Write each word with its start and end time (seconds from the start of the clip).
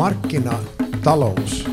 markkinatalous 0.00 1.68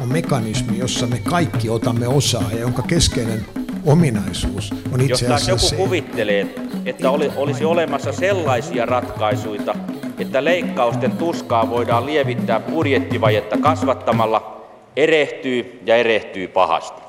on 0.00 0.08
mekanismi, 0.12 0.78
jossa 0.78 1.06
me 1.06 1.18
kaikki 1.18 1.70
otamme 1.70 2.08
osaa 2.08 2.50
ja 2.52 2.58
jonka 2.58 2.82
keskeinen 2.82 3.46
ominaisuus 3.86 4.74
on 4.92 5.00
itse 5.00 5.26
Jos 5.26 5.32
asiassa 5.32 5.50
joku 5.50 5.66
se, 5.66 5.76
kuvittelee, 5.76 6.54
että 6.84 7.10
oli, 7.10 7.32
olisi 7.36 7.64
olemassa 7.64 8.12
sellaisia 8.12 8.86
ratkaisuja, 8.86 9.74
että 10.18 10.44
leikkausten 10.44 11.12
tuskaa 11.12 11.70
voidaan 11.70 12.06
lievittää 12.06 12.60
budjettivajetta 12.60 13.58
kasvattamalla, 13.58 14.66
erehtyy 14.96 15.80
ja 15.86 15.96
erehtyy 15.96 16.48
pahasti. 16.48 17.02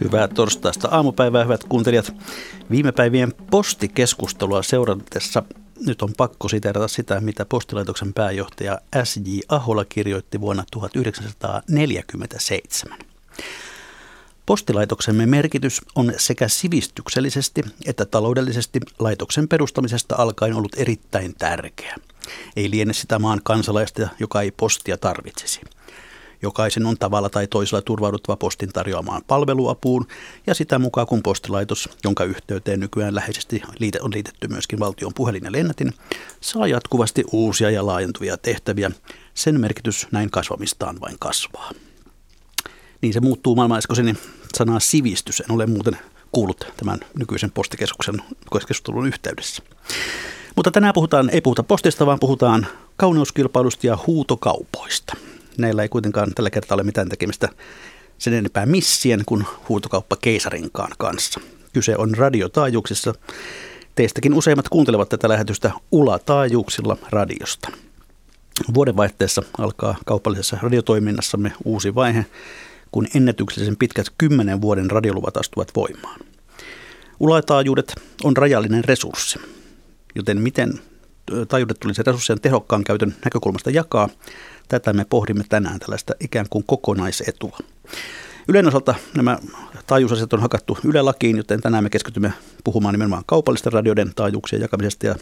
Hyvää 0.00 0.28
torstaista 0.28 0.88
aamupäivää, 0.88 1.44
hyvät 1.44 1.64
kuuntelijat. 1.64 2.12
Viime 2.70 2.92
päivien 2.92 3.32
postikeskustelua 3.50 4.62
seuratessa 4.62 5.42
nyt 5.86 6.02
on 6.02 6.12
pakko 6.16 6.48
siteerata 6.48 6.88
sitä, 6.88 7.20
mitä 7.20 7.44
postilaitoksen 7.44 8.14
pääjohtaja 8.14 8.80
S.J. 9.04 9.38
Ahola 9.48 9.84
kirjoitti 9.84 10.40
vuonna 10.40 10.64
1947. 10.70 12.98
Postilaitoksemme 14.46 15.26
merkitys 15.26 15.80
on 15.94 16.12
sekä 16.16 16.48
sivistyksellisesti 16.48 17.62
että 17.86 18.04
taloudellisesti 18.04 18.80
laitoksen 18.98 19.48
perustamisesta 19.48 20.14
alkaen 20.18 20.54
ollut 20.54 20.76
erittäin 20.76 21.34
tärkeä. 21.38 21.96
Ei 22.56 22.70
liene 22.70 22.92
sitä 22.92 23.18
maan 23.18 23.40
kansalaista, 23.44 24.08
joka 24.20 24.42
ei 24.42 24.50
postia 24.50 24.96
tarvitsisi. 24.96 25.60
Jokaisen 26.42 26.86
on 26.86 26.98
tavalla 26.98 27.28
tai 27.28 27.46
toisella 27.46 27.82
turvauduttava 27.82 28.36
postin 28.36 28.72
tarjoamaan 28.72 29.22
palveluapuun 29.26 30.06
ja 30.46 30.54
sitä 30.54 30.78
mukaan 30.78 31.06
kun 31.06 31.22
postilaitos, 31.22 31.88
jonka 32.04 32.24
yhteyteen 32.24 32.80
nykyään 32.80 33.14
läheisesti 33.14 33.62
on 34.00 34.12
liitetty 34.12 34.48
myöskin 34.48 34.78
valtion 34.78 35.14
puhelin 35.14 35.44
ja 35.44 35.52
lennätin, 35.52 35.92
saa 36.40 36.66
jatkuvasti 36.66 37.24
uusia 37.32 37.70
ja 37.70 37.86
laajentuvia 37.86 38.36
tehtäviä, 38.36 38.90
sen 39.34 39.60
merkitys 39.60 40.06
näin 40.12 40.30
kasvamistaan 40.30 41.00
vain 41.00 41.16
kasvaa. 41.18 41.70
Niin 43.02 43.12
se 43.12 43.20
muuttuu 43.20 43.54
maailmanaiskoisen 43.54 44.18
sanaa 44.54 44.80
sivistys. 44.80 45.40
En 45.40 45.52
ole 45.52 45.66
muuten 45.66 45.98
kuullut 46.32 46.72
tämän 46.76 47.00
nykyisen 47.18 47.50
postikeskuksen 47.50 48.22
keskustelun 48.52 49.06
yhteydessä. 49.06 49.62
Mutta 50.56 50.70
tänään 50.70 50.94
puhutaan, 50.94 51.30
ei 51.30 51.40
puhuta 51.40 51.62
postista, 51.62 52.06
vaan 52.06 52.20
puhutaan 52.20 52.66
kauneuskilpailusta 52.96 53.86
ja 53.86 53.98
huutokaupoista. 54.06 55.16
Näillä 55.58 55.82
ei 55.82 55.88
kuitenkaan 55.88 56.32
tällä 56.34 56.50
kertaa 56.50 56.74
ole 56.74 56.82
mitään 56.82 57.08
tekemistä 57.08 57.48
sen 58.18 58.34
enempää 58.34 58.66
missien 58.66 59.22
kuin 59.26 59.44
huutokauppa 59.68 60.16
keisarinkaan 60.16 60.92
kanssa. 60.98 61.40
Kyse 61.72 61.96
on 61.96 62.14
radiotaajuuksissa. 62.14 63.14
Teistäkin 63.94 64.34
useimmat 64.34 64.68
kuuntelevat 64.68 65.08
tätä 65.08 65.28
lähetystä 65.28 65.70
ulataajuuksilla 65.92 66.96
radiosta. 67.10 67.68
Vuodenvaihteessa 68.74 69.42
alkaa 69.58 69.96
kaupallisessa 70.06 70.58
radiotoiminnassamme 70.62 71.52
uusi 71.64 71.94
vaihe, 71.94 72.26
kun 72.92 73.06
ennätyksellisen 73.14 73.76
pitkät 73.76 74.06
kymmenen 74.18 74.60
vuoden 74.60 74.90
radioluvat 74.90 75.36
astuvat 75.36 75.72
voimaan. 75.76 76.20
Ulataajuudet 77.20 77.94
on 78.24 78.36
rajallinen 78.36 78.84
resurssi, 78.84 79.38
joten 80.14 80.40
miten 80.40 80.80
taajuudet 81.48 81.80
tulisi 81.80 82.02
resurssien 82.02 82.40
tehokkaan 82.40 82.84
käytön 82.84 83.14
näkökulmasta 83.24 83.70
jakaa, 83.70 84.08
tätä 84.68 84.92
me 84.92 85.04
pohdimme 85.04 85.44
tänään 85.48 85.78
tällaista 85.78 86.14
ikään 86.20 86.46
kuin 86.50 86.64
kokonaisetua. 86.66 87.58
Ylen 88.48 88.68
osalta 88.68 88.94
nämä 89.16 89.38
taajuusasiat 89.86 90.32
on 90.32 90.40
hakattu 90.40 90.78
Yle-lakiin, 90.84 91.36
joten 91.36 91.60
tänään 91.60 91.84
me 91.84 91.90
keskitymme 91.90 92.32
puhumaan 92.64 92.94
nimenomaan 92.94 93.22
kaupallisten 93.26 93.72
radioiden 93.72 94.12
taajuuksien 94.16 94.62
jakamisesta. 94.62 95.06
Ja 95.06 95.14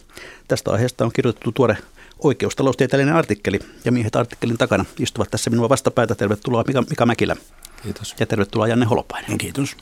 tästä 0.49 0.71
aiheesta 0.71 1.05
on 1.05 1.13
kirjoitettu 1.13 1.53
tuore 1.53 1.77
oikeustaloustieteellinen 2.19 3.15
artikkeli, 3.15 3.59
ja 3.85 3.93
miehet 3.93 4.17
artikkelin 4.17 4.59
takana 4.59 4.85
istuvat 4.99 5.31
tässä 5.31 5.51
minua 5.51 5.69
vastapäätä. 5.69 6.15
Tervetuloa 6.15 6.65
Mika, 6.67 6.83
Mika 6.83 7.07
Mäkilä. 7.07 7.37
Kiitos. 7.83 8.15
Ja 8.21 8.27
tervetuloa 8.27 8.69
Janne 8.69 8.87
Holopainen. 8.87 9.39
Kiitos. 9.39 9.77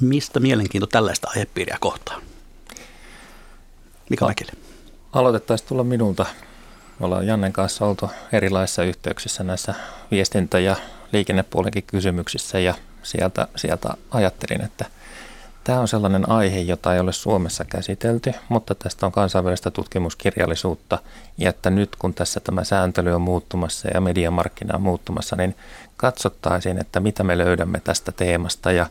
Mistä 0.00 0.40
mielenkiinto 0.40 0.86
tällaista 0.86 1.30
aihepiiriä 1.30 1.76
kohtaan? 1.80 2.22
Mika 4.10 4.26
Mäkilä. 4.26 4.52
Aloitettaisiin 5.12 5.68
tulla 5.68 5.84
minulta. 5.84 6.26
Me 6.98 7.06
ollaan 7.06 7.26
Jannen 7.26 7.52
kanssa 7.52 7.86
oltu 7.86 8.10
erilaisissa 8.32 8.82
yhteyksissä 8.82 9.44
näissä 9.44 9.74
viestintä- 10.10 10.58
ja 10.58 10.76
liikennepuolenkin 11.12 11.84
kysymyksissä 11.86 12.58
ja 12.58 12.74
sieltä, 13.02 13.48
sieltä 13.56 13.94
ajattelin, 14.10 14.64
että 14.64 14.84
tämä 15.64 15.80
on 15.80 15.88
sellainen 15.88 16.30
aihe, 16.30 16.60
jota 16.60 16.94
ei 16.94 17.00
ole 17.00 17.12
Suomessa 17.12 17.64
käsitelty, 17.64 18.32
mutta 18.48 18.74
tästä 18.74 19.06
on 19.06 19.12
kansainvälistä 19.12 19.70
tutkimuskirjallisuutta 19.70 20.98
ja 21.38 21.50
että 21.50 21.70
nyt 21.70 21.96
kun 21.96 22.14
tässä 22.14 22.40
tämä 22.40 22.64
sääntely 22.64 23.14
on 23.14 23.20
muuttumassa 23.20 23.88
ja 23.94 24.00
mediamarkkina 24.00 24.74
on 24.74 24.82
muuttumassa, 24.82 25.36
niin 25.36 25.56
katsottaisiin, 25.96 26.80
että 26.80 27.00
mitä 27.00 27.24
me 27.24 27.38
löydämme 27.38 27.80
tästä 27.84 28.12
teemasta 28.12 28.72
ja 28.72 28.86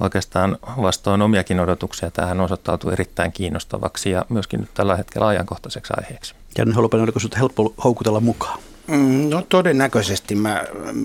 oikeastaan 0.00 0.58
vastoin 0.82 1.22
omiakin 1.22 1.60
odotuksia 1.60 2.10
tähän 2.10 2.40
osoittautuu 2.40 2.90
erittäin 2.90 3.32
kiinnostavaksi 3.32 4.10
ja 4.10 4.24
myöskin 4.28 4.60
nyt 4.60 4.74
tällä 4.74 4.96
hetkellä 4.96 5.26
ajankohtaiseksi 5.26 5.92
aiheeksi. 5.96 6.34
Janne 6.58 6.74
Holopainen, 6.74 7.04
oliko 7.04 7.20
sinut 7.20 7.36
helppo 7.36 7.74
houkutella 7.84 8.20
mukaan? 8.20 8.58
Mm, 8.86 9.30
no 9.30 9.42
todennäköisesti. 9.48 10.34
Mä, 10.34 10.64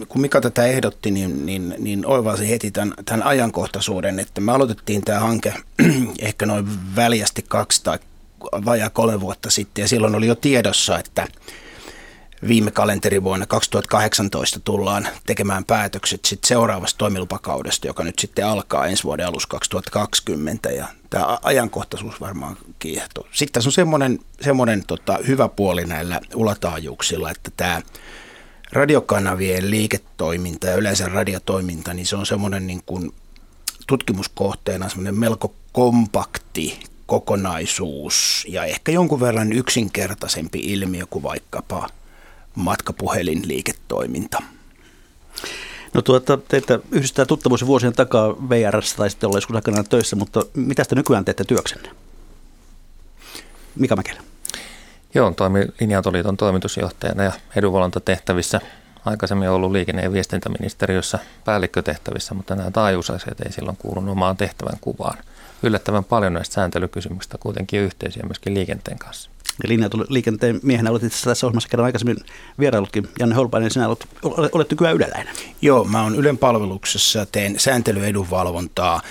kun 0.10 0.22
Mika 0.22 0.42
tätä 0.42 0.66
ehdotti, 0.66 1.12
niin, 1.12 1.46
niin, 1.46 1.76
niin 1.78 2.06
oivalsin 2.06 2.48
heti 2.48 2.72
tämän, 2.72 2.94
tämän 3.06 3.24
ajankohtaisuuden, 3.24 4.20
että 4.20 4.42
me 4.42 4.52
aloitettiin 4.52 5.02
tämä 5.02 5.20
hanke 5.20 5.54
ehkä 6.20 6.46
noin 6.46 6.68
väljästi 6.96 7.46
kaksi 7.48 7.84
tai 7.84 8.00
vajaa 8.66 8.90
kolme 8.90 9.22
vuotta 9.22 9.50
sitten, 9.50 9.82
ja 9.82 9.88
silloin 9.88 10.16
oli 10.16 10.28
jo 10.28 10.36
tiedossa, 10.36 11.00
että 11.00 11.28
viime 12.48 12.72
kalenterivuonna 12.72 13.46
2018 13.46 14.60
tullaan 14.60 15.08
tekemään 15.26 15.66
päätökset 15.66 16.26
sit 16.26 16.44
seuraavasta 16.44 16.98
toimilupakaudesta, 16.98 17.88
joka 17.88 18.04
nyt 18.04 18.20
sitten 18.20 18.46
alkaa 18.46 18.88
ensi 18.88 19.04
vuoden 19.04 19.28
alussa 19.28 19.50
2020 19.50 20.70
ja 20.70 20.88
tämä 21.10 21.38
ajankohtaisuus 21.44 22.22
varmaan 22.22 22.58
kiehtoo. 22.80 23.28
Sitten 23.32 23.54
tässä 23.54 23.68
on 23.68 23.74
semmoinen, 23.74 24.20
semmoinen 24.42 24.86
tota, 24.86 25.20
hyvä 25.28 25.48
puoli 25.48 25.86
näillä 25.86 26.22
ulataajuuksilla, 26.36 27.32
että 27.32 27.52
tämä 27.58 27.82
radiokanavien 28.72 29.72
liiketoiminta 29.72 30.68
ja 30.68 30.76
yleensä 30.76 31.06
radiotoiminta, 31.10 31.94
niin 31.94 32.06
se 32.06 32.16
on 32.16 32.26
semmoinen 32.26 32.68
niin 32.68 32.82
kuin 32.86 33.14
tutkimuskohteena 33.88 34.90
semmoinen 34.90 35.16
melko 35.16 35.54
kompakti 35.72 36.80
kokonaisuus 37.06 38.46
ja 38.50 38.66
ehkä 38.66 38.92
jonkun 38.92 39.20
verran 39.20 39.54
yksinkertaisempi 39.54 40.60
ilmiö 40.60 41.06
kuin 41.10 41.24
vaikkapa 41.24 41.90
matkapuhelinliiketoiminta. 42.56 44.42
No 45.94 46.02
tuota, 46.02 46.38
teitä 46.38 46.80
yhdistää 46.92 47.26
tuttavuus 47.26 47.66
vuosien 47.66 47.94
takaa 47.94 48.50
VRS 48.50 48.96
tai 48.96 49.10
sitten 49.10 49.28
olla 49.28 49.38
joskus 49.38 49.56
aikanaan 49.56 49.90
töissä, 49.90 50.16
mutta 50.16 50.46
mitä 50.54 50.86
te 50.86 50.96
nykyään 50.96 51.26
teette 51.26 51.44
työksenne? 51.44 51.90
Mika 53.76 53.96
Mäkelä. 53.96 54.22
Joo, 55.14 55.32
toimin 55.32 55.74
Linja-autoliiton 55.80 56.38
toimitusjohtajana 56.38 57.24
ja 57.24 57.32
edunvalvontatehtävissä. 57.56 58.62
Aikaisemmin 59.06 59.50
ollut 59.50 59.72
liikenne- 59.72 60.04
ja 60.04 60.12
viestintäministeriössä 60.12 61.20
päällikkötehtävissä, 61.46 62.34
mutta 62.34 62.56
nämä 62.56 62.72
taajuusasiat 62.72 63.42
ei 63.42 63.52
silloin 63.52 63.78
kuulunut 63.78 64.12
omaan 64.12 64.38
tehtävän 64.38 64.78
kuvaan. 64.82 65.18
Yllättävän 65.64 66.04
paljon 66.04 66.34
näistä 66.34 66.54
sääntelykysymyksistä 66.54 67.38
kuitenkin 67.38 67.80
yhteisiä 67.80 68.24
myöskin 68.24 68.54
liikenteen 68.54 69.00
kanssa 69.00 69.30
ja 69.64 69.70
linja 69.70 69.90
liikenteen 70.10 70.60
miehenä 70.64 70.92
olet 70.92 71.04
itse 71.04 71.24
tässä 71.24 71.48
ohjelmassa 71.48 71.70
kerran 71.70 71.86
aikaisemmin 71.86 72.18
vieraillutkin. 72.60 73.10
Janne 73.20 73.36
Holpainen, 73.36 73.72
sinä 73.72 73.88
olet, 73.88 74.08
olet 74.52 74.72
nykyään 74.72 74.96
yleläinen. 74.96 75.36
Joo, 75.62 75.84
mä 75.84 76.04
olen 76.04 76.16
Ylen 76.16 76.38
palveluksessa, 76.38 77.26
teen 77.26 77.60
sääntelyedunvalvontaa. 77.60 79.02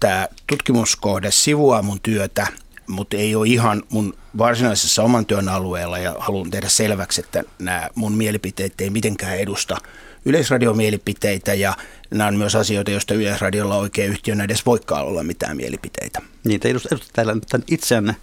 Tämä 0.00 0.28
tutkimuskohde 0.46 1.30
sivuaa 1.30 1.82
mun 1.82 2.00
työtä, 2.00 2.46
mutta 2.86 3.16
ei 3.16 3.34
ole 3.34 3.48
ihan 3.48 3.82
mun 3.88 4.14
varsinaisessa 4.38 5.02
oman 5.02 5.26
työn 5.26 5.48
alueella 5.48 5.98
ja 5.98 6.16
haluan 6.18 6.50
tehdä 6.50 6.68
selväksi, 6.68 7.20
että 7.20 7.44
nämä 7.58 7.88
mun 7.94 8.12
mielipiteet 8.12 8.80
ei 8.80 8.90
mitenkään 8.90 9.38
edusta 9.38 9.76
yleisradiomielipiteitä 10.24 11.54
ja 11.54 11.74
nämä 12.10 12.28
on 12.28 12.36
myös 12.36 12.54
asioita, 12.54 12.90
joista 12.90 13.14
Yleisradiolla 13.14 13.76
oikein 13.76 14.10
yhtiönä 14.10 14.44
edes 14.44 14.66
voikaan 14.66 15.06
olla 15.06 15.22
mitään 15.22 15.56
mielipiteitä. 15.56 16.22
Niin, 16.44 16.60
te 16.60 16.70
edustatte 16.70 17.06
täällä 17.12 17.36
itseänne 17.68 18.16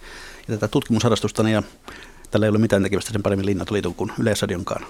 ja 0.48 0.54
tätä 0.54 0.68
tutkimusharrastusta, 0.68 1.48
ja 1.48 1.62
tällä 2.30 2.46
ei 2.46 2.50
ole 2.50 2.58
mitään 2.58 2.82
tekemistä 2.82 3.12
sen 3.12 3.22
paremmin 3.22 3.46
Linnatoliiton 3.46 3.94
kuin 3.94 4.12
Yleisradionkaan 4.18 4.86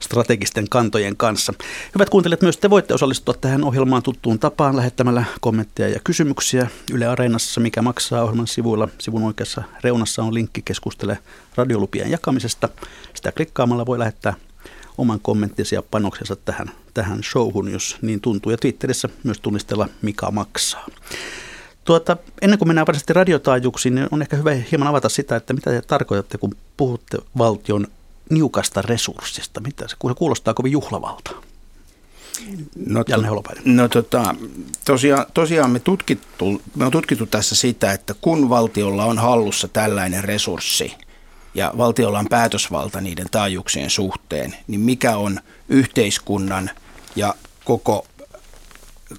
strategisten 0.00 0.68
kantojen 0.68 1.16
kanssa. 1.16 1.54
Hyvät 1.94 2.10
kuuntelijat, 2.10 2.42
myös 2.42 2.56
te 2.58 2.70
voitte 2.70 2.94
osallistua 2.94 3.34
tähän 3.34 3.64
ohjelmaan 3.64 4.02
tuttuun 4.02 4.38
tapaan 4.38 4.76
lähettämällä 4.76 5.24
kommentteja 5.40 5.88
ja 5.88 6.00
kysymyksiä 6.04 6.66
Yle 6.92 7.06
Areenassa, 7.06 7.60
mikä 7.60 7.82
maksaa 7.82 8.22
ohjelman 8.22 8.46
sivuilla. 8.46 8.88
Sivun 8.98 9.22
oikeassa 9.22 9.62
reunassa 9.84 10.22
on 10.22 10.34
linkki 10.34 10.62
keskustele 10.62 11.18
radiolupien 11.54 12.10
jakamisesta. 12.10 12.68
Sitä 13.14 13.32
klikkaamalla 13.32 13.86
voi 13.86 13.98
lähettää 13.98 14.34
oman 14.98 15.20
kommenttinsa 15.20 15.74
ja 15.74 15.82
panoksensa 15.82 16.36
tähän, 16.36 16.70
tähän 16.94 17.22
showhun, 17.22 17.72
jos 17.72 17.96
niin 18.02 18.20
tuntuu. 18.20 18.52
Ja 18.52 18.58
Twitterissä 18.58 19.08
myös 19.24 19.40
tunnistella, 19.40 19.88
mikä 20.02 20.30
maksaa. 20.30 20.86
Tuota, 21.84 22.16
ennen 22.42 22.58
kuin 22.58 22.68
mennään 22.68 22.86
varsinaisesti 22.86 23.12
radiotaajuuksiin, 23.12 23.94
niin 23.94 24.08
on 24.10 24.22
ehkä 24.22 24.36
hyvä 24.36 24.50
hieman 24.70 24.88
avata 24.88 25.08
sitä, 25.08 25.36
että 25.36 25.52
mitä 25.52 25.70
te 25.70 25.82
tarkoitatte, 25.82 26.38
kun 26.38 26.56
puhutte 26.76 27.18
valtion 27.38 27.86
niukasta 28.30 28.82
resurssista? 28.82 29.60
Mitä 29.60 29.88
se, 29.88 29.96
kun 29.98 30.10
se 30.10 30.14
kuulostaa 30.14 30.54
kovin 30.54 30.72
juhlavalta. 30.72 31.30
No, 32.74 33.04
to, 33.04 33.22
no 33.64 33.88
tota, 33.88 34.34
tosiaan, 34.84 35.26
tosiaan 35.34 35.70
me, 35.70 35.78
tutkittu, 35.78 36.62
me 36.76 36.84
on 36.84 36.90
tutkittu 36.90 37.26
tässä 37.26 37.54
sitä, 37.54 37.92
että 37.92 38.14
kun 38.20 38.48
valtiolla 38.48 39.04
on 39.04 39.18
hallussa 39.18 39.68
tällainen 39.68 40.24
resurssi 40.24 40.94
ja 41.54 41.72
valtiolla 41.78 42.18
on 42.18 42.28
päätösvalta 42.28 43.00
niiden 43.00 43.26
taajuuksien 43.30 43.90
suhteen, 43.90 44.56
niin 44.66 44.80
mikä 44.80 45.16
on 45.16 45.40
yhteiskunnan 45.68 46.70
ja 47.16 47.34
koko, 47.64 48.06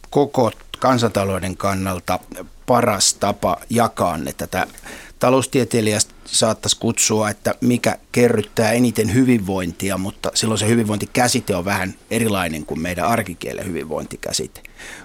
koko 0.09 0.51
kansantalouden 0.81 1.57
kannalta 1.57 2.19
paras 2.65 3.13
tapa 3.13 3.57
jakaa 3.69 4.17
ne 4.17 4.33
tätä 4.33 4.67
taloustieteilijästä 5.19 6.13
saattaisi 6.25 6.77
kutsua, 6.79 7.29
että 7.29 7.55
mikä 7.61 7.97
kerryttää 8.11 8.71
eniten 8.71 9.13
hyvinvointia, 9.13 9.97
mutta 9.97 10.31
silloin 10.33 10.57
se 10.57 10.67
hyvinvointikäsite 10.67 11.55
on 11.55 11.65
vähän 11.65 11.93
erilainen 12.11 12.65
kuin 12.65 12.81
meidän 12.81 13.05
arkikielen 13.05 13.65
hyvinvointikäsite. 13.65 14.61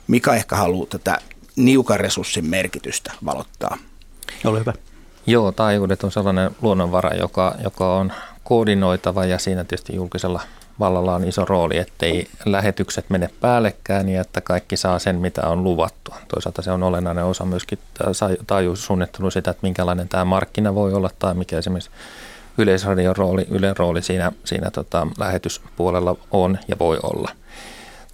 Mikä 0.06 0.34
ehkä 0.34 0.56
haluaa 0.56 0.86
tätä 0.86 1.18
niukan 1.56 2.00
resurssin 2.00 2.44
merkitystä 2.44 3.12
valottaa? 3.24 3.78
Ole 4.44 4.58
hyvä. 4.60 4.72
Joo, 5.26 5.52
taajuudet 5.52 6.04
on 6.04 6.12
sellainen 6.12 6.50
luonnonvara, 6.62 7.14
joka, 7.14 7.54
joka 7.64 7.96
on 7.96 8.12
koordinoitava 8.44 9.24
ja 9.24 9.38
siinä 9.38 9.64
tietysti 9.64 9.96
julkisella 9.96 10.40
vallalla 10.80 11.14
on 11.14 11.24
iso 11.24 11.44
rooli, 11.44 11.78
ettei 11.78 12.28
lähetykset 12.44 13.10
mene 13.10 13.30
päällekään 13.40 14.08
ja 14.08 14.20
että 14.20 14.40
kaikki 14.40 14.76
saa 14.76 14.98
sen, 14.98 15.16
mitä 15.16 15.42
on 15.46 15.64
luvattu. 15.64 16.14
Toisaalta 16.28 16.62
se 16.62 16.70
on 16.70 16.82
olennainen 16.82 17.24
osa 17.24 17.44
myöskin 17.44 17.78
taajuussuunnittelua 18.46 19.30
sitä, 19.30 19.50
että 19.50 19.66
minkälainen 19.66 20.08
tämä 20.08 20.24
markkina 20.24 20.74
voi 20.74 20.92
olla 20.92 21.10
tai 21.18 21.34
mikä 21.34 21.58
esimerkiksi 21.58 21.90
yleisradion 22.58 23.16
rooli, 23.16 23.46
Ylen 23.50 23.76
rooli 23.76 24.02
siinä, 24.02 24.32
siinä 24.44 24.70
tota, 24.70 25.06
lähetyspuolella 25.18 26.16
on 26.30 26.58
ja 26.68 26.76
voi 26.78 26.98
olla. 27.02 27.30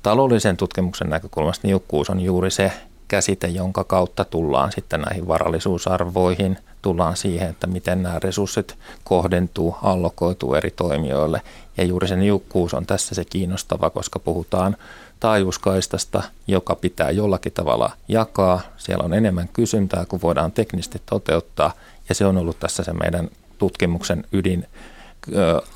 Taloudellisen 0.02 0.56
tutkimuksen 0.56 1.10
näkökulmasta 1.10 1.68
niukkuus 1.68 2.10
on 2.10 2.20
juuri 2.20 2.50
se 2.50 2.72
käsite, 3.08 3.46
jonka 3.46 3.84
kautta 3.84 4.24
tullaan 4.24 4.72
sitten 4.72 5.00
näihin 5.00 5.28
varallisuusarvoihin, 5.28 6.58
tullaan 6.82 7.16
siihen, 7.16 7.50
että 7.50 7.66
miten 7.66 8.02
nämä 8.02 8.18
resurssit 8.18 8.78
kohdentuu, 9.04 9.76
allokoituu 9.82 10.54
eri 10.54 10.70
toimijoille. 10.70 11.42
Ja 11.76 11.84
juuri 11.84 12.08
se 12.08 12.16
niukkuus 12.16 12.74
on 12.74 12.86
tässä 12.86 13.14
se 13.14 13.24
kiinnostava, 13.24 13.90
koska 13.90 14.18
puhutaan 14.18 14.76
taajuuskaistasta, 15.20 16.22
joka 16.46 16.74
pitää 16.74 17.10
jollakin 17.10 17.52
tavalla 17.52 17.90
jakaa. 18.08 18.60
Siellä 18.76 19.04
on 19.04 19.14
enemmän 19.14 19.48
kysyntää 19.52 20.04
kuin 20.06 20.22
voidaan 20.22 20.52
teknisesti 20.52 21.02
toteuttaa, 21.06 21.72
ja 22.08 22.14
se 22.14 22.26
on 22.26 22.36
ollut 22.36 22.60
tässä 22.60 22.82
se 22.82 22.92
meidän 22.92 23.28
tutkimuksen 23.58 24.24
ydin 24.32 24.66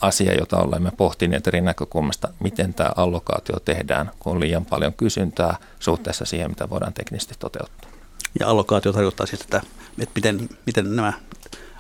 asia, 0.01 0.35
jota 0.35 0.59
olemme 0.59 0.91
pohtineet 0.97 1.47
eri 1.47 1.61
näkökulmasta, 1.61 2.29
miten 2.41 2.75
tämä 2.75 2.91
allokaatio 2.97 3.57
tehdään, 3.65 4.11
kun 4.19 4.33
on 4.33 4.41
liian 4.41 4.65
paljon 4.65 4.93
kysyntää 4.93 5.57
suhteessa 5.81 6.25
siihen, 6.25 6.51
mitä 6.51 6.71
voidaan 6.71 6.93
teknisesti 6.93 7.35
toteuttaa. 7.39 7.96
Ja 8.41 8.49
allokaatio 8.49 8.93
tarkoittaa 8.93 9.27
siis, 9.27 9.41
että, 9.41 9.63
että 9.99 10.13
miten, 10.15 10.49
miten 10.67 10.97
nämä 10.97 11.13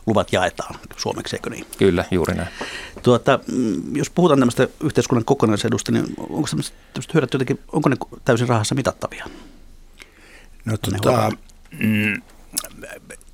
luvat 0.06 0.32
jaetaan 0.32 0.74
suomeksi, 0.96 1.36
eikö 1.36 1.50
niin? 1.50 1.66
Kyllä, 1.78 2.04
juuri 2.10 2.34
näin. 2.34 2.48
Tuota, 3.02 3.40
mm, 3.52 3.96
jos 3.96 4.10
puhutaan 4.10 4.38
tämmöistä 4.38 4.68
yhteiskunnan 4.80 5.24
kokonaisedusta, 5.24 5.92
niin 5.92 6.04
onko 6.18 6.48
tämmöiset 6.48 7.14
hyödyt 7.14 7.32
jotenkin, 7.32 7.60
onko 7.72 7.88
ne 7.88 7.96
täysin 8.24 8.48
rahassa 8.48 8.74
mitattavia? 8.74 9.26
No 10.64 10.76
tota, 10.76 11.30
mm, 11.78 12.22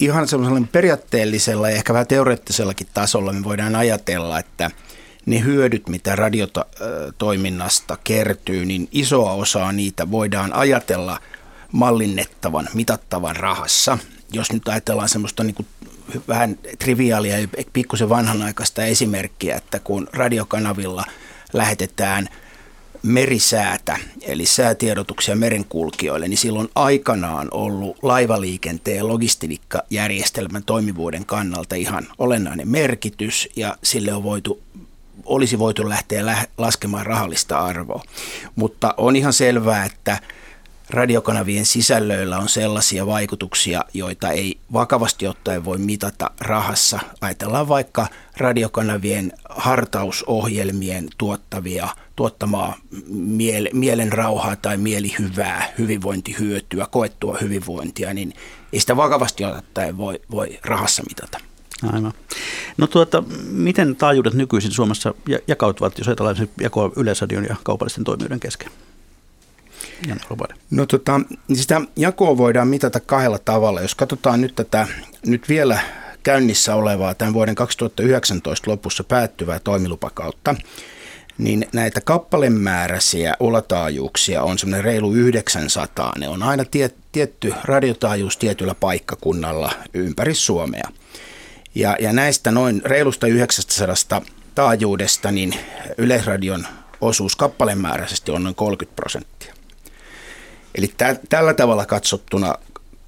ihan 0.01 0.29
semmoisella 0.29 0.67
periaatteellisella 0.73 1.71
ja 1.71 1.77
ehkä 1.77 1.93
vähän 1.93 2.07
teoreettisellakin 2.07 2.87
tasolla 2.95 3.33
me 3.33 3.45
voidaan 3.45 3.77
ajatella, 3.77 4.39
että 4.39 4.71
ne 5.27 5.45
hyödyt, 5.45 5.89
mitä 5.89 6.17
radiotoiminnasta 6.17 7.99
kertyy, 8.05 8.65
niin 8.65 8.89
isoa 8.93 9.33
osaa 9.33 9.73
niitä 9.73 10.11
voidaan 10.11 10.53
ajatella 10.53 11.21
mallinnettavan, 11.73 12.69
mitattavan 12.75 13.37
rahassa. 13.37 13.99
Jos 14.33 14.53
nyt 14.53 14.69
ajatellaan 14.69 15.09
semmoista 15.09 15.45
niin 15.45 15.55
kuin 15.55 15.67
vähän 16.29 16.59
triviaalia 16.79 17.39
ja 17.39 17.49
pikkusen 17.73 18.09
vanhanaikaista 18.09 18.85
esimerkkiä, 18.85 19.57
että 19.57 19.79
kun 19.79 20.09
radiokanavilla 20.13 21.05
lähetetään– 21.53 22.29
merisäätä, 23.03 23.99
eli 24.23 24.47
säätiedotuksia 24.47 25.37
merenkulkijoille, 25.37 26.29
niin 26.29 26.39
silloin 26.39 26.69
aikanaan 26.75 27.49
ollut 27.51 27.97
laivaliikenteen 28.03 29.09
logistiikkajärjestelmän 29.09 30.65
toimivuuden 30.65 31.27
kannalta 31.27 31.75
ihan 31.75 32.07
olennainen 32.19 32.69
merkitys, 32.69 33.49
ja 33.57 33.77
sille 33.83 34.13
on 34.15 34.23
voitu 34.23 34.63
olisi 35.25 35.59
voitu 35.59 35.89
lähteä 35.89 36.47
laskemaan 36.59 37.07
rahallista 37.07 37.59
arvoa. 37.59 38.03
Mutta 38.57 38.95
on 38.97 39.17
ihan 39.17 39.33
selvää, 39.33 39.85
että 39.85 40.19
radiokanavien 40.93 41.67
sisällöillä 41.67 42.39
on 42.39 42.49
sellaisia 42.49 43.07
vaikutuksia, 43.07 43.85
joita 43.95 44.31
ei 44.31 44.59
vakavasti 44.73 45.27
ottaen 45.27 45.65
voi 45.65 45.79
mitata 45.79 46.31
rahassa. 46.41 47.01
Ajatellaan 47.21 47.69
vaikka 47.69 48.07
radiokanavien 48.37 49.33
hartausohjelmien 49.49 51.09
tuottavia, 51.19 51.89
tuottamaa 52.17 52.77
miele, 53.09 53.71
mielen 53.73 54.13
rauhaa 54.13 54.57
tai 54.57 54.77
mielihyvää, 54.77 55.73
hyvinvointihyötyä, 55.79 56.87
koettua 56.91 57.39
hyvinvointia, 57.41 58.15
niin 58.15 58.35
ei 58.73 58.81
sitä 58.81 58.97
vakavasti 58.97 59.45
ottaen 59.45 59.99
voi, 59.99 60.21
voi 60.31 60.59
rahassa 60.65 61.03
mitata. 61.03 61.39
Aivan. 61.93 62.13
No 62.77 62.87
tuota, 62.87 63.23
miten 63.51 63.97
taajuudet 63.97 64.35
nykyisin 64.35 64.73
Suomessa 64.73 65.15
jakautuvat, 65.49 65.99
jos 65.99 66.09
ajatellaan 66.09 66.49
jakoa 66.61 66.91
yleisradion 66.97 67.45
ja 67.45 67.57
kaupallisten 67.63 68.05
toimijoiden 68.05 68.41
kesken? 68.41 68.73
No 70.71 70.87
tota, 70.87 71.21
niin 71.49 71.59
sitä 71.59 71.81
jakoa 71.97 72.37
voidaan 72.37 72.69
mitata 72.69 73.01
kahdella 73.01 73.39
tavalla. 73.39 73.81
Jos 73.81 73.95
katsotaan 73.95 74.41
nyt 74.41 74.55
tätä 74.55 74.87
nyt 75.27 75.49
vielä 75.49 75.81
käynnissä 76.23 76.75
olevaa 76.75 77.15
tämän 77.15 77.35
vuoden 77.35 77.55
2019 77.55 78.71
lopussa 78.71 79.05
päättyvää 79.05 79.59
toimilupakautta, 79.59 80.55
niin 81.39 81.69
näitä 81.73 82.01
kappalemääräisiä 82.01 83.35
ulataajuuksia 83.41 84.43
on 84.43 84.59
semmoinen 84.59 84.85
reilu 84.85 85.15
900. 85.15 86.13
Ne 86.19 86.29
on 86.29 86.43
aina 86.43 86.65
tie, 86.65 86.91
tietty 87.13 87.55
radiotaajuus 87.65 88.37
tietyllä 88.37 88.75
paikkakunnalla 88.75 89.73
ympäri 89.95 90.35
Suomea. 90.35 90.89
Ja, 91.75 91.97
ja 92.01 92.13
näistä 92.13 92.51
noin 92.51 92.83
reilusta 92.85 93.27
900 93.27 94.23
taajuudesta, 94.55 95.31
niin 95.31 95.55
Yleisradion 95.99 96.67
osuus 97.01 97.37
kappalemääräisesti 97.37 98.31
on 98.31 98.43
noin 98.43 98.55
30 98.55 98.97
prosenttia. 98.97 99.55
Eli 100.75 100.93
tä, 100.97 101.17
tällä 101.29 101.55
tavalla 101.55 101.87
katsottuna 101.87 102.55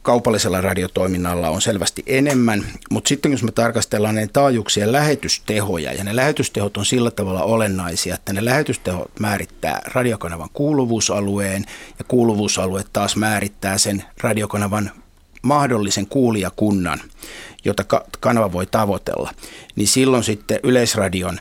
kaupallisella 0.03 0.61
radiotoiminnalla 0.61 1.51
on 1.51 1.63
selvästi 1.63 2.03
enemmän, 2.07 2.67
mutta 2.91 3.09
sitten 3.09 3.33
jos 3.33 3.43
me 3.43 3.53
tarkastellaan 3.53 4.15
ne 4.15 4.29
taajuuksien 4.33 4.93
lähetystehoja, 4.93 5.93
ja 5.93 6.05
ne 6.05 6.17
lähetystehot 6.17 6.77
on 6.77 6.85
sillä 6.85 7.11
tavalla 7.11 7.43
olennaisia, 7.43 8.15
että 8.15 8.33
ne 8.33 8.45
lähetystehot 8.45 9.21
määrittää 9.21 9.83
radiokanavan 9.95 10.49
kuuluvuusalueen, 10.53 11.65
ja 11.99 12.05
kuuluvuusalue 12.09 12.85
taas 12.93 13.17
määrittää 13.17 13.79
sen 13.79 14.05
radiokanavan 14.21 14.91
mahdollisen 15.43 16.07
kuulijakunnan, 16.07 17.01
jota 17.65 17.85
kanava 18.21 18.53
voi 18.53 18.67
tavoitella, 18.67 19.35
niin 19.77 19.89
silloin 19.89 20.25
sitten 20.25 20.61
Yleisradion 20.63 21.39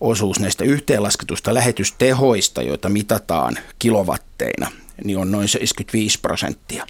osuus 0.00 0.40
näistä 0.40 0.64
yhteenlasketusta 0.64 1.54
lähetystehoista, 1.54 2.62
joita 2.62 2.88
mitataan 2.88 3.58
kilowatteina, 3.78 4.70
niin 5.04 5.18
on 5.18 5.30
noin 5.32 5.48
75 5.48 6.18
prosenttia. 6.20 6.86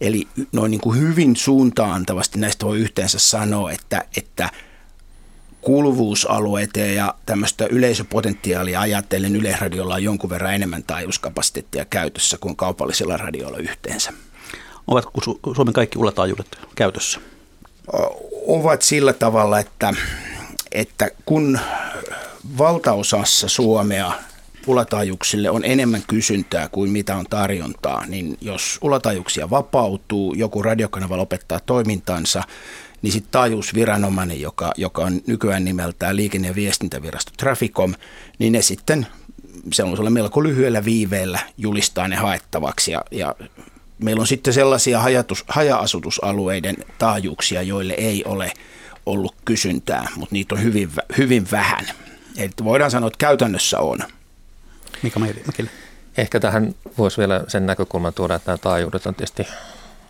Eli 0.00 0.28
noin 0.52 0.70
niin 0.70 0.80
kuin 0.80 1.00
hyvin 1.00 1.36
suuntaantavasti 1.36 2.38
näistä 2.38 2.66
voi 2.66 2.78
yhteensä 2.78 3.18
sanoa, 3.18 3.72
että, 3.72 4.04
että 4.16 4.50
kuuluvuusalueita 5.60 6.80
ja 6.80 7.14
tämmöistä 7.26 7.66
yleisöpotentiaalia 7.66 8.80
ajatellen 8.80 9.36
Yleisradiolla 9.36 9.94
on 9.94 10.02
jonkun 10.02 10.30
verran 10.30 10.54
enemmän 10.54 10.82
taajuuskapasiteettia 10.82 11.84
käytössä 11.84 12.38
kuin 12.40 12.56
kaupallisilla 12.56 13.16
radioilla 13.16 13.58
yhteensä. 13.58 14.12
Ovatko 14.86 15.20
Suomen 15.56 15.74
kaikki 15.74 15.98
ulataajuudet 15.98 16.58
käytössä? 16.74 17.20
Ovat 18.46 18.82
sillä 18.82 19.12
tavalla, 19.12 19.58
että, 19.58 19.94
että 20.72 21.10
kun 21.26 21.58
valtaosassa 22.58 23.48
Suomea 23.48 24.12
ulataajuuksille 24.66 25.50
on 25.50 25.64
enemmän 25.64 26.02
kysyntää 26.08 26.68
kuin 26.68 26.90
mitä 26.90 27.16
on 27.16 27.26
tarjontaa, 27.30 28.06
niin 28.06 28.38
jos 28.40 28.78
ulataajuuksia 28.82 29.50
vapautuu, 29.50 30.34
joku 30.34 30.62
radiokanava 30.62 31.16
lopettaa 31.16 31.60
toimintansa, 31.60 32.42
niin 33.02 33.12
sitten 33.12 33.32
taajuusviranomainen, 33.32 34.40
joka, 34.40 34.72
joka 34.76 35.02
on 35.02 35.20
nykyään 35.26 35.64
nimeltään 35.64 36.16
liikenne- 36.16 36.48
ja 36.48 36.54
viestintävirasto 36.54 37.32
Traficom, 37.36 37.94
niin 38.38 38.52
ne 38.52 38.62
sitten 38.62 39.06
sellaisella 39.72 40.10
melko 40.10 40.42
lyhyellä 40.42 40.84
viiveellä 40.84 41.38
julistaa 41.58 42.08
ne 42.08 42.16
haettavaksi 42.16 42.92
ja, 42.92 43.04
ja 43.10 43.34
meillä 43.98 44.20
on 44.20 44.26
sitten 44.26 44.54
sellaisia 44.54 45.00
hajatus, 45.00 45.44
haja-asutusalueiden 45.48 46.76
taajuuksia, 46.98 47.62
joille 47.62 47.92
ei 47.92 48.24
ole 48.24 48.52
ollut 49.06 49.34
kysyntää, 49.44 50.08
mutta 50.16 50.32
niitä 50.32 50.54
on 50.54 50.62
hyvin, 50.62 50.90
hyvin 51.18 51.46
vähän. 51.50 51.86
Eli 52.36 52.50
voidaan 52.64 52.90
sanoa, 52.90 53.06
että 53.06 53.18
käytännössä 53.18 53.78
on. 53.78 53.98
Mika 55.02 55.20
Mäkilä. 55.20 55.70
Ehkä 56.18 56.40
tähän 56.40 56.74
voisi 56.98 57.18
vielä 57.18 57.44
sen 57.48 57.66
näkökulman 57.66 58.14
tuoda, 58.14 58.34
että 58.34 58.50
nämä 58.50 58.58
taajuudet 58.58 59.06
on 59.06 59.14
tietysti 59.14 59.46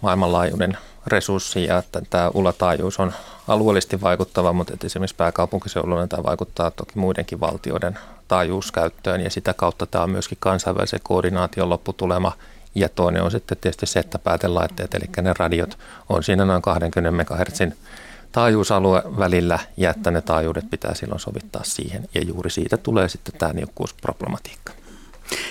maailmanlaajuinen 0.00 0.78
resurssi 1.06 1.64
ja 1.64 1.78
että 1.78 2.02
tämä 2.11 2.30
ulataajuus 2.35 3.00
on 3.00 3.12
alueellisesti 3.49 4.00
vaikuttava, 4.00 4.52
mutta 4.52 4.75
että 4.75 4.87
esimerkiksi 4.87 5.16
pääkaupunkiseudulla 5.16 6.06
tämä 6.06 6.23
vaikuttaa 6.23 6.70
toki 6.70 6.92
muidenkin 6.99 7.40
valtioiden 7.40 7.99
taajuuskäyttöön 8.28 9.20
ja 9.20 9.30
sitä 9.30 9.54
kautta 9.54 9.87
tämä 9.87 10.04
on 10.04 10.11
myöskin 10.11 10.38
kansainvälisen 10.40 11.00
koordinaation 11.02 11.70
lopputulema. 11.70 12.32
Ja 12.75 12.88
toinen 12.88 13.23
on 13.23 13.30
sitten 13.30 13.59
tietysti 13.61 13.87
se, 13.87 14.00
että 14.00 14.18
päätelaitteet, 14.18 14.94
eli 14.94 15.04
ne 15.23 15.35
radiot 15.38 15.78
on 16.09 16.23
siinä 16.23 16.44
noin 16.44 16.62
20 16.62 17.11
MHz 17.11 17.61
taajuusalue 18.32 19.02
välillä 19.18 19.59
ja 19.76 19.90
että 19.90 20.11
ne 20.11 20.20
taajuudet 20.20 20.70
pitää 20.70 20.94
silloin 20.94 21.20
sovittaa 21.20 21.64
siihen 21.64 22.09
ja 22.14 22.23
juuri 22.25 22.50
siitä 22.50 22.76
tulee 22.76 23.09
sitten 23.09 23.35
tämä 23.38 23.52
niukkuusproblematiikka. 23.52 24.73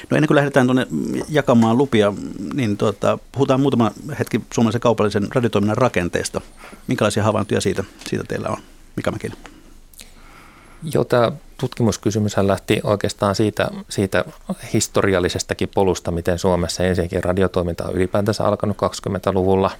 No 0.09 0.17
ennen 0.17 0.27
kuin 0.27 0.35
lähdetään 0.35 0.67
tuonne 0.67 0.87
jakamaan 1.29 1.77
lupia, 1.77 2.13
niin 2.53 2.77
tuota, 2.77 3.19
puhutaan 3.31 3.61
muutama 3.61 3.91
hetki 4.19 4.41
suomalaisen 4.53 4.81
kaupallisen 4.81 5.27
radiotoiminnan 5.35 5.77
rakenteesta. 5.77 6.41
Minkälaisia 6.87 7.23
havaintoja 7.23 7.61
siitä, 7.61 7.83
siitä 8.07 8.23
teillä 8.23 8.49
on? 8.49 8.57
Mika 8.95 9.11
Mäkilä? 9.11 9.35
Joo, 10.93 11.03
tämä 11.03 11.31
tutkimuskysymys 11.57 12.37
lähti 12.37 12.81
oikeastaan 12.83 13.35
siitä, 13.35 13.69
siitä 13.89 14.25
historiallisestakin 14.73 15.69
polusta, 15.75 16.11
miten 16.11 16.39
Suomessa 16.39 16.83
ensinnäkin 16.83 17.23
radiotoiminta 17.23 17.85
on 17.85 17.93
ylipäätänsä 17.93 18.43
alkanut 18.43 18.77
20-luvulla. 18.77 19.71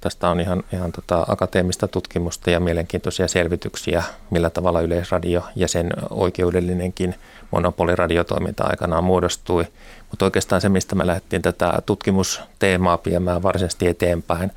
Tästä 0.00 0.28
on 0.28 0.40
ihan, 0.40 0.62
ihan 0.72 0.92
tota 0.92 1.24
akateemista 1.28 1.88
tutkimusta 1.88 2.50
ja 2.50 2.60
mielenkiintoisia 2.60 3.28
selvityksiä, 3.28 4.02
millä 4.30 4.50
tavalla 4.50 4.80
Yleisradio 4.80 5.42
ja 5.56 5.68
sen 5.68 5.90
oikeudellinenkin 6.10 7.14
monopoliradiotoiminta 7.54 8.64
aikanaan 8.64 9.04
muodostui. 9.04 9.66
Mutta 10.10 10.24
oikeastaan 10.24 10.60
se, 10.60 10.68
mistä 10.68 10.94
me 10.94 11.06
lähdettiin 11.06 11.42
tätä 11.42 11.82
tutkimusteemaa 11.86 12.98
viemään 13.06 13.42
varsinaisesti 13.42 13.86
eteenpäin, 13.86 14.50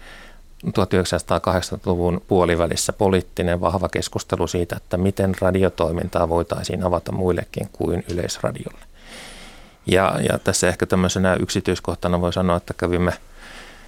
1980-luvun 0.67 2.21
puolivälissä 2.27 2.93
poliittinen 2.93 3.61
vahva 3.61 3.89
keskustelu 3.89 4.47
siitä, 4.47 4.75
että 4.75 4.97
miten 4.97 5.35
radiotoimintaa 5.41 6.29
voitaisiin 6.29 6.83
avata 6.83 7.11
muillekin 7.11 7.69
kuin 7.71 8.03
yleisradiolle. 8.11 8.79
Ja, 9.85 10.15
ja 10.31 10.39
tässä 10.39 10.67
ehkä 10.67 10.85
tämmöisenä 10.85 11.35
yksityiskohtana 11.39 12.21
voi 12.21 12.33
sanoa, 12.33 12.57
että 12.57 12.73
kävimme 12.73 13.13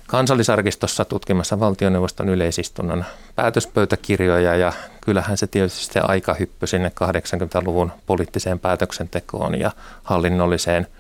kansallisarkistossa 0.09 1.05
tutkimassa 1.05 1.59
valtioneuvoston 1.59 2.29
yleisistunnon 2.29 3.05
päätöspöytäkirjoja 3.35 4.55
ja 4.55 4.73
kyllähän 5.01 5.37
se 5.37 5.47
tietysti 5.47 5.93
se 5.93 5.99
aikahyppy 5.99 6.67
sinne 6.67 6.91
80-luvun 7.03 7.91
poliittiseen 8.05 8.59
päätöksentekoon 8.59 9.59
ja 9.59 9.71
hallinnolliseen– 10.03 10.87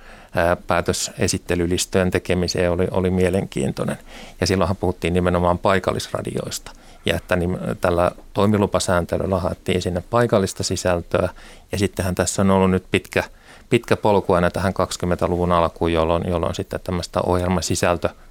päätösesittelylistojen 0.67 2.11
tekemiseen 2.11 2.71
oli, 2.71 2.87
oli 2.91 3.09
mielenkiintoinen. 3.09 3.97
Ja 4.41 4.47
silloinhan 4.47 4.77
puhuttiin 4.77 5.13
nimenomaan 5.13 5.57
paikallisradioista. 5.57 6.71
Ja 7.05 7.15
että 7.15 7.35
niin, 7.35 7.57
tällä 7.81 8.11
toimilupasääntelyllä 8.33 9.39
haettiin 9.39 9.81
sinne 9.81 10.03
paikallista 10.09 10.63
sisältöä. 10.63 11.29
Ja 11.71 11.77
sittenhän 11.77 12.15
tässä 12.15 12.41
on 12.41 12.51
ollut 12.51 12.71
nyt 12.71 12.85
pitkä, 12.91 13.23
pitkä 13.69 13.97
polku 13.97 14.33
aina 14.33 14.51
tähän 14.51 14.73
20-luvun 14.73 15.51
alkuun, 15.51 15.93
jolloin, 15.93 16.29
jolloin 16.29 16.55
sitten 16.55 16.79
tämmöistä 16.83 17.21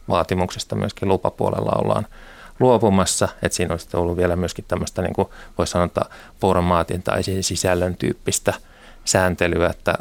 ohjelmasisältövaatimuksesta 0.09 0.77
myöskin 0.77 1.09
lupapuolella 1.09 1.73
ollaan 1.79 2.07
luopumassa. 2.61 3.29
Että 3.43 3.57
siinä 3.57 3.75
on 3.75 4.01
ollut 4.01 4.17
vielä 4.17 4.37
myöskin 4.37 4.65
tämmöistä, 4.69 5.03
niin 5.03 5.15
voisi 5.59 5.71
sanoa, 5.71 5.89
formaatin 6.41 7.03
tai 7.03 7.23
sisällön 7.41 7.97
tyyppistä 7.97 8.55
sääntelyä, 9.05 9.71
että 9.71 9.95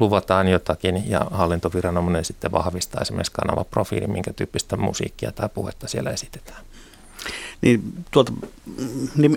luvataan 0.00 0.48
jotakin 0.48 1.10
ja 1.10 1.20
hallintoviranomainen 1.30 2.24
sitten 2.24 2.52
vahvistaa 2.52 3.00
esimerkiksi 3.00 3.32
kanavaprofiilin, 3.32 4.12
minkä 4.12 4.32
tyyppistä 4.32 4.76
musiikkia 4.76 5.32
tai 5.32 5.48
puhetta 5.48 5.88
siellä 5.88 6.10
esitetään. 6.10 6.62
Niin, 7.62 7.82
tuolta, 8.10 8.32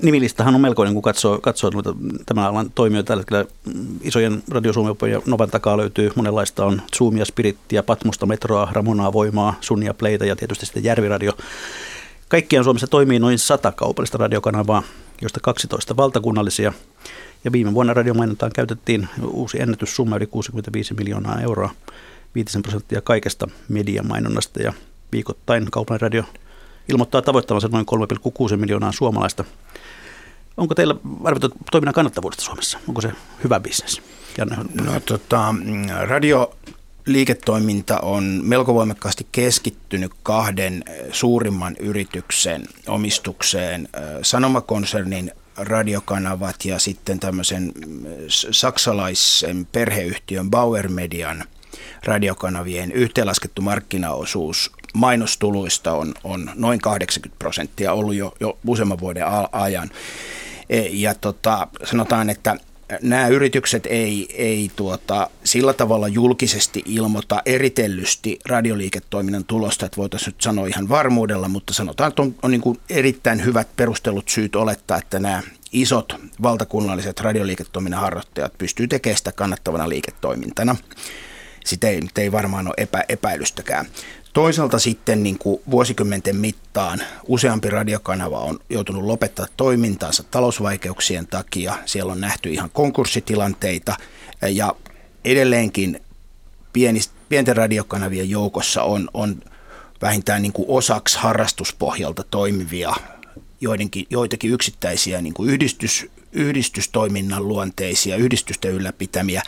nimilistahan 0.02 0.56
on 0.56 0.62
melkoinen, 0.62 0.94
kun 0.94 1.04
katsoo, 1.04 1.40
katsoo 1.42 1.72
tämän 2.26 2.46
alan 2.46 2.72
toimijoita. 2.76 3.08
Tällä 3.08 3.22
hetkellä 3.22 3.46
isojen 4.02 4.44
radiosuomiopojen 4.50 5.14
ja 5.14 5.22
Novan 5.26 5.50
takaa 5.50 5.78
löytyy 5.78 6.12
monenlaista. 6.16 6.66
On 6.66 6.82
Zoomia, 6.98 7.26
Spirittiä, 7.26 7.84
Patmusta, 7.84 8.26
Metroa, 8.26 8.70
Ramonaa, 8.72 9.14
Voimaa, 9.14 9.56
Sunia, 9.62 9.94
Playta 9.94 10.26
ja 10.26 10.36
tietysti 10.36 10.66
sitten 10.66 10.84
Järviradio. 10.84 11.32
Kaikkiaan 12.28 12.64
Suomessa 12.64 12.88
toimii 12.88 13.20
noin 13.20 13.40
sata 13.40 13.72
kaupallista 13.72 14.18
radiokanavaa, 14.18 14.84
joista 15.22 15.40
12 15.40 15.98
valtakunnallisia. 15.98 16.74
Ja 17.44 17.52
viime 17.52 17.74
vuonna 17.74 17.94
radiomainontaan 17.94 18.52
käytettiin 18.56 19.08
uusi 19.24 19.62
ennätyssumma 19.62 20.16
yli 20.16 20.28
65 20.28 20.94
miljoonaa 20.94 21.42
euroa, 21.42 21.70
5 22.36 22.60
prosenttia 22.62 23.02
kaikesta 23.02 23.48
mediamainonnasta 23.70 24.62
ja 24.62 24.74
viikoittain 25.12 25.68
kaupallinen 25.72 26.02
radio 26.02 26.24
ilmoittaa 26.90 27.22
tavoittavansa 27.22 27.68
noin 27.68 27.86
3,6 28.52 28.58
miljoonaa 28.58 28.92
suomalaista. 28.92 29.44
Onko 30.58 30.76
teillä 30.76 30.96
arvioitu 31.24 31.58
toiminnan 31.72 31.94
kannattavuudesta 31.94 32.44
Suomessa? 32.44 32.80
Onko 32.88 33.02
se 33.02 33.12
hyvä 33.44 33.60
bisnes? 33.60 34.02
Janne. 34.38 34.58
No, 34.74 35.00
tota, 35.00 35.56
radio 36.02 36.56
liiketoiminta 37.06 38.00
on 38.00 38.40
melko 38.44 38.74
voimakkaasti 38.74 39.28
keskittynyt 39.32 40.12
kahden 40.24 40.84
suurimman 41.12 41.76
yrityksen 41.80 42.66
omistukseen. 42.88 43.90
Sanomakonsernin 44.22 45.32
radiokanavat 45.58 46.66
ja 46.66 46.80
sitten 46.80 47.20
tämmöisen 47.20 47.72
saksalaisen 48.52 49.68
perheyhtiön 49.72 50.50
Bauer 50.50 50.88
Median 50.88 51.44
radiokanavien 52.04 52.92
yhteenlaskettu 52.92 53.62
markkinaosuus 53.62 54.72
mainostuluista 54.94 55.94
on, 55.94 56.14
on 56.24 56.52
noin 56.56 56.82
80 56.82 57.40
prosenttia 57.40 57.94
ollut 57.94 58.16
jo, 58.16 58.34
jo 58.40 58.58
useamman 58.68 59.00
vuoden 59.00 59.24
ajan. 59.52 59.90
E, 60.70 60.82
ja 60.82 61.14
tota, 61.16 61.68
sanotaan, 61.84 62.30
että 62.30 62.58
nämä 63.02 63.28
yritykset 63.28 63.86
ei, 63.86 64.28
ei 64.34 64.72
tuota, 64.76 65.30
sillä 65.44 65.74
tavalla 65.74 66.08
julkisesti 66.08 66.84
ilmoita 66.86 67.42
eritellysti 67.46 68.40
radioliiketoiminnan 68.46 69.46
tulosta, 69.46 69.86
että 69.86 69.98
voitaisiin 69.98 70.28
nyt 70.28 70.42
sanoa 70.42 70.68
ihan 70.68 70.90
varmuudella, 70.90 71.48
mutta 71.48 71.74
sanotaan, 71.74 72.10
että 72.10 72.22
on, 72.22 72.36
on 72.44 72.52
niin 72.52 72.62
kuin 72.62 72.80
erittäin 72.90 73.46
hyvät 73.46 73.68
perustelut 73.76 74.30
syyt 74.30 74.56
olettaa, 74.56 74.98
että 74.98 75.20
nämä 75.20 75.42
isot 75.72 76.16
valtakunnalliset 76.42 77.20
radioliiketoiminnan 77.20 78.02
harjoittajat 78.02 78.58
pystyy 78.58 78.88
tekemään 78.88 79.18
sitä 79.18 79.32
kannattavana 79.32 79.90
liiketoimintana. 79.90 80.76
Sitä 81.66 81.90
ei, 81.90 82.02
ei 82.18 82.32
varmaan 82.32 82.68
ole 82.68 82.74
epä, 82.78 83.04
epäilystäkään. 83.10 83.86
Toisaalta 84.34 84.80
sitten 84.80 85.24
niin 85.24 85.38
kuin 85.38 85.62
vuosikymmenten 85.72 86.36
mittaan 86.36 87.02
useampi 87.28 87.70
radiokanava 87.70 88.40
on 88.40 88.60
joutunut 88.70 89.04
lopettaa 89.04 89.46
toimintaansa 89.58 90.24
talousvaikeuksien 90.32 91.28
takia. 91.28 91.76
Siellä 91.86 92.12
on 92.12 92.22
nähty 92.22 92.50
ihan 92.50 92.70
konkurssitilanteita 92.74 93.96
ja 94.42 94.76
edelleenkin 95.26 96.02
pienten 97.30 97.58
radiokanavien 97.58 98.30
joukossa 98.30 98.84
on, 98.84 99.10
on 99.14 99.42
vähintään 100.02 100.42
niin 100.42 100.54
kuin 100.54 100.70
osaksi 100.70 101.18
harrastuspohjalta 101.18 102.24
toimivia 102.32 102.94
joidenkin, 103.64 104.06
joitakin 104.10 104.52
yksittäisiä 104.52 105.22
niin 105.22 105.34
kuin 105.34 105.50
yhdistys, 105.50 106.08
yhdistystoiminnan 106.32 107.48
luonteisia, 107.48 108.16
yhdistysten 108.16 108.72
ylläpitämiä, 108.72 109.42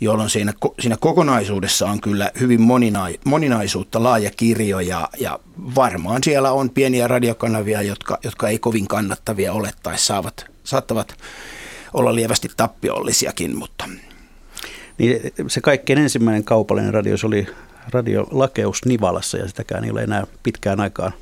jolloin 0.00 0.30
siinä, 0.30 0.52
siinä 0.80 0.96
kokonaisuudessa 1.00 1.86
on 1.86 2.00
kyllä 2.00 2.30
hyvin 2.40 2.60
monina, 2.60 3.06
moninaisuutta, 3.24 4.02
laaja 4.02 4.30
kirjo 4.36 4.80
ja, 4.80 5.08
ja 5.20 5.38
varmaan 5.74 6.22
siellä 6.24 6.52
on 6.52 6.70
pieniä 6.70 7.08
radiokanavia, 7.08 7.82
jotka, 7.82 8.18
jotka 8.24 8.48
ei 8.48 8.58
kovin 8.58 8.88
kannattavia 8.88 9.52
ole 9.52 9.70
tai 9.82 9.98
saavat, 9.98 10.46
saattavat 10.64 11.16
olla 11.94 12.14
lievästi 12.14 12.48
tappiollisiakin, 12.56 13.56
mutta... 13.56 13.88
Niin 14.98 15.20
se 15.48 15.60
kaikkein 15.60 15.98
ensimmäinen 15.98 16.44
kaupallinen 16.44 16.94
radio 16.94 17.16
se 17.16 17.26
oli 17.26 17.46
Radio 17.90 18.26
Lakeus 18.30 18.84
Nivalassa 18.84 19.38
ja 19.38 19.48
sitäkään 19.48 19.84
ei 19.84 19.90
ole 19.90 20.02
enää 20.02 20.26
pitkään 20.42 20.80
aikaan 20.80 21.12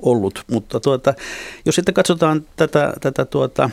ollut. 0.00 0.44
Mutta 0.50 0.80
tuota, 0.80 1.14
jos 1.64 1.74
sitten 1.74 1.94
katsotaan 1.94 2.46
tätä, 2.56 2.92
tätä 3.00 3.24
tuota, 3.24 3.70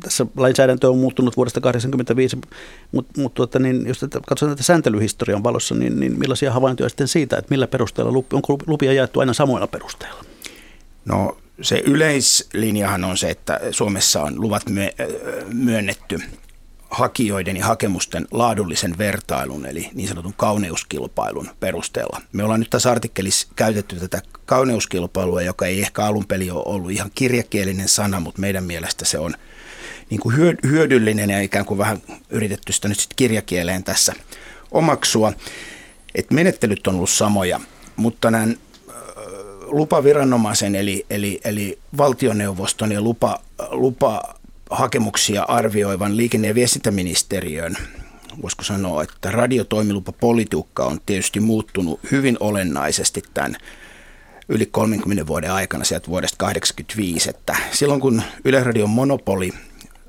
tässä 0.00 0.26
lainsäädäntö 0.36 0.90
on 0.90 0.98
muuttunut 0.98 1.36
vuodesta 1.36 1.60
1985, 1.60 2.36
mutta 2.92 3.20
mut 3.20 3.34
tuota, 3.34 3.58
niin 3.58 3.86
jos 3.86 4.00
katsotaan 4.26 4.56
tätä 4.56 4.62
sääntelyhistorian 4.62 5.44
valossa, 5.44 5.74
niin, 5.74 6.00
niin 6.00 6.18
millaisia 6.18 6.52
havaintoja 6.52 6.88
sitten 6.88 7.08
siitä, 7.08 7.36
että 7.36 7.50
millä 7.50 7.66
perusteella, 7.66 8.22
onko 8.32 8.58
lupia 8.66 8.92
jaettu 8.92 9.20
aina 9.20 9.32
samoilla 9.32 9.66
perusteilla? 9.66 10.24
No 11.04 11.36
se 11.62 11.82
yleislinjahan 11.86 13.04
on 13.04 13.16
se, 13.16 13.30
että 13.30 13.60
Suomessa 13.70 14.22
on 14.22 14.40
luvat 14.40 14.62
myönnetty 15.52 16.20
hakijoiden 16.90 17.56
ja 17.56 17.66
hakemusten 17.66 18.26
laadullisen 18.30 18.98
vertailun, 18.98 19.66
eli 19.66 19.90
niin 19.94 20.08
sanotun 20.08 20.34
kauneuskilpailun 20.36 21.50
perusteella. 21.60 22.20
Me 22.32 22.44
ollaan 22.44 22.60
nyt 22.60 22.70
tässä 22.70 22.90
artikkelissa 22.90 23.48
käytetty 23.56 23.96
tätä 23.96 24.22
kauneuskilpailua, 24.46 25.42
joka 25.42 25.66
ei 25.66 25.80
ehkä 25.80 26.04
alun 26.04 26.26
peli 26.26 26.50
ole 26.50 26.62
ollut 26.66 26.90
ihan 26.90 27.10
kirjakielinen 27.14 27.88
sana, 27.88 28.20
mutta 28.20 28.40
meidän 28.40 28.64
mielestä 28.64 29.04
se 29.04 29.18
on 29.18 29.34
niin 30.10 30.20
kuin 30.20 30.36
hyödyllinen 30.62 31.30
ja 31.30 31.40
ikään 31.40 31.64
kuin 31.64 31.78
vähän 31.78 32.02
yritetty 32.30 32.72
sitä 32.72 32.88
nyt 32.88 32.98
sitten 32.98 33.16
kirjakieleen 33.16 33.84
tässä 33.84 34.14
omaksua. 34.70 35.32
Et 36.14 36.30
menettelyt 36.30 36.86
on 36.86 36.94
ollut 36.94 37.10
samoja, 37.10 37.60
mutta 37.96 38.30
nämä 38.30 38.46
lupaviranomaisen 39.62 40.74
eli, 40.74 41.06
eli, 41.10 41.40
eli 41.44 41.78
valtioneuvoston 41.96 42.92
ja 42.92 43.00
lupa, 43.00 43.40
lupahakemuksia 44.70 45.42
arvioivan 45.42 46.16
liikenne- 46.16 46.48
ja 46.48 46.54
viestintäministeriön 46.54 47.76
voisiko 48.42 48.62
sanoa, 48.62 49.02
että 49.02 49.30
radiotoimilupapolitiikka 49.30 50.84
on 50.84 51.00
tietysti 51.06 51.40
muuttunut 51.40 52.00
hyvin 52.10 52.36
olennaisesti 52.40 53.22
tämän 53.34 53.56
yli 54.48 54.66
30 54.66 55.26
vuoden 55.26 55.52
aikana 55.52 55.84
sieltä 55.84 56.08
vuodesta 56.08 56.36
1985. 56.36 57.30
Että 57.30 57.56
silloin 57.72 58.00
kun 58.00 58.22
Yleisradion 58.44 58.90
monopoli 58.90 59.52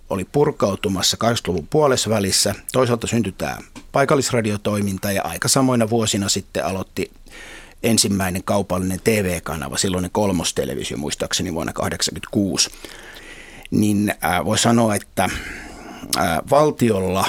oli 0.09 0.25
purkautumassa 0.31 1.17
80-luvun 1.23 1.67
puolessa 1.69 2.09
välissä, 2.09 2.55
toisaalta 2.71 3.07
syntyi 3.07 3.33
tämä 3.37 3.57
paikallisradiotoiminta 3.91 5.11
ja 5.11 5.21
aika 5.23 5.47
samoina 5.47 5.89
vuosina 5.89 6.29
sitten 6.29 6.65
aloitti 6.65 7.11
ensimmäinen 7.83 8.43
kaupallinen 8.43 8.99
TV-kanava, 9.03 9.77
silloinen 9.77 10.11
kolmostelevisio 10.11 10.97
muistaakseni 10.97 11.53
vuonna 11.53 11.73
1986, 11.73 12.69
niin 13.71 14.13
äh, 14.23 14.45
voi 14.45 14.57
sanoa, 14.57 14.95
että 14.95 15.23
äh, 15.23 16.37
valtiolla, 16.49 17.25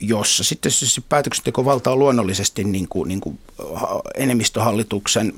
jossa 0.00 0.44
sitten 0.44 0.72
siis 0.72 1.00
päätöksentekovalta 1.08 1.90
on 1.90 1.98
luonnollisesti 1.98 2.64
niin 2.64 2.88
kuin, 2.88 3.08
niin 3.08 3.20
kuin 3.20 3.38
enemmistöhallituksen 4.16 5.34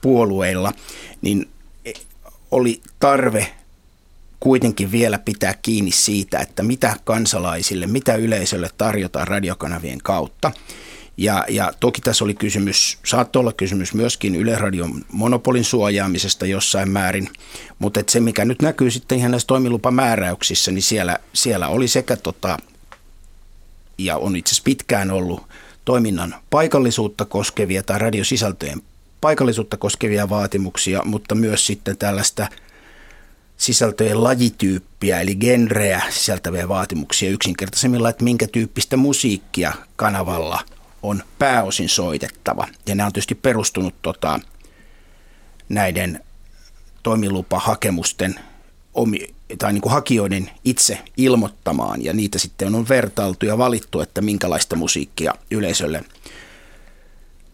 puolueilla, 0.00 0.72
niin 1.22 1.48
e, 1.84 1.92
oli 2.50 2.80
tarve 2.98 3.52
kuitenkin 4.40 4.92
vielä 4.92 5.18
pitää 5.18 5.54
kiinni 5.62 5.90
siitä, 5.90 6.38
että 6.38 6.62
mitä 6.62 6.96
kansalaisille, 7.04 7.86
mitä 7.86 8.14
yleisölle 8.14 8.70
tarjotaan 8.78 9.28
radiokanavien 9.28 9.98
kautta. 10.02 10.52
Ja, 11.16 11.44
ja 11.48 11.72
toki 11.80 12.00
tässä 12.00 12.24
oli 12.24 12.34
kysymys, 12.34 12.98
saattoi 13.04 13.40
olla 13.40 13.52
kysymys 13.52 13.94
myöskin 13.94 14.34
Yleisradion 14.34 15.04
monopolin 15.12 15.64
suojaamisesta 15.64 16.46
jossain 16.46 16.90
määrin, 16.90 17.28
mutta 17.78 18.00
se 18.08 18.20
mikä 18.20 18.44
nyt 18.44 18.62
näkyy 18.62 18.90
sitten 18.90 19.18
ihan 19.18 19.30
näissä 19.30 19.46
toimilupamääräyksissä, 19.46 20.70
niin 20.70 20.82
siellä, 20.82 21.18
siellä 21.32 21.68
oli 21.68 21.88
sekä 21.88 22.16
tota, 22.16 22.58
ja 23.98 24.16
on 24.16 24.36
itse 24.36 24.48
asiassa 24.48 24.64
pitkään 24.64 25.10
ollut 25.10 25.42
toiminnan 25.84 26.34
paikallisuutta 26.50 27.24
koskevia 27.24 27.82
tai 27.82 27.98
radiosisältöjen 27.98 28.82
paikallisuutta 29.20 29.76
koskevia 29.76 30.28
vaatimuksia, 30.28 31.02
mutta 31.04 31.34
myös 31.34 31.66
sitten 31.66 31.96
tällaista 31.96 32.48
sisältöjen 33.56 34.24
lajityyppiä 34.24 35.20
eli 35.20 35.34
genreä 35.34 36.02
sisältäviä 36.10 36.68
vaatimuksia 36.68 37.30
yksinkertaisemmilla, 37.30 38.08
että 38.08 38.24
minkä 38.24 38.46
tyyppistä 38.46 38.96
musiikkia 38.96 39.72
kanavalla 39.96 40.60
on 41.02 41.22
pääosin 41.38 41.88
soitettava. 41.88 42.68
Ja 42.86 42.94
nämä 42.94 43.06
on 43.06 43.12
tietysti 43.12 43.34
perustunut 43.34 43.94
tota, 44.02 44.40
näiden 45.68 46.24
toimilupahakemusten 47.02 48.34
omi, 48.94 49.34
tai 49.58 49.72
niin 49.72 49.82
kuin 49.82 49.92
hakijoiden 49.92 50.50
itse 50.64 50.98
ilmoittamaan 51.16 52.04
ja 52.04 52.12
niitä 52.12 52.38
sitten 52.38 52.74
on 52.74 52.88
vertailtu 52.88 53.46
ja 53.46 53.58
valittu, 53.58 54.00
että 54.00 54.20
minkälaista 54.20 54.76
musiikkia 54.76 55.34
yleisölle 55.50 56.04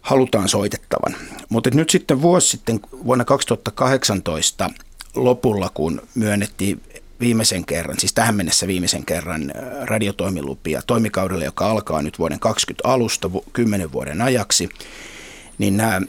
halutaan 0.01 0.49
soitettavan. 0.49 1.17
Mutta 1.49 1.71
nyt 1.71 1.91
sitten 1.91 2.23
vuosi 2.23 2.49
sitten 2.49 2.81
vuonna 3.05 3.25
2018 3.25 4.71
lopulla, 5.15 5.71
kun 5.75 6.03
myönnettiin 6.15 6.81
viimeisen 7.21 7.65
kerran, 7.65 7.99
siis 8.01 8.13
tähän 8.13 8.37
mennessä 8.37 8.67
viimeisen 8.67 9.07
kerran 9.07 9.53
radiotoimilupia 9.83 10.83
toimikaudelle, 10.87 11.45
joka 11.45 11.71
alkaa 11.71 12.03
nyt 12.03 12.19
vuoden 12.19 12.41
20 12.41 12.89
alusta 12.89 13.31
10 13.53 13.93
vuoden 13.93 14.23
ajaksi, 14.23 14.69
niin 15.59 15.77
nämä 15.77 16.01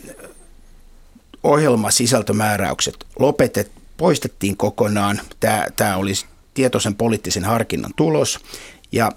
ohjelmasisältömääräykset 1.44 3.06
lopetet, 3.20 3.72
poistettiin 3.98 4.58
kokonaan. 4.58 5.22
Tämä, 5.40 5.68
tämä 5.76 5.98
oli 5.98 6.14
tietoisen 6.54 6.96
poliittisen 6.96 7.44
harkinnan 7.44 7.92
tulos 7.96 8.40
ja 8.92 9.12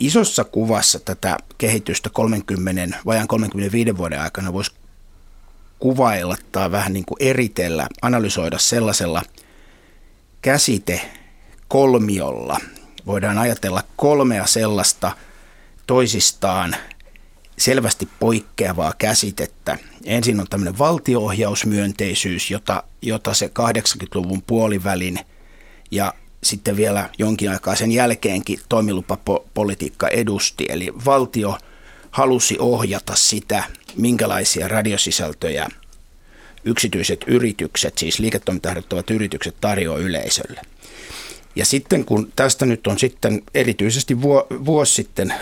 isossa 0.00 0.44
kuvassa 0.44 1.00
tätä 1.00 1.36
kehitystä 1.58 2.10
30, 2.10 2.98
vajan 3.06 3.28
35 3.28 3.96
vuoden 3.96 4.20
aikana 4.20 4.52
voisi 4.52 4.72
kuvailla 5.78 6.36
tai 6.52 6.70
vähän 6.70 6.92
niin 6.92 7.04
kuin 7.04 7.16
eritellä, 7.20 7.86
analysoida 8.02 8.58
sellaisella 8.58 9.22
käsite 10.42 11.00
kolmiolla. 11.68 12.60
Voidaan 13.06 13.38
ajatella 13.38 13.82
kolmea 13.96 14.46
sellaista 14.46 15.12
toisistaan 15.86 16.76
selvästi 17.58 18.08
poikkeavaa 18.20 18.92
käsitettä. 18.98 19.78
Ensin 20.04 20.40
on 20.40 20.46
tämmöinen 20.50 20.78
valtioohjausmyönteisyys, 20.78 22.50
jota, 22.50 22.82
jota 23.02 23.34
se 23.34 23.46
80-luvun 23.46 24.42
puolivälin 24.42 25.18
ja 25.90 26.14
sitten 26.44 26.76
vielä 26.76 27.08
jonkin 27.18 27.50
aikaa 27.50 27.74
sen 27.74 27.92
jälkeenkin 27.92 28.60
toimilupapolitiikka 28.68 30.08
edusti. 30.08 30.66
Eli 30.68 30.92
valtio 31.04 31.58
halusi 32.10 32.56
ohjata 32.58 33.12
sitä, 33.16 33.64
minkälaisia 33.96 34.68
radiosisältöjä 34.68 35.68
yksityiset 36.64 37.24
yritykset, 37.26 37.98
siis 37.98 38.18
liiketoimintaharjoittavat 38.18 39.10
yritykset 39.10 39.54
tarjoaa 39.60 39.98
yleisölle. 39.98 40.60
Ja 41.56 41.64
sitten 41.64 42.04
kun 42.04 42.32
tästä 42.36 42.66
nyt 42.66 42.86
on 42.86 42.98
sitten 42.98 43.42
erityisesti 43.54 44.22
vuosi 44.64 44.94
sitten 44.94 45.34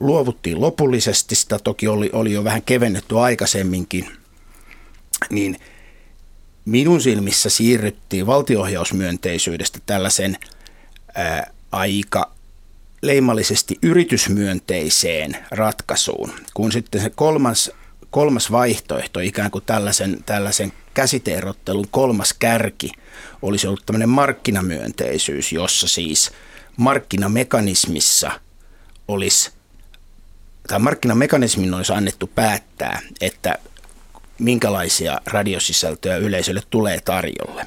luovuttiin 0.00 0.60
lopullisesti, 0.60 1.34
sitä 1.34 1.58
toki 1.58 1.88
oli, 1.88 2.10
oli 2.12 2.32
jo 2.32 2.44
vähän 2.44 2.62
kevennetty 2.62 3.18
aikaisemminkin, 3.18 4.08
niin 5.30 5.56
minun 6.64 7.00
silmissä 7.00 7.50
siirryttiin 7.50 8.26
valtiohjausmyönteisyydestä 8.26 9.78
tällaisen 9.86 10.36
ää, 11.14 11.50
aika 11.72 12.32
leimallisesti 13.02 13.78
yritysmyönteiseen 13.82 15.36
ratkaisuun, 15.50 16.32
kun 16.54 16.72
sitten 16.72 17.00
se 17.00 17.10
kolmas, 17.10 17.70
kolmas 18.12 18.52
vaihtoehto, 18.52 19.20
ikään 19.20 19.50
kuin 19.50 19.64
tällaisen, 19.66 20.18
tällaisen 20.26 20.72
käsiteerottelun 20.94 21.88
kolmas 21.90 22.32
kärki, 22.32 22.92
olisi 23.42 23.66
ollut 23.66 23.86
tämmöinen 23.86 24.08
markkinamyönteisyys, 24.08 25.52
jossa 25.52 25.88
siis 25.88 26.32
markkinamekanismissa 26.76 28.30
olisi, 29.08 29.50
tai 30.68 30.78
markkinamekanismin 30.78 31.74
olisi 31.74 31.92
annettu 31.92 32.26
päättää, 32.26 33.00
että 33.20 33.58
minkälaisia 34.38 35.20
radiosisältöjä 35.26 36.16
yleisölle 36.16 36.62
tulee 36.70 37.00
tarjolle. 37.00 37.66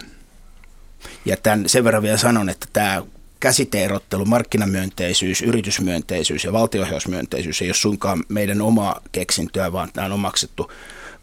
Ja 1.25 1.38
tämän, 1.38 1.69
sen 1.69 1.84
verran 1.84 2.03
vielä 2.03 2.17
sanon, 2.17 2.49
että 2.49 2.67
tämä 2.73 3.03
käsiteerottelu, 3.39 4.26
markkinamyönteisyys, 4.26 5.41
yritysmyönteisyys 5.41 6.43
ja 6.43 6.54
valtiohjausmyönteisyys 6.54 7.62
ei 7.62 7.67
ole 7.67 7.74
suinkaan 7.74 8.24
meidän 8.30 8.62
omaa 8.62 9.02
keksintöä, 9.12 9.71
vaan 9.71 9.89
tämä 9.93 10.06
on 10.06 10.12
omaksettu 10.12 10.71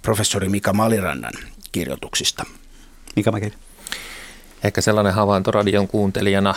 professori 0.03 0.49
Mika 0.49 0.73
Malirannan 0.73 1.33
kirjoituksista. 1.73 2.45
Mika 3.17 3.33
Mäkeli. 3.33 3.55
Ehkä 4.65 4.81
sellainen 4.81 5.15
havainto 5.15 5.51
radion 5.51 5.89
kuuntelijana 5.89 6.55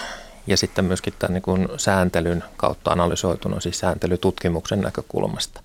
ja 0.48 0.58
sitten 0.58 0.86
myöskin 0.86 1.13
tämän 1.20 1.34
niin 1.34 1.41
kuin 1.41 1.68
sääntelyn 1.78 2.44
kautta 2.58 2.91
analysoituna, 2.91 3.60
siis 3.60 3.80
sääntelytutkimuksen 3.80 4.82
näkökulmasta, 4.82 5.62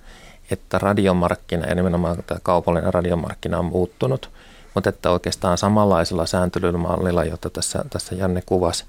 että 0.51 0.79
radiomarkkina 0.79 1.67
ja 1.67 1.75
nimenomaan 1.75 2.23
tämä 2.27 2.41
kaupallinen 2.43 2.95
radiomarkkina 2.95 3.59
on 3.59 3.65
muuttunut, 3.65 4.31
mutta 4.75 4.91
että 4.91 5.11
oikeastaan 5.11 5.59
samanlaisella 5.59 6.27
sääntelymallilla, 6.27 7.25
jota 7.25 7.51
tässä, 7.51 7.85
tässä 7.91 8.15
Janne 8.15 8.43
kuvasi, 8.47 8.85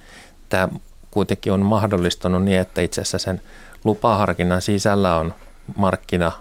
tämä 0.50 0.70
kuitenkin 1.12 1.54
on 1.54 1.66
mahdollistunut 1.66 2.44
niin, 2.44 2.60
että 2.60 2.82
itse 2.82 3.02
asiassa 3.02 3.18
sen 3.18 3.42
lupaharkinnan 3.84 4.62
sisällä 4.62 5.16
on 5.16 5.34
markkina, 5.76 6.32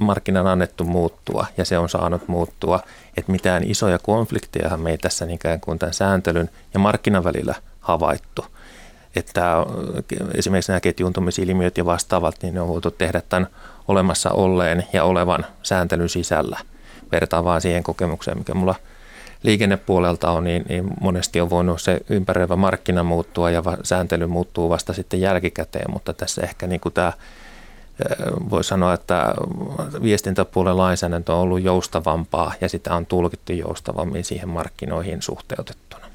markkinan 0.00 0.46
annettu 0.46 0.84
muuttua 0.84 1.46
ja 1.56 1.64
se 1.64 1.78
on 1.78 1.88
saanut 1.88 2.28
muuttua, 2.28 2.80
että 3.16 3.32
mitään 3.32 3.62
isoja 3.70 3.98
konflikteja 3.98 4.76
me 4.76 4.90
ei 4.90 4.98
tässä 4.98 5.26
ikään 5.30 5.60
kuin 5.60 5.78
tämän 5.78 5.94
sääntelyn 5.94 6.50
ja 6.74 6.80
markkinan 6.80 7.24
välillä 7.24 7.54
havaittu. 7.80 8.46
Että 9.16 9.56
esimerkiksi 10.34 10.72
nämä 10.72 10.80
ketjuuntumisilmiöt 10.80 11.78
ja 11.78 11.84
vastaavat, 11.84 12.34
niin 12.42 12.54
ne 12.54 12.60
on 12.60 12.68
voitu 12.68 12.90
tehdä 12.90 13.22
tämän 13.28 13.48
olemassa 13.88 14.30
olleen 14.30 14.86
ja 14.92 15.04
olevan 15.04 15.46
sääntelyn 15.62 16.08
sisällä. 16.08 16.58
Vertaan 17.12 17.44
vaan 17.44 17.60
siihen 17.60 17.82
kokemukseen, 17.82 18.38
mikä 18.38 18.54
mulla– 18.54 18.74
liikennepuolelta 19.42 20.30
on, 20.30 20.44
niin, 20.44 20.64
niin 20.68 20.84
monesti 21.00 21.40
on 21.40 21.50
voinut 21.50 21.80
se 21.80 22.00
ympäröivä 22.10 22.56
markkina 22.56 23.02
muuttua 23.02 23.50
ja 23.50 23.64
va, 23.64 23.76
sääntely 23.82 24.26
muuttuu 24.26 24.70
vasta 24.70 24.92
sitten 24.92 25.20
jälkikäteen, 25.20 25.90
mutta 25.90 26.12
tässä 26.12 26.42
ehkä 26.42 26.66
niin 26.66 26.80
kuin 26.80 26.92
tämä 26.92 27.12
voi 28.50 28.64
sanoa, 28.64 28.94
että 28.94 29.34
viestintäpuolen 30.02 30.76
lainsäädäntö 30.76 31.32
on 31.32 31.38
ollut 31.38 31.62
joustavampaa 31.62 32.54
ja 32.60 32.68
sitä 32.68 32.94
on 32.94 33.06
tulkittu 33.06 33.52
joustavammin 33.52 34.24
siihen 34.24 34.48
markkinoihin 34.48 35.22
suhteutettuna. 35.22 36.06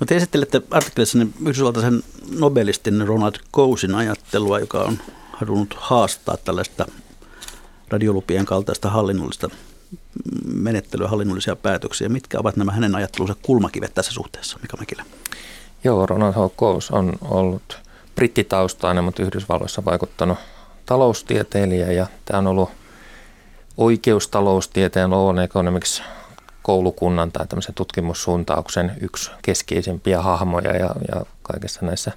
No 0.00 0.06
te 0.06 0.16
esittelette 0.16 0.62
artikkelissa 0.70 1.18
yhdysvaltaisen 1.40 2.02
nobelistin 2.38 3.08
Ronald 3.08 3.34
Cousin 3.54 3.94
ajattelua, 3.94 4.58
joka 4.58 4.78
on 4.78 4.98
halunnut 5.32 5.76
haastaa 5.78 6.36
tällaista 6.36 6.86
radiolupien 7.88 8.46
kaltaista 8.46 8.90
hallinnollista 8.90 9.50
menettelyä, 10.54 11.08
hallinnollisia 11.08 11.56
päätöksiä. 11.56 12.08
Mitkä 12.08 12.40
ovat 12.40 12.56
nämä 12.56 12.72
hänen 12.72 12.94
ajattelunsa 12.94 13.34
kulmakivet 13.42 13.94
tässä 13.94 14.12
suhteessa, 14.12 14.58
Mika 14.62 14.76
Mäkilä? 14.76 15.04
Joo, 15.84 16.06
Ronald 16.06 16.32
H. 16.32 16.56
Coase 16.56 16.94
on 16.94 17.12
ollut 17.22 17.78
brittitaustainen, 18.14 19.04
mutta 19.04 19.22
Yhdysvalloissa 19.22 19.84
vaikuttanut 19.84 20.38
taloustieteilijä 20.86 21.92
ja 21.92 22.06
tämä 22.24 22.38
on 22.38 22.46
ollut 22.46 22.70
oikeustaloustieteen 23.76 25.10
Law 25.10 25.38
Economics 25.38 26.02
koulukunnan 26.62 27.32
tai 27.32 27.46
tämmöisen 27.46 27.74
tutkimussuuntauksen 27.74 28.92
yksi 29.00 29.30
keskeisimpiä 29.42 30.22
hahmoja 30.22 30.76
ja, 30.76 30.94
ja 31.14 31.24
kaikessa 31.42 31.86
näissä 31.86 32.12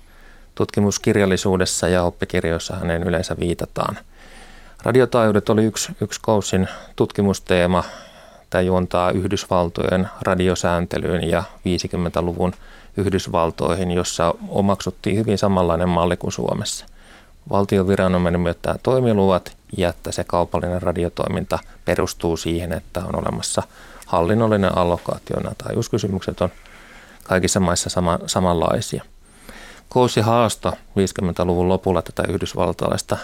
tutkimuskirjallisuudessa 0.56 1.88
ja 1.88 2.04
oppikirjoissa 2.04 2.76
hänen 2.76 3.04
yleensä 3.04 3.36
viitataan. 3.40 3.98
Radiotaajuudet 4.86 5.50
oli 5.50 5.64
yksi, 5.66 5.92
yksi 6.02 6.20
Kousin 6.22 6.68
tutkimusteema. 6.96 7.84
Tämä 8.50 8.62
juontaa 8.62 9.12
Yhdysvaltojen 9.12 10.10
radiosääntelyyn 10.22 11.30
ja 11.30 11.44
50-luvun 11.58 12.54
Yhdysvaltoihin, 12.98 13.92
jossa 13.92 14.34
omaksuttiin 14.50 15.18
hyvin 15.18 15.38
samanlainen 15.38 15.90
malli 15.90 16.18
kuin 16.18 16.32
Suomessa. 16.32 16.86
Valtion 17.50 17.88
viranomainen 17.88 18.42
myöttää 18.42 18.76
toimiluvat 18.84 19.58
ja 19.78 19.90
että 19.90 20.12
se 20.12 20.24
kaupallinen 20.24 20.82
radiotoiminta 20.82 21.60
perustuu 21.86 22.38
siihen, 22.38 22.74
että 22.74 23.00
on 23.00 23.16
olemassa 23.16 23.64
hallinnollinen 24.06 24.78
allokaatio. 24.78 25.40
Nämä 25.40 25.56
taajuuskysymykset 25.58 26.42
on 26.42 26.50
kaikissa 27.24 27.60
maissa 27.60 27.90
sama, 27.90 28.20
samanlaisia. 28.26 29.04
Koosi 29.90 30.22
haasta 30.22 30.72
50-luvun 30.72 31.70
lopulla 31.70 32.02
tätä 32.02 32.24
yhdysvaltalaista 32.30 33.18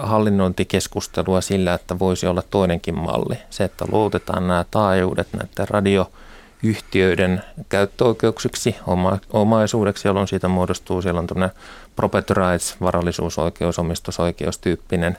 hallinnointikeskustelua 0.00 1.40
sillä, 1.40 1.74
että 1.74 1.98
voisi 1.98 2.26
olla 2.26 2.42
toinenkin 2.50 2.98
malli. 2.98 3.38
Se, 3.50 3.64
että 3.64 3.84
luotetaan 3.92 4.48
nämä 4.48 4.64
taajuudet 4.70 5.28
näiden 5.32 5.68
radioyhtiöiden 5.68 7.42
käyttöoikeuksiksi, 7.68 8.76
oma, 8.86 9.18
omaisuudeksi, 9.32 10.08
jolloin 10.08 10.28
siitä 10.28 10.48
muodostuu, 10.48 11.02
siellä 11.02 11.20
on 11.20 11.26
tämmöinen 11.26 11.56
property 11.96 12.34
rights, 12.34 12.76
varallisuusoikeus, 12.80 13.78
omistusoikeus 13.78 14.58
tyyppinen 14.58 15.18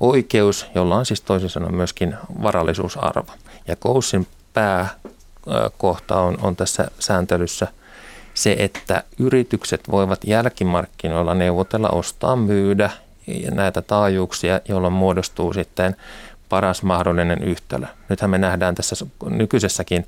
oikeus, 0.00 0.66
jolla 0.74 0.96
on 0.96 1.06
siis 1.06 1.20
toisin 1.20 1.50
sanoen 1.50 1.74
myöskin 1.74 2.14
varallisuusarvo. 2.42 3.32
Ja 3.68 3.76
Kousin 3.76 4.26
pääkohta 4.52 6.20
on, 6.20 6.38
on 6.42 6.56
tässä 6.56 6.90
sääntelyssä 6.98 7.66
se, 8.36 8.56
että 8.58 9.02
yritykset 9.18 9.80
voivat 9.90 10.20
jälkimarkkinoilla 10.24 11.34
neuvotella, 11.34 11.88
ostaa, 11.88 12.36
myydä 12.36 12.90
näitä 13.50 13.82
taajuuksia, 13.82 14.60
jolloin 14.68 14.92
muodostuu 14.92 15.52
sitten 15.52 15.96
paras 16.48 16.82
mahdollinen 16.82 17.42
yhtälö. 17.42 17.86
Nythän 18.08 18.30
me 18.30 18.38
nähdään 18.38 18.74
tässä 18.74 19.06
nykyisessäkin 19.28 20.06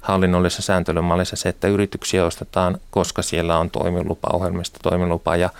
hallinnollisessa 0.00 0.62
sääntelymallissa 0.62 1.36
se, 1.36 1.48
että 1.48 1.68
yrityksiä 1.68 2.26
ostetaan, 2.26 2.78
koska 2.90 3.22
siellä 3.22 3.58
on 3.58 3.70
toimilupa, 3.70 4.28
ohjelmista 4.32 4.78
toimilupa 4.82 5.36
ja 5.36 5.50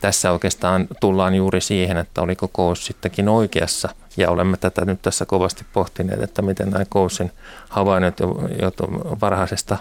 tässä 0.00 0.32
oikeastaan 0.32 0.86
tullaan 1.00 1.34
juuri 1.34 1.60
siihen, 1.60 1.96
että 1.96 2.22
oliko 2.22 2.48
Kous 2.48 2.86
sittenkin 2.86 3.28
oikeassa. 3.28 3.88
Ja 4.16 4.30
olemme 4.30 4.56
tätä 4.56 4.84
nyt 4.84 5.02
tässä 5.02 5.26
kovasti 5.26 5.66
pohtineet, 5.72 6.22
että 6.22 6.42
miten 6.42 6.70
nämä 6.70 6.84
Kousin 6.88 7.32
havainnot 7.68 8.20
jo, 8.20 8.26
jo 8.62 8.72
varhaisesta 9.20 9.78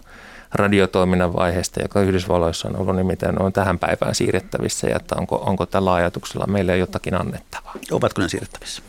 radiotoiminnan 0.53 1.33
vaiheesta, 1.33 1.81
joka 1.81 2.01
Yhdysvalloissa 2.01 2.67
on 2.67 2.79
ollut, 2.79 2.95
niin 2.95 3.05
miten 3.05 3.41
on 3.41 3.53
tähän 3.53 3.79
päivään 3.79 4.15
siirrettävissä 4.15 4.87
ja 4.87 4.95
että 4.95 5.15
onko, 5.15 5.35
onko 5.35 5.65
tällä 5.65 5.93
ajatuksella 5.93 6.47
meille 6.47 6.77
jotakin 6.77 7.21
annettavaa. 7.21 7.75
Ovatko 7.91 8.21
ne 8.21 8.29
siirrettävissä? 8.29 8.81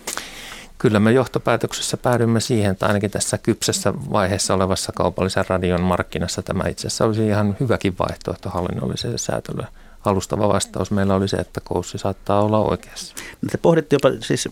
Kyllä 0.79 1.01
me 1.01 1.13
johtopäätöksessä 1.13 1.97
päädymme 1.97 2.41
siihen, 2.41 2.73
että 2.73 2.87
ainakin 2.87 3.11
tässä 3.11 3.39
kypsessä 3.39 3.95
vaiheessa 3.95 4.55
olevassa 4.55 4.93
kaupallisen 4.93 5.45
radion 5.49 5.81
markkinassa 5.81 6.43
tämä 6.43 6.69
itse 6.69 6.87
asiassa 6.87 7.05
olisi 7.05 7.27
ihan 7.27 7.57
hyväkin 7.61 7.97
vaihtoehto 7.99 8.51
hallinnolliselle 8.51 9.19
säätelylle 9.19 9.67
alustava 10.05 10.49
vastaus 10.49 10.91
meillä 10.91 11.15
oli 11.15 11.29
se, 11.29 11.37
että 11.37 11.61
koussi 11.65 11.99
saattaa 11.99 12.43
olla 12.43 12.59
oikeassa. 12.59 13.15
No 13.43 13.49
te 13.53 13.59
pohditte 13.59 13.97
jopa 13.97 14.09
siis 14.21 14.49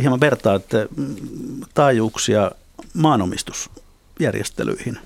hieman 0.00 0.20
vertaa, 0.20 0.54
että 0.54 0.86
taajuuksia 1.74 2.50
maanomistusjärjestelyihin. 2.94 4.98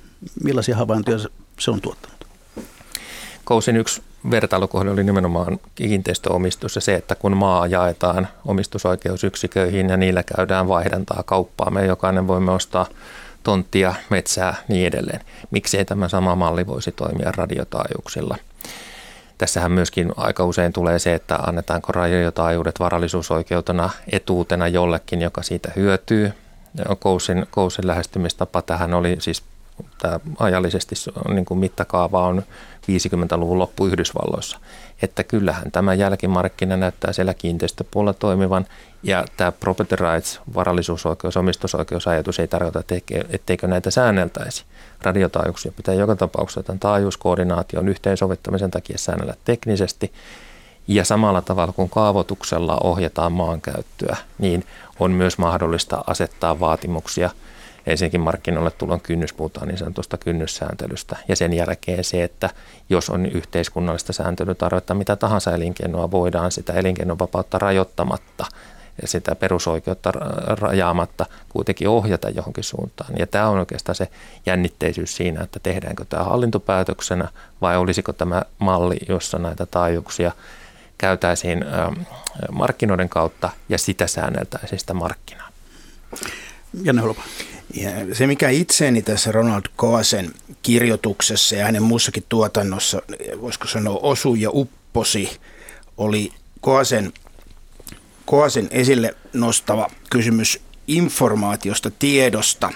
Millaisia 0.44 0.76
havaintoja 0.76 1.18
se 1.58 1.70
on 1.70 1.80
tuottanut? 1.80 2.26
Kousin 3.44 3.76
yksi 3.76 4.02
vertailukohde 4.30 4.90
oli 4.90 5.04
nimenomaan 5.04 5.60
kiinteistöomistus 5.74 6.74
ja 6.74 6.80
se, 6.80 6.94
että 6.94 7.14
kun 7.14 7.36
maa 7.36 7.66
jaetaan 7.66 8.28
omistusoikeusyksiköihin 8.46 9.88
ja 9.88 9.96
niillä 9.96 10.22
käydään 10.36 10.68
vaihdantaa 10.68 11.22
kauppaa, 11.26 11.70
me 11.70 11.86
jokainen 11.86 12.28
voimme 12.28 12.52
ostaa 12.52 12.86
tonttia, 13.42 13.94
metsää 14.10 14.54
niin 14.68 14.86
edelleen. 14.86 15.20
Miksei 15.50 15.84
tämä 15.84 16.08
sama 16.08 16.34
malli 16.36 16.66
voisi 16.66 16.92
toimia 16.92 17.32
radiotaajuuksilla– 17.32 18.36
Tässähän 19.40 19.72
myöskin 19.72 20.12
aika 20.16 20.44
usein 20.44 20.72
tulee 20.72 20.98
se, 20.98 21.14
että 21.14 21.34
annetaanko 21.34 21.92
rajotaajuudet 21.92 22.80
varallisuusoikeutena 22.80 23.90
etuutena 24.12 24.68
jollekin, 24.68 25.22
joka 25.22 25.42
siitä 25.42 25.72
hyötyy. 25.76 26.32
Kousin, 26.98 27.46
Kousin 27.50 27.86
lähestymistapa 27.86 28.62
tähän 28.62 28.94
oli 28.94 29.16
siis 29.18 29.42
tämä 30.00 30.20
ajallisesti 30.38 30.94
niin 31.28 31.44
kuin 31.44 31.60
mittakaava 31.60 32.26
on 32.26 32.42
50-luvun 32.90 33.58
loppu 33.58 33.86
Yhdysvalloissa. 33.86 34.58
Että 35.02 35.24
kyllähän 35.24 35.70
tämä 35.70 35.94
jälkimarkkina 35.94 36.76
näyttää 36.76 37.12
siellä 37.12 37.34
kiinteistöpuolella 37.34 38.14
toimivan 38.14 38.66
ja 39.02 39.24
tämä 39.36 39.52
property 39.52 39.96
rights, 39.96 40.40
varallisuusoikeus, 40.54 41.36
omistusoikeusajatus 41.36 42.38
ei 42.38 42.48
tarkoita, 42.48 42.82
etteikö 43.30 43.66
näitä 43.66 43.90
säänneltäisi. 43.90 44.64
Radiotaajuuksia 45.02 45.72
pitää 45.76 45.94
joka 45.94 46.16
tapauksessa 46.16 46.62
tämän 46.62 46.80
taajuuskoordinaation 46.80 47.88
yhteensovittamisen 47.88 48.70
takia 48.70 48.98
säännellä 48.98 49.34
teknisesti. 49.44 50.12
Ja 50.88 51.04
samalla 51.04 51.42
tavalla 51.42 51.72
kuin 51.72 51.90
kaavoituksella 51.90 52.78
ohjataan 52.84 53.32
maankäyttöä, 53.32 54.16
niin 54.38 54.66
on 55.00 55.10
myös 55.10 55.38
mahdollista 55.38 56.04
asettaa 56.06 56.60
vaatimuksia– 56.60 57.30
ensinnäkin 57.90 58.20
markkinoille 58.20 58.70
tulon 58.70 59.00
kynnys, 59.00 59.32
puhutaan 59.32 59.68
niin 59.68 59.78
sanotusta 59.78 60.16
kynnyssääntelystä. 60.16 61.16
Ja 61.28 61.36
sen 61.36 61.52
jälkeen 61.52 62.04
se, 62.04 62.24
että 62.24 62.50
jos 62.90 63.10
on 63.10 63.26
yhteiskunnallista 63.26 64.12
sääntelytarvetta, 64.12 64.94
mitä 64.94 65.16
tahansa 65.16 65.54
elinkeinoa 65.54 66.10
voidaan 66.10 66.52
sitä 66.52 66.72
elinkeinovapautta 66.72 67.58
rajoittamatta 67.58 68.46
ja 69.02 69.08
sitä 69.08 69.34
perusoikeutta 69.34 70.12
rajaamatta 70.46 71.26
kuitenkin 71.48 71.88
ohjata 71.88 72.30
johonkin 72.30 72.64
suuntaan. 72.64 73.12
Ja 73.18 73.26
tämä 73.26 73.48
on 73.48 73.58
oikeastaan 73.58 73.96
se 73.96 74.08
jännitteisyys 74.46 75.16
siinä, 75.16 75.42
että 75.42 75.60
tehdäänkö 75.60 76.04
tämä 76.08 76.24
hallintopäätöksenä 76.24 77.28
vai 77.60 77.76
olisiko 77.76 78.12
tämä 78.12 78.42
malli, 78.58 78.96
jossa 79.08 79.38
näitä 79.38 79.66
taajuuksia 79.66 80.32
käytäisiin 80.98 81.64
markkinoiden 82.52 83.08
kautta 83.08 83.50
ja 83.68 83.78
sitä 83.78 84.06
säänneltäisiin 84.06 84.78
sitä 84.78 84.94
markkinaa. 84.94 85.48
Janne 86.82 87.02
Holopa. 87.02 87.22
Ja 87.74 87.90
se, 88.12 88.26
mikä 88.26 88.48
itseeni 88.48 89.02
tässä 89.02 89.32
Ronald 89.32 89.62
Koasen 89.76 90.30
kirjoituksessa 90.62 91.56
ja 91.56 91.64
hänen 91.64 91.82
muussakin 91.82 92.24
tuotannossa, 92.28 93.02
voisiko 93.40 93.66
sanoa 93.66 93.98
osu 94.02 94.34
ja 94.34 94.50
upposi, 94.52 95.30
oli 95.96 96.32
Koasen, 96.60 97.12
Koasen 98.24 98.68
esille 98.70 99.14
nostava 99.32 99.90
kysymys 100.10 100.60
informaatiosta, 100.88 101.90
tiedosta. 101.90 102.70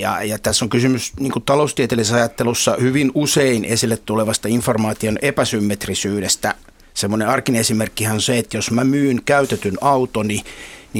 Ja, 0.00 0.22
ja 0.22 0.38
tässä 0.38 0.64
on 0.64 0.68
kysymys 0.68 1.12
niin 1.20 1.32
kuin 1.32 1.42
taloustieteellisessä 1.42 2.16
ajattelussa 2.16 2.76
hyvin 2.80 3.12
usein 3.14 3.64
esille 3.64 3.96
tulevasta 3.96 4.48
informaation 4.48 5.18
epäsymmetrisyydestä. 5.22 6.54
Semmoinen 6.94 7.28
arkinen 7.28 7.60
esimerkkihän 7.60 8.14
on 8.14 8.22
se, 8.22 8.38
että 8.38 8.56
jos 8.56 8.70
mä 8.70 8.84
myyn 8.84 9.22
käytetyn 9.24 9.78
autoni, 9.80 10.34
niin 10.34 10.44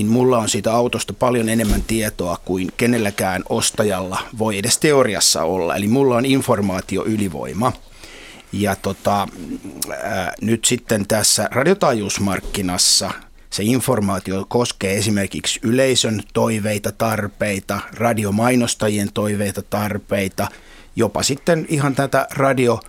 mulla 0.08 0.38
on 0.38 0.48
siitä 0.48 0.72
autosta 0.72 1.12
paljon 1.12 1.48
enemmän 1.48 1.82
tietoa 1.82 2.38
kuin 2.44 2.72
kenelläkään 2.76 3.42
ostajalla 3.48 4.18
voi 4.38 4.58
edes 4.58 4.78
teoriassa 4.78 5.42
olla. 5.42 5.76
Eli 5.76 5.88
mulla 5.88 6.16
on 6.16 6.26
informaatio 6.26 7.04
ylivoima. 7.04 7.72
Ja 8.52 8.76
tota, 8.76 9.28
ää, 10.02 10.32
nyt 10.40 10.64
sitten 10.64 11.06
tässä 11.08 11.48
radiotaajuusmarkkinassa 11.52 13.10
se 13.52 13.62
informaatio 13.62 14.46
koskee 14.48 14.96
esimerkiksi 14.96 15.60
yleisön 15.62 16.22
toiveita, 16.34 16.92
tarpeita, 16.92 17.80
radiomainostajien 17.94 19.12
toiveita, 19.14 19.62
tarpeita, 19.62 20.48
jopa 20.96 21.22
sitten 21.22 21.66
ihan 21.68 21.94
tätä 21.94 22.26
radio 22.30 22.80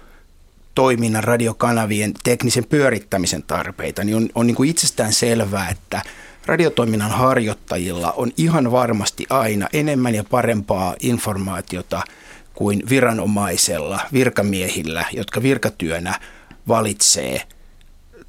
toiminnan 0.76 1.24
radiokanavien 1.24 2.14
teknisen 2.24 2.66
pyörittämisen 2.66 3.44
tarpeita, 3.44 4.04
niin 4.04 4.16
on, 4.16 4.30
on 4.36 4.48
niin 4.48 4.56
kuin 4.56 4.70
itsestään 4.70 5.14
selvää, 5.14 5.70
että 5.70 6.02
radiotoiminnan 6.46 7.12
harjoittajilla 7.12 8.12
on 8.12 8.32
ihan 8.38 8.72
varmasti 8.72 9.26
aina 9.30 9.68
enemmän 9.74 10.16
ja 10.16 10.24
parempaa 10.24 10.96
informaatiota 11.00 12.02
kuin 12.54 12.84
viranomaisella, 12.90 14.00
virkamiehillä, 14.14 15.06
jotka 15.14 15.44
virkatyönä 15.44 16.20
valitsee 16.68 17.42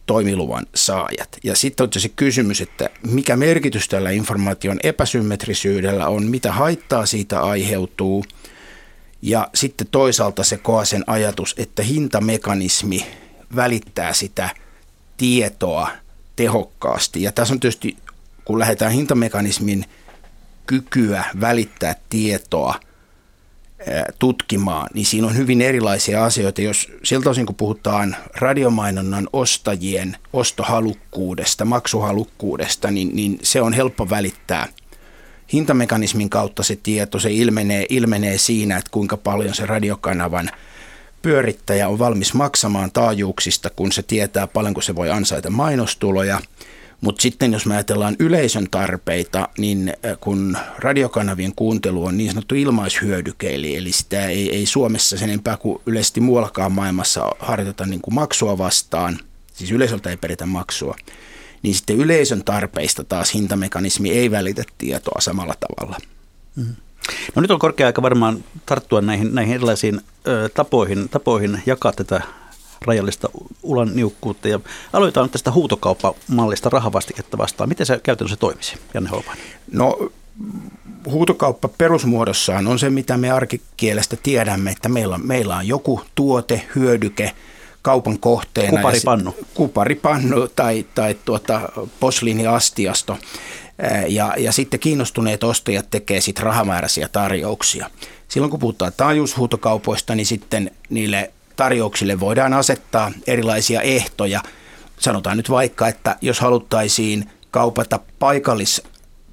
toimiluvan 0.07 0.67
saajat. 0.75 1.29
Ja 1.45 1.57
sitten 1.57 1.85
on 1.85 1.91
se 1.97 2.09
kysymys, 2.09 2.61
että 2.61 2.91
mikä 3.07 3.37
merkitys 3.37 3.89
tällä 3.89 4.11
informaation 4.11 4.81
epäsymmetrisyydellä 4.83 6.09
on, 6.09 6.27
mitä 6.27 6.53
haittaa 6.53 7.07
siitä 7.07 7.41
aiheutuu. 7.41 8.25
Ja 9.23 9.49
sitten 9.55 9.87
toisaalta 9.91 10.45
se 10.45 10.57
koasen 10.57 11.05
ajatus, 11.07 11.55
että 11.59 11.83
hintamekanismi 11.83 13.07
välittää 13.57 14.13
sitä 14.13 14.49
tietoa 15.17 15.89
tehokkaasti. 16.37 17.23
Ja 17.23 17.33
tässä 17.33 17.55
on 17.55 17.61
tietysti, 17.61 17.97
kun 18.45 18.59
lähdetään 18.59 18.93
hintamekanismin 18.93 19.85
kykyä 20.67 21.25
välittää 21.41 21.95
tietoa– 22.11 22.75
tutkimaan, 24.19 24.91
niin 24.95 25.07
siinä 25.07 25.27
on 25.27 25.37
hyvin 25.37 25.63
erilaisia 25.63 26.25
asioita. 26.25 26.63
Jos 26.63 26.89
siltä 27.03 27.31
osin 27.31 27.47
kun 27.47 27.55
puhutaan 27.55 28.17
radiomainonnan 28.35 29.29
ostajien 29.33 30.17
ostohalukkuudesta, 30.33 31.65
maksuhalukkuudesta, 31.65 32.91
niin, 32.91 33.17
niin 33.17 33.39
se 33.43 33.61
on 33.61 33.73
helppo 33.73 34.11
välittää. 34.11 34.69
Hintamekanismin 35.53 36.31
kautta 36.31 36.63
se 36.63 36.79
tieto, 36.83 37.19
se 37.19 37.31
ilmenee, 37.33 37.87
ilmenee 37.89 38.39
siinä, 38.39 38.77
että 38.77 38.91
kuinka 38.91 39.17
paljon 39.17 39.55
se 39.55 39.67
radiokanavan 39.67 40.51
pyörittäjä 41.23 41.89
on 41.89 41.99
valmis 41.99 42.35
maksamaan 42.35 42.91
taajuuksista, 42.93 43.71
kun 43.71 43.93
se 43.93 44.03
tietää 44.03 44.47
paljonko 44.47 44.81
se 44.81 44.95
voi 44.95 45.11
ansaita 45.11 45.51
mainostuloja– 45.51 46.41
mutta 47.05 47.23
sitten 47.23 47.53
jos 47.53 47.67
me 47.67 47.75
ajatellaan 47.75 48.17
yleisön 48.19 48.67
tarpeita, 48.71 49.49
niin 49.59 49.89
äh, 49.89 50.17
kun 50.21 50.57
radiokanavien 50.79 51.53
kuuntelu 51.57 52.05
on 52.05 52.17
niin 52.17 52.31
sanottu 52.31 52.55
ilmaishyödyke, 52.55 53.55
eli, 53.55 53.77
eli 53.77 53.93
sitä 53.93 54.27
ei, 54.27 54.55
ei 54.55 54.67
Suomessa 54.67 55.19
sen 55.19 55.29
enempää 55.29 55.57
kuin 55.57 55.83
yleisesti 55.87 56.21
muuallakaan 56.21 56.73
maailmassa 56.73 57.31
harjoiteta 57.39 57.87
niin 57.87 58.01
kuin 58.01 58.15
maksua 58.15 58.59
vastaan, 58.59 59.19
siis 59.53 59.71
yleisöltä 59.71 60.11
ei 60.11 60.17
peritä 60.17 60.47
maksua, 60.47 60.97
niin 61.63 61.75
sitten 61.75 61.97
yleisön 61.97 62.45
tarpeista 62.45 63.05
taas 63.05 63.35
hintamekanismi 63.35 64.11
ei 64.11 64.31
välitä 64.31 64.63
tietoa 64.79 65.21
samalla 65.21 65.55
tavalla. 65.61 65.99
Mm-hmm. 66.57 66.75
No 67.35 67.43
nyt 67.43 67.51
on 67.51 67.59
korkea 67.59 67.87
aika 67.87 68.03
varmaan 68.03 68.45
tarttua 68.67 69.01
näihin, 69.01 69.35
näihin 69.35 69.55
erilaisiin 69.55 70.01
ö, 70.27 70.49
tapoihin, 70.55 71.09
tapoihin 71.09 71.63
jakaa 71.67 71.93
tätä 71.93 72.23
rajallista 72.85 73.29
ulan 73.63 73.91
niukkuutta. 73.95 74.49
Ja 74.49 74.61
aloitetaan 74.93 75.31
tästä 75.31 75.53
huutokauppamallista 75.53 76.71
rahavastiketta 76.71 77.39
vastaan. 77.39 77.69
Miten 77.69 77.87
se 77.87 78.01
käytännössä 78.03 78.37
toimisi, 78.37 78.77
Janne 78.95 79.11
Holopainen? 79.11 79.45
No 79.73 80.11
huutokauppa 81.11 81.69
perusmuodossaan 81.69 82.67
on 82.67 82.79
se, 82.79 82.91
mitä 82.91 83.17
me 83.17 83.31
arkikielestä 83.31 84.17
tiedämme, 84.23 84.71
että 84.71 84.89
meillä 84.89 85.15
on, 85.15 85.27
meillä 85.27 85.57
on 85.57 85.69
joku 85.69 86.01
tuote, 86.15 86.69
hyödyke, 86.75 87.33
kaupan 87.83 88.19
kohteena. 88.19 88.77
Kuparipannu. 88.77 89.35
Kuparipannu 89.55 90.49
tai, 90.57 90.87
tai 90.95 91.17
tuota, 91.25 91.61
posliiniastiasto. 92.01 93.19
Ja, 94.09 94.35
ja 94.39 94.53
sitten 94.53 94.81
kiinnostuneet 94.81 95.45
ostajat 95.45 95.91
tekee 95.91 96.21
sitten 96.21 96.45
rahamääräisiä 96.45 97.09
tarjouksia. 97.09 97.91
Silloin 98.29 98.51
kun 98.51 98.61
puhutaan 98.61 98.93
taajuushuutokaupoista, 98.97 100.15
niin 100.15 100.27
sitten 100.27 100.71
niille 100.91 101.33
tarjouksille 101.57 102.21
voidaan 102.21 102.53
asettaa 102.53 103.13
erilaisia 103.27 103.81
ehtoja. 103.81 104.43
Sanotaan 104.99 105.37
nyt 105.37 105.51
vaikka, 105.51 105.89
että 105.89 106.17
jos 106.21 106.41
haluttaisiin 106.41 107.31
kaupata 107.51 108.01
paikallis, 108.19 108.83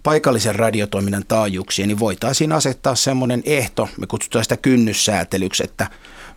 paikallisen 0.04 0.56
radiotoiminnan 0.56 1.26
taajuuksia, 1.28 1.88
niin 1.88 2.00
voitaisiin 2.00 2.52
asettaa 2.52 2.96
semmoinen 2.96 3.42
ehto, 3.46 3.90
me 3.98 4.08
kutsutaan 4.08 4.46
sitä 4.46 4.58
kynnyssäätelyksi, 4.58 5.64
että, 5.64 5.88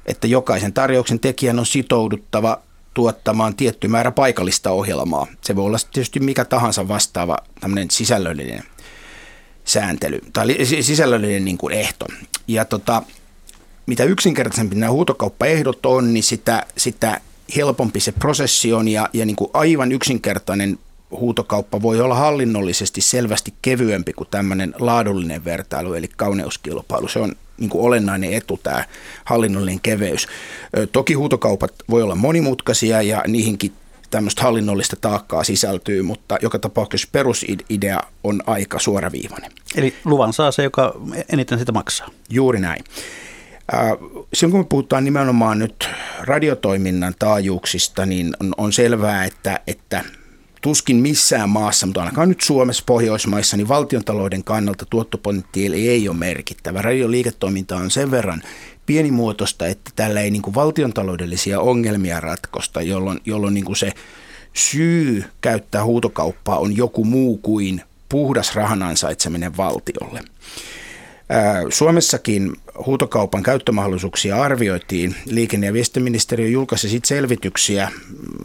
että 0.07 0.27
jokaisen 0.27 0.73
tarjouksen 0.73 1.21
tekijän 1.21 1.59
on 1.59 1.67
sitouduttava 1.67 2.61
tuottamaan 2.95 3.57
tietty 3.57 3.89
määrä 3.89 4.11
paikallista 4.11 4.71
ohjelmaa. 4.71 5.27
Se 5.41 5.57
voi 5.57 5.65
olla 5.65 5.79
tietysti 5.93 6.21
mikä 6.21 6.45
tahansa 6.45 6.89
vastaava 6.89 7.39
tämmöinen 7.61 7.91
sisällöllinen 7.91 8.63
sääntely 9.65 10.21
tai 10.33 10.47
sisällöllinen 10.81 11.45
niin 11.45 11.59
kuin 11.59 11.75
ehto. 11.75 12.07
Ja 12.49 12.65
tota, 12.65 13.03
mitä 13.87 14.05
yksinkertaisempi 14.05 14.77
nämä 14.77 14.93
huutokauppaehdot 14.93 15.87
on, 15.87 16.15
niin 16.15 16.25
sitä, 16.25 16.67
sitä 16.77 17.21
helpompi 17.57 18.01
se 18.01 18.13
prosessi 18.13 18.73
on 18.73 18.89
ja, 18.89 19.09
ja 19.13 19.27
niin 19.27 19.37
kuin 19.37 19.51
aivan 19.55 19.93
yksinkertainen 19.93 20.79
huutokauppa 21.11 21.83
voi 21.83 22.01
olla 22.01 22.15
hallinnollisesti 22.15 23.01
selvästi 23.01 23.55
kevyempi 23.63 24.13
kuin 24.13 24.29
tämmöinen 24.31 24.75
laadullinen 24.79 25.45
vertailu, 25.45 25.95
eli 25.95 26.09
kauneuskilpailu. 26.17 27.09
Se 27.09 27.19
on 27.19 27.33
niin 27.59 27.71
kuin 27.71 27.85
olennainen 27.85 28.33
etu, 28.33 28.61
tämä 28.63 28.85
hallinnollinen 29.25 29.81
keveys. 29.81 30.27
Toki 30.93 31.15
huutokaupat 31.15 31.73
voi 31.91 32.03
olla 32.03 32.15
monimutkaisia 32.15 33.03
ja 33.03 33.23
niihinkin 33.27 33.73
tämmöistä 34.11 34.43
hallinnollista 34.43 34.97
taakkaa 35.01 35.45
sisältyy, 35.45 36.03
mutta 36.03 36.39
joka 36.43 36.59
tapauksessa 36.59 37.09
perusidea 37.13 38.01
on 38.25 38.43
aika 38.47 38.79
suoraviivainen. 38.79 39.53
Eli 39.77 39.95
luvan 40.05 40.33
saa 40.33 40.53
se, 40.53 40.63
joka 40.63 40.95
eniten 41.33 41.59
sitä 41.59 41.73
maksaa. 41.73 42.09
Juuri 42.31 42.61
näin. 42.61 42.85
Silloin 44.35 44.53
kun 44.53 44.61
me 44.61 44.67
puhutaan 44.69 45.05
nimenomaan 45.05 45.59
nyt 45.59 45.89
radiotoiminnan 46.21 47.15
taajuuksista, 47.19 48.07
niin 48.07 48.37
on, 48.41 48.53
on 48.57 48.73
selvää, 48.73 49.25
että, 49.25 49.61
että 49.67 50.05
tuskin 50.61 50.97
missään 50.97 51.49
maassa, 51.49 51.87
mutta 51.87 52.01
ainakaan 52.01 52.29
nyt 52.29 52.41
Suomessa, 52.41 52.83
Pohjoismaissa, 52.87 53.57
niin 53.57 53.69
valtiontalouden 53.69 54.45
kannalta 54.45 54.87
tuottopotentiaali 54.91 55.89
ei 55.89 56.09
ole 56.09 56.17
merkittävä. 56.17 56.83
Radioliiketoiminta 56.83 57.77
on 57.77 57.91
sen 57.91 58.11
verran 58.11 58.43
pienimuotoista, 58.87 59.67
että 59.67 59.91
tällä 59.97 60.21
ei 60.21 60.31
niin 60.31 60.43
kuin 60.43 60.55
valtiontaloudellisia 60.55 61.61
ongelmia 61.61 62.21
ratkosta, 62.21 62.83
jolloin, 62.83 63.21
jolloin 63.27 63.55
niin 63.55 63.65
kuin 63.65 63.77
se 63.77 63.93
syy 64.53 65.25
käyttää 65.41 65.85
huutokauppaa 65.85 66.59
on 66.59 66.77
joku 66.77 67.05
muu 67.05 67.37
kuin 67.39 67.83
puhdas 68.09 68.55
rahan 68.55 68.83
ansaitseminen 68.83 69.57
valtiolle. 69.57 70.21
Suomessakin 71.69 72.57
huutokaupan 72.87 73.43
käyttömahdollisuuksia 73.43 74.43
arvioitiin. 74.43 75.15
Liikenne- 75.27 75.67
ja 75.67 75.73
viestintäministeriö 75.73 76.49
julkaisi 76.49 76.89
sitten 76.89 77.09
selvityksiä 77.09 77.91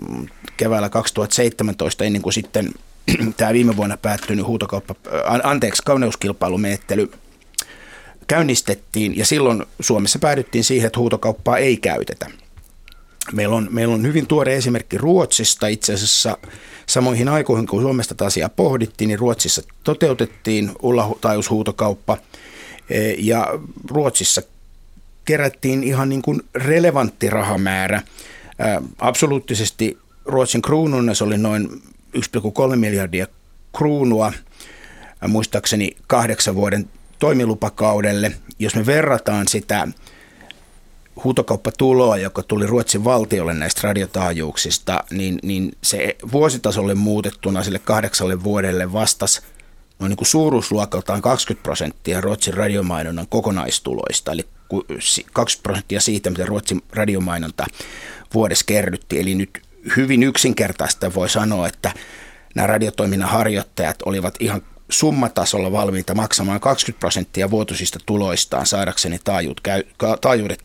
mm, 0.10 0.28
keväällä 0.58 0.89
2017 0.89 2.04
ennen 2.04 2.22
kuin 2.22 2.34
sitten 2.34 2.72
tämä 3.38 3.54
viime 3.54 3.78
vuonna 3.78 3.98
päättynyt 3.98 4.46
huutokauppa, 4.46 4.96
anteeksi, 5.44 5.84
kauneuskilpailumenettely 5.86 7.12
käynnistettiin 8.28 9.18
ja 9.18 9.26
silloin 9.26 9.65
Suomessa 9.80 10.20
päädyttiin 10.20 10.63
siihen, 10.63 10.88
että 10.88 11.00
huutokauppaa 11.00 11.58
ei 11.58 11.78
käytetä. 11.78 12.28
Meillä 13.34 13.56
on, 13.56 13.68
meillä 13.72 13.94
on 13.94 14.04
hyvin 14.04 14.28
tuore 14.28 14.56
esimerkki 14.56 14.98
Ruotsista 14.98 15.68
itse 15.68 15.94
asiassa 15.94 16.38
samoihin 16.86 17.30
aikoihin, 17.30 17.68
kun 17.68 17.82
Suomesta 17.82 18.15
tätä 18.15 18.26
asiaa 18.26 18.50
pohdittiin, 18.50 19.08
niin 19.08 19.20
Ruotsissa 19.20 19.62
toteutettiin 19.84 20.72
ullataajuushuutokauppa– 20.82 22.18
Eh, 22.28 22.59
ja 23.17 23.47
Ruotsissa 23.89 24.41
kerättiin 25.25 25.84
ihan 25.84 26.10
niin 26.10 26.21
kuin 26.21 26.41
relevantti 26.56 27.30
rahamäärä. 27.30 27.97
Eh, 27.97 28.88
absoluuttisesti 28.99 29.97
Ruotsin 30.25 30.62
kruununnes 30.62 31.17
se 31.17 31.23
oli 31.23 31.38
noin 31.38 31.69
1,3 32.13 32.75
miljardia 32.75 33.28
kruunua, 33.78 34.28
eh, 34.28 35.28
muistaakseni 35.28 35.91
kahdeksan 36.08 36.56
vuoden 36.56 36.89
toimilupakaudelle. 37.19 38.32
Jos 38.60 38.75
me 38.75 38.86
verrataan 38.86 39.47
sitä 39.47 39.88
huutokauppatuloa, 41.23 42.17
joka 42.17 42.43
tuli 42.43 42.67
Ruotsin 42.67 43.04
valtiolle 43.04 43.54
näistä 43.54 43.82
radiotaajuuksista, 43.84 45.04
niin, 45.12 45.39
niin 45.43 45.71
se 45.84 46.15
vuositasolle 46.32 46.95
muutettuna 46.95 47.63
sille 47.63 47.80
kahdeksalle 47.80 48.43
vuodelle 48.43 48.93
vastasi 48.93 49.41
noin 49.99 50.09
niin 50.09 50.17
kuin 50.17 50.27
suuruusluokaltaan 50.27 51.21
20 51.21 51.63
prosenttia 51.63 52.21
Ruotsin 52.21 52.53
radiomainonnan 52.53 53.27
kokonaistuloista, 53.27 54.31
eli 54.31 54.45
20 55.33 55.63
prosenttia 55.63 56.01
siitä, 56.01 56.29
mitä 56.29 56.45
Ruotsin 56.45 56.81
radiomainonta 56.93 57.65
vuodessa 58.33 58.65
kerrytti. 58.65 59.19
Eli 59.19 59.35
nyt 59.35 59.62
hyvin 59.97 60.23
yksinkertaista 60.23 61.13
voi 61.13 61.29
sanoa, 61.29 61.67
että 61.67 61.91
nämä 62.55 62.67
radiotoiminnan 62.67 63.29
harjoittajat 63.29 64.01
olivat 64.05 64.35
ihan 64.39 64.62
summatasolla 64.89 65.71
valmiita 65.71 66.15
maksamaan 66.15 66.59
20 66.59 66.99
prosenttia 66.99 67.51
vuotuisista 67.51 67.99
tuloistaan 68.05 68.65
saadakseni 68.65 69.19
taajuudet, 69.23 69.63
taajuudet 70.21 70.62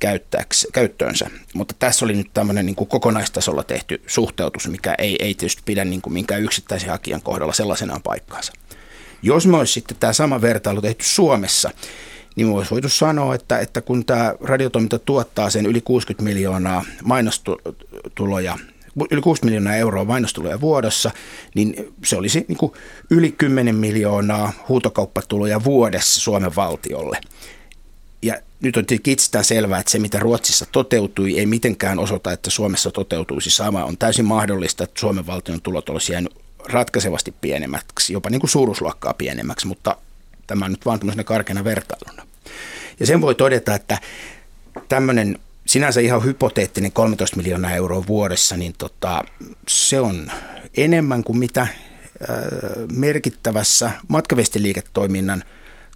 käyttöönsä. 0.72 1.30
Mutta 1.54 1.74
tässä 1.78 2.04
oli 2.04 2.14
nyt 2.14 2.30
tämmöinen 2.34 2.66
niin 2.66 2.76
kuin 2.76 2.88
kokonaistasolla 2.88 3.62
tehty 3.62 4.02
suhteutus, 4.06 4.68
mikä 4.68 4.94
ei, 4.98 5.16
ei 5.20 5.34
tietysti 5.34 5.62
pidä 5.64 5.84
niin 5.84 6.02
kuin 6.02 6.12
minkään 6.12 6.42
yksittäisen 6.42 6.90
hakijan 6.90 7.22
kohdalla 7.22 7.52
sellaisenaan 7.52 8.02
paikkaansa. 8.02 8.52
Jos 9.24 9.46
me 9.46 9.56
olisi 9.56 9.72
sitten 9.72 9.96
tämä 10.00 10.12
sama 10.12 10.40
vertailu 10.40 10.82
tehty 10.82 11.04
Suomessa, 11.04 11.70
niin 12.36 12.48
olisi 12.48 12.70
voitu 12.70 12.88
sanoa, 12.88 13.34
että, 13.34 13.58
että 13.58 13.80
kun 13.80 14.04
tämä 14.04 14.34
radiotoiminta 14.40 14.98
tuottaa 14.98 15.50
sen 15.50 15.66
yli 15.66 15.80
60 15.80 16.24
miljoonaa 16.24 16.84
mainostuloja, 17.04 18.58
yli 19.10 19.20
6 19.20 19.44
miljoonaa 19.44 19.76
euroa 19.76 20.04
mainostuloja 20.04 20.60
vuodessa, 20.60 21.10
niin 21.54 21.94
se 22.04 22.16
olisi 22.16 22.44
niin 22.48 22.58
kuin 22.58 22.72
yli 23.10 23.32
10 23.32 23.74
miljoonaa 23.74 24.52
huutokauppatuloja 24.68 25.64
vuodessa 25.64 26.20
Suomen 26.20 26.56
valtiolle. 26.56 27.20
Ja 28.22 28.34
nyt 28.60 28.76
on 28.76 28.86
tietenkin 28.86 29.12
itsestään 29.12 29.44
selvää, 29.44 29.80
että 29.80 29.92
se 29.92 29.98
mitä 29.98 30.18
Ruotsissa 30.18 30.66
toteutui 30.72 31.38
ei 31.38 31.46
mitenkään 31.46 31.98
osoita, 31.98 32.32
että 32.32 32.50
Suomessa 32.50 32.90
toteutuisi 32.90 33.50
sama. 33.50 33.84
On 33.84 33.98
täysin 33.98 34.24
mahdollista, 34.24 34.84
että 34.84 35.00
Suomen 35.00 35.26
valtion 35.26 35.60
tulot 35.60 35.88
olisi 35.88 36.12
jäänyt 36.12 36.43
ratkaisevasti 36.68 37.34
pienemmäksi, 37.40 38.12
jopa 38.12 38.30
niin 38.30 38.40
kuin 38.40 38.50
suuruusluokkaa 38.50 39.14
pienemmäksi, 39.14 39.66
mutta 39.66 39.96
tämä 40.46 40.64
on 40.64 40.70
nyt 40.70 40.86
vaan 40.86 40.98
tämmöisenä 40.98 41.24
karkeana 41.24 41.64
vertailuna. 41.64 42.26
Ja 43.00 43.06
sen 43.06 43.20
voi 43.20 43.34
todeta, 43.34 43.74
että 43.74 43.98
tämmöinen 44.88 45.38
sinänsä 45.66 46.00
ihan 46.00 46.24
hypoteettinen 46.24 46.92
13 46.92 47.36
miljoonaa 47.36 47.74
euroa 47.74 48.06
vuodessa, 48.06 48.56
niin 48.56 48.74
tota, 48.78 49.24
se 49.68 50.00
on 50.00 50.30
enemmän 50.76 51.24
kuin 51.24 51.38
mitä 51.38 51.66
merkittävässä 52.92 53.90
matkavestiliiketoiminnan 54.08 55.44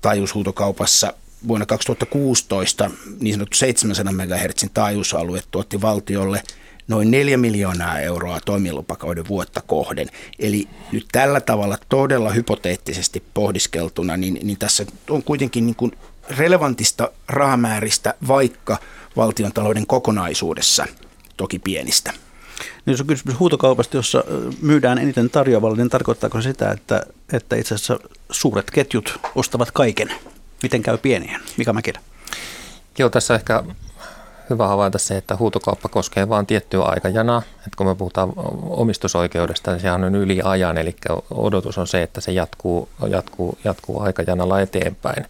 taajuushuutokaupassa 0.03 1.13
vuonna 1.49 1.67
2016 1.67 2.91
niin 3.21 3.35
sanottu 3.35 3.57
700 3.57 4.13
MHz 4.13 4.67
taajuusalue 4.75 5.43
tuotti 5.51 5.81
valtiolle 5.81 6.43
noin 6.89 7.11
4 7.11 7.37
miljoonaa 7.37 8.01
euroa 8.01 8.39
toimilupakauden 8.45 9.29
vuotta 9.29 9.63
kohden. 9.67 10.09
Eli 10.39 10.69
nyt 10.93 11.07
tällä 11.13 11.41
tavalla 11.41 11.79
todella 11.89 12.31
hypoteettisesti 12.31 13.23
pohdiskeltuna, 13.35 14.17
niin, 14.17 14.39
niin 14.43 14.59
tässä 14.59 14.87
on 15.11 15.23
kuitenkin 15.23 15.67
niin 15.67 15.77
kuin 15.77 15.93
relevantista 16.31 17.11
rahamääristä, 17.29 18.15
vaikka 18.29 18.79
valtion 19.17 19.53
talouden 19.53 19.87
kokonaisuudessa 19.87 20.87
toki 21.37 21.59
pienistä. 21.59 22.13
Niin 22.87 22.93
jos 22.93 23.01
on 23.01 23.07
kysymys 23.07 23.39
huutokaupasta, 23.39 23.97
jossa 23.97 24.25
myydään 24.63 24.99
eniten 24.99 25.31
tarjoavalle, 25.31 25.77
niin 25.77 25.89
tarkoittaako 25.89 26.41
se 26.41 26.51
sitä, 26.51 26.71
että, 26.71 27.07
että 27.33 27.57
itse 27.57 27.75
asiassa 27.75 27.99
suuret 28.31 28.71
ketjut 28.71 29.21
ostavat 29.35 29.71
kaiken? 29.71 30.13
Miten 30.63 30.83
käy 30.83 30.99
pienien? 30.99 31.41
Mikä 31.57 31.73
Mäkilä? 31.73 32.01
Joo, 32.99 33.11
tässä 33.11 33.35
ehkä 33.35 33.65
hyvä 34.51 34.69
havaita 34.69 34.99
se, 34.99 35.17
että 35.17 35.37
huutokauppa 35.37 35.89
koskee 35.89 36.29
vain 36.29 36.47
tiettyä 36.47 36.83
aikajanaa. 36.83 37.43
Et 37.67 37.77
kun 37.77 37.87
me 37.87 37.95
puhutaan 37.95 38.33
omistusoikeudesta, 38.71 39.71
niin 39.71 39.81
sehän 39.81 40.05
on 40.05 40.15
yli 40.15 40.41
ajan, 40.45 40.79
eli 40.79 40.97
odotus 41.31 41.79
on 41.79 41.87
se, 41.87 42.03
että 42.03 42.21
se 42.21 42.33
jatkuu, 42.33 42.89
jatkuu, 43.09 43.59
jatkuu 43.65 44.01
aikajanalla 44.01 44.61
eteenpäin. 44.61 45.27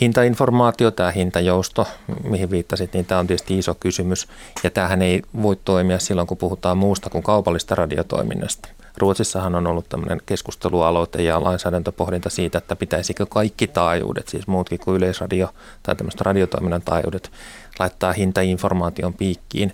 Hintainformaatio, 0.00 0.90
tämä 0.90 1.10
hintajousto, 1.10 1.86
mihin 2.24 2.50
viittasit, 2.50 2.92
niin 2.92 3.04
tämä 3.04 3.18
on 3.18 3.26
tietysti 3.26 3.58
iso 3.58 3.74
kysymys. 3.74 4.28
Ja 4.64 4.70
tämähän 4.70 5.02
ei 5.02 5.22
voi 5.42 5.56
toimia 5.64 5.98
silloin, 5.98 6.26
kun 6.26 6.36
puhutaan 6.36 6.78
muusta 6.78 7.10
kuin 7.10 7.24
kaupallista 7.24 7.74
radiotoiminnasta. 7.74 8.68
Ruotsissahan 8.98 9.54
on 9.54 9.66
ollut 9.66 9.88
tämmöinen 9.88 10.20
keskustelualoite 10.26 11.22
ja 11.22 11.44
lainsäädäntöpohdinta 11.44 12.30
siitä, 12.30 12.58
että 12.58 12.76
pitäisikö 12.76 13.26
kaikki 13.26 13.66
taajuudet, 13.66 14.28
siis 14.28 14.46
muutkin 14.46 14.78
kuin 14.78 14.96
yleisradio 14.96 15.48
tai 15.82 15.96
tämmöistä 15.96 16.24
radiotoiminnan 16.24 16.82
taajuudet, 16.82 17.30
laittaa 17.78 18.12
hintainformaation 18.12 19.14
piikkiin 19.14 19.72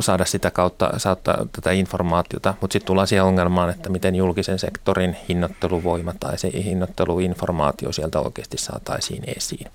saada 0.00 0.24
sitä 0.24 0.50
kautta 0.50 0.98
saattaa 0.98 1.46
tätä 1.52 1.70
informaatiota, 1.70 2.54
mutta 2.60 2.72
sitten 2.72 2.86
tullaan 2.86 3.06
siihen 3.06 3.24
ongelmaan, 3.24 3.70
että 3.70 3.88
miten 3.90 4.14
julkisen 4.14 4.58
sektorin 4.58 5.16
hinnoitteluvoima 5.28 6.12
tai 6.20 6.38
se 6.38 6.50
hinnoitteluinformaatio 6.64 7.92
sieltä 7.92 8.20
oikeasti 8.20 8.58
saataisiin 8.58 9.22
esiin. 9.36 9.70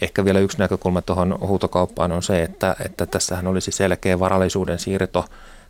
Ehkä 0.00 0.24
vielä 0.24 0.38
yksi 0.38 0.58
näkökulma 0.58 1.02
tuohon 1.02 1.38
huutokauppaan 1.40 2.12
on 2.12 2.22
se, 2.22 2.42
että, 2.42 2.76
että 2.84 3.06
tässähän 3.06 3.46
olisi 3.46 3.72
selkeä 3.72 4.20
varallisuuden 4.20 4.78
siirto 4.78 5.24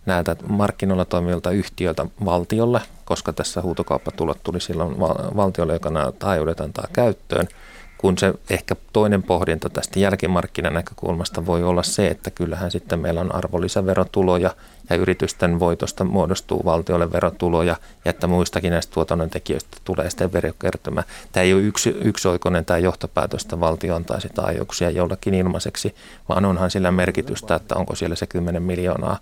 näiltä 0.06 0.36
markkinoilla 0.48 1.04
toimivilta 1.04 1.50
yhtiöiltä 1.50 2.06
valtiolle, 2.24 2.80
koska 3.04 3.32
tässä 3.32 3.62
huutokauppatulot 3.62 4.38
tuli 4.42 4.60
silloin 4.60 4.98
valtiolle, 5.36 5.72
joka 5.72 5.90
nämä 5.90 6.12
taajuudet 6.18 6.60
antaa 6.60 6.88
käyttöön– 6.92 7.48
kun 8.00 8.18
se 8.18 8.34
ehkä 8.50 8.76
toinen 8.92 9.22
pohdinta 9.22 9.70
tästä 9.70 9.98
jälkimarkkinan 9.98 10.74
näkökulmasta 10.74 11.46
voi 11.46 11.62
olla 11.62 11.82
se, 11.82 12.06
että 12.06 12.30
kyllähän 12.30 12.70
sitten 12.70 12.98
meillä 12.98 13.20
on 13.20 13.34
arvonlisäverotuloja 13.34 14.54
ja 14.90 14.96
yritysten 14.96 15.60
voitosta 15.60 16.04
muodostuu 16.04 16.64
valtiolle 16.64 17.12
verotuloja 17.12 17.76
ja 18.04 18.10
että 18.10 18.26
muistakin 18.26 18.70
näistä 18.70 18.94
tuotannon 18.94 19.30
tekijöistä 19.30 19.76
tulee 19.84 20.10
sitten 20.10 20.32
verokertymä. 20.32 21.02
Tämä 21.32 21.44
ei 21.44 21.54
ole 21.54 21.62
yksi, 21.62 21.96
yksioikoinen 22.04 22.64
tämä 22.64 22.78
johtopäätös, 22.78 23.42
että 23.42 23.60
valtio 23.60 23.96
antaisi 23.96 24.28
taajuuksia 24.28 24.90
jollakin 24.90 25.34
ilmaiseksi, 25.34 25.94
vaan 26.28 26.44
onhan 26.44 26.70
sillä 26.70 26.90
merkitystä, 26.90 27.54
että 27.54 27.74
onko 27.74 27.94
siellä 27.94 28.16
se 28.16 28.26
10 28.26 28.62
miljoonaa 28.62 29.18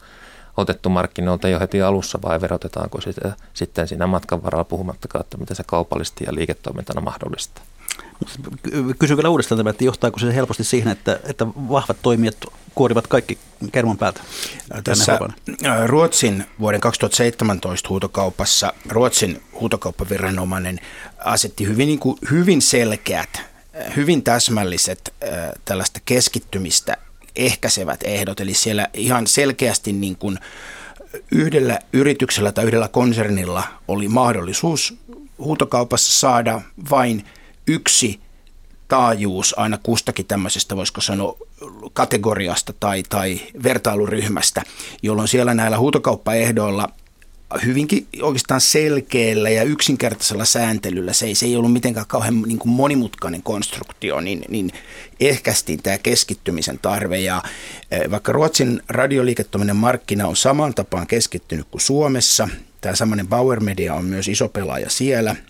otettu 0.56 0.88
markkinoilta 0.88 1.48
jo 1.48 1.60
heti 1.60 1.82
alussa 1.82 2.18
vai 2.22 2.40
verotetaanko 2.40 3.00
sitä 3.00 3.32
sitten 3.54 3.88
siinä 3.88 4.06
matkan 4.06 4.42
varalla 4.42 4.64
puhumattakaan, 4.64 5.24
että 5.24 5.36
mitä 5.36 5.54
se 5.54 5.62
kaupallisesti 5.66 6.24
ja 6.24 6.34
liiketoimintana 6.34 7.00
mahdollista. 7.00 7.62
Kysyn 8.98 9.16
vielä 9.16 9.28
uudestaan 9.28 9.58
tämä, 9.58 9.70
että 9.70 9.84
johtaako 9.84 10.18
se 10.18 10.34
helposti 10.34 10.64
siihen, 10.64 10.92
että, 10.92 11.20
että 11.24 11.46
vahvat 11.46 11.96
toimijat 12.02 12.36
kuorivat 12.74 13.06
kaikki 13.06 13.38
kerman 13.72 13.98
päältä? 13.98 14.20
Tässä 14.84 15.18
Ruotsin 15.86 16.46
vuoden 16.60 16.80
2017 16.80 17.88
huutokaupassa 17.88 18.72
Ruotsin 18.88 19.42
huutokauppaviranomainen 19.60 20.80
asetti 21.18 21.66
hyvin, 21.66 21.86
niin 21.86 21.98
kuin, 21.98 22.18
hyvin 22.30 22.62
selkeät, 22.62 23.40
hyvin 23.96 24.22
täsmälliset 24.22 25.14
tällaista 25.64 26.00
keskittymistä 26.04 26.96
ehkäisevät 27.36 28.00
ehdot. 28.04 28.40
Eli 28.40 28.54
siellä 28.54 28.88
ihan 28.94 29.26
selkeästi 29.26 29.92
niin 29.92 30.16
kuin 30.16 30.38
yhdellä 31.30 31.78
yrityksellä 31.92 32.52
tai 32.52 32.64
yhdellä 32.64 32.88
konsernilla 32.88 33.62
oli 33.88 34.08
mahdollisuus 34.08 34.94
huutokaupassa 35.38 36.20
saada 36.20 36.60
vain– 36.90 37.24
yksi 37.68 38.20
taajuus 38.88 39.54
aina 39.58 39.78
kustakin 39.82 40.26
tämmöisestä, 40.26 40.76
voisiko 40.76 41.00
sanoa, 41.00 41.36
kategoriasta 41.92 42.72
tai, 42.80 43.02
tai 43.08 43.40
vertailuryhmästä, 43.62 44.62
jolloin 45.02 45.28
siellä 45.28 45.54
näillä 45.54 45.78
huutokauppaehdoilla 45.78 46.88
hyvinkin 47.64 48.06
oikeastaan 48.22 48.60
selkeällä 48.60 49.50
ja 49.50 49.62
yksinkertaisella 49.62 50.44
sääntelyllä, 50.44 51.12
se 51.12 51.26
ei, 51.26 51.34
se 51.34 51.46
ei 51.46 51.56
ollut 51.56 51.72
mitenkään 51.72 52.06
kauhean 52.06 52.42
niin 52.42 52.58
kuin 52.58 52.72
monimutkainen 52.72 53.42
konstruktio, 53.42 54.20
niin, 54.20 54.44
niin 54.48 54.72
ehkäistiin 55.20 55.82
tämä 55.82 55.98
keskittymisen 55.98 56.78
tarve. 56.82 57.20
Ja 57.20 57.42
eh, 57.90 58.10
vaikka 58.10 58.32
Ruotsin 58.32 58.82
radioliiketoiminen 58.88 59.76
markkina 59.76 60.26
on 60.26 60.36
saman 60.36 60.74
tapaan 60.74 61.06
keskittynyt 61.06 61.66
kuin 61.70 61.80
Suomessa, 61.80 62.48
tämä 62.80 62.94
samainen 62.94 63.28
Bauer 63.28 63.60
Media 63.60 63.94
on 63.94 64.04
myös 64.04 64.28
iso 64.28 64.48
pelaaja 64.48 64.90
siellä– 64.90 65.36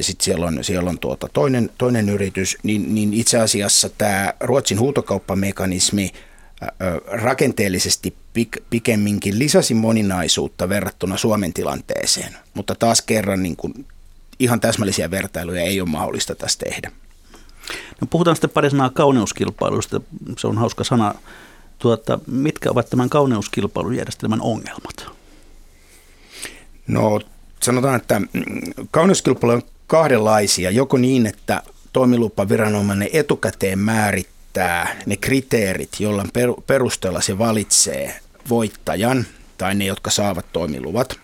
sitten 0.00 0.24
siellä 0.24 0.46
on, 0.46 0.64
siellä 0.64 0.90
on 0.90 0.98
tuota 0.98 1.28
toinen, 1.32 1.70
toinen 1.78 2.08
yritys, 2.08 2.58
niin, 2.62 2.94
niin 2.94 3.14
itse 3.14 3.38
asiassa 3.38 3.88
tämä 3.98 4.32
Ruotsin 4.40 4.80
huutokauppamekanismi 4.80 6.12
rakenteellisesti 7.06 8.14
pik, 8.32 8.56
pikemminkin 8.70 9.38
lisäsi 9.38 9.74
moninaisuutta 9.74 10.68
verrattuna 10.68 11.16
Suomen 11.16 11.52
tilanteeseen, 11.52 12.36
mutta 12.54 12.74
taas 12.74 13.02
kerran 13.02 13.42
niin 13.42 13.56
kuin 13.56 13.86
ihan 14.38 14.60
täsmällisiä 14.60 15.10
vertailuja 15.10 15.62
ei 15.62 15.80
ole 15.80 15.88
mahdollista 15.88 16.34
tästä 16.34 16.64
tehdä. 16.64 16.92
No 18.00 18.06
puhutaan 18.10 18.36
sitten 18.36 18.50
pari 18.50 18.70
sanaa 18.70 18.90
kauneuskilpailusta, 18.90 20.00
se 20.38 20.46
on 20.46 20.58
hauska 20.58 20.84
sana. 20.84 21.14
Tuota, 21.78 22.18
mitkä 22.26 22.70
ovat 22.70 22.90
tämän 22.90 23.10
kauneuskilpailujärjestelmän 23.10 24.40
ongelmat? 24.40 25.06
No 26.86 27.20
sanotaan, 27.62 27.96
että 27.96 28.20
kauneuskilpailu 28.90 29.52
on 29.52 29.62
kahdenlaisia. 29.86 30.70
Joko 30.70 30.98
niin, 30.98 31.26
että 31.26 31.62
toimilupaviranomainen 31.92 33.08
etukäteen 33.12 33.78
määrittää 33.78 34.96
ne 35.06 35.16
kriteerit, 35.16 35.88
joilla 35.98 36.24
perusteella 36.66 37.20
se 37.20 37.38
valitsee 37.38 38.20
voittajan 38.48 39.26
tai 39.58 39.74
ne, 39.74 39.84
jotka 39.84 40.10
saavat 40.10 40.46
toimiluvat. 40.52 41.20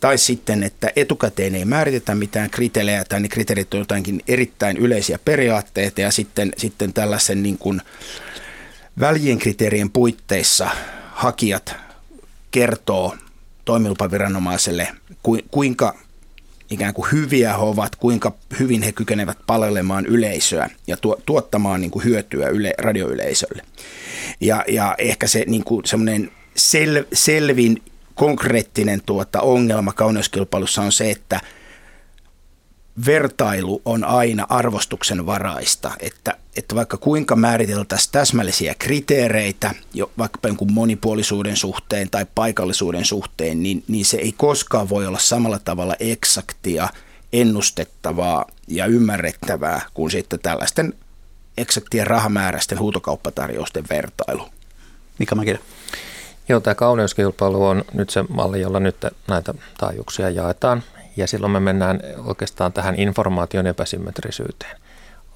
Tai 0.00 0.18
sitten, 0.18 0.62
että 0.62 0.92
etukäteen 0.96 1.54
ei 1.54 1.64
määritetä 1.64 2.14
mitään 2.14 2.50
kriteerejä 2.50 3.04
tai 3.04 3.20
ne 3.20 3.28
kriteerit 3.28 3.74
on 3.74 3.80
jotakin 3.80 4.20
erittäin 4.28 4.76
yleisiä 4.76 5.18
periaatteita 5.24 6.00
ja 6.00 6.10
sitten, 6.10 6.52
sitten 6.56 6.92
tällaisen 6.92 7.42
niin 7.42 7.58
kuin 7.58 7.82
väljien 9.00 9.38
kriteerien 9.38 9.90
puitteissa 9.90 10.70
hakijat 11.12 11.76
kertoo 12.50 13.16
toimilupaviranomaiselle, 13.68 14.88
kuinka 15.50 15.94
ikään 16.70 16.94
kuin 16.94 17.12
hyviä 17.12 17.52
he 17.52 17.62
ovat, 17.62 17.96
kuinka 17.96 18.32
hyvin 18.58 18.82
he 18.82 18.92
kykenevät 18.92 19.38
palelemaan 19.46 20.06
yleisöä 20.06 20.70
ja 20.86 20.96
tuottamaan 21.26 21.80
niin 21.80 21.90
kuin 21.90 22.04
hyötyä 22.04 22.48
yle, 22.48 22.74
radioyleisölle. 22.78 23.62
Ja, 24.40 24.64
ja 24.68 24.94
ehkä 24.98 25.26
se 25.26 25.44
niin 25.46 25.64
kuin 25.64 25.86
semmoinen 25.86 26.30
sel, 26.56 27.04
selvin 27.12 27.82
konkreettinen 28.14 29.02
tuota 29.06 29.40
ongelma 29.40 29.92
kauneuskilpailussa 29.92 30.82
on 30.82 30.92
se, 30.92 31.10
että– 31.10 31.40
vertailu 33.06 33.82
on 33.84 34.04
aina 34.04 34.46
arvostuksen 34.48 35.26
varaista, 35.26 35.90
että, 36.00 36.36
että 36.56 36.74
vaikka 36.74 36.96
kuinka 36.96 37.36
määriteltäisiin 37.36 38.12
täsmällisiä 38.12 38.74
kriteereitä, 38.78 39.74
jo 39.94 40.10
vaikka 40.18 40.38
jonkun 40.48 40.72
monipuolisuuden 40.72 41.56
suhteen 41.56 42.10
tai 42.10 42.26
paikallisuuden 42.34 43.04
suhteen, 43.04 43.62
niin, 43.62 43.84
niin 43.88 44.04
se 44.04 44.16
ei 44.16 44.32
koskaan 44.32 44.88
voi 44.88 45.06
olla 45.06 45.18
samalla 45.18 45.58
tavalla 45.58 45.94
eksaktia, 46.00 46.88
ennustettavaa 47.32 48.44
ja 48.68 48.86
ymmärrettävää 48.86 49.82
kuin 49.94 50.10
sitten 50.10 50.38
tällaisten 50.38 50.94
eksaktien 51.58 52.06
rahamääräisten 52.06 52.78
huutokauppatarjousten 52.78 53.84
vertailu. 53.90 54.48
Mikä 55.18 55.34
mäkin? 55.34 55.58
Joo, 56.48 56.60
tämä 56.60 56.74
kauneuskilpailu 56.74 57.66
on 57.66 57.84
nyt 57.92 58.10
se 58.10 58.24
malli, 58.28 58.60
jolla 58.60 58.80
nyt 58.80 58.96
näitä 59.28 59.54
taajuuksia 59.78 60.30
jaetaan. 60.30 60.82
Ja 61.18 61.26
silloin 61.26 61.52
me 61.52 61.60
mennään 61.60 62.00
oikeastaan 62.24 62.72
tähän 62.72 62.94
informaation 62.94 63.66
epäsymmetrisyyteen. 63.66 64.76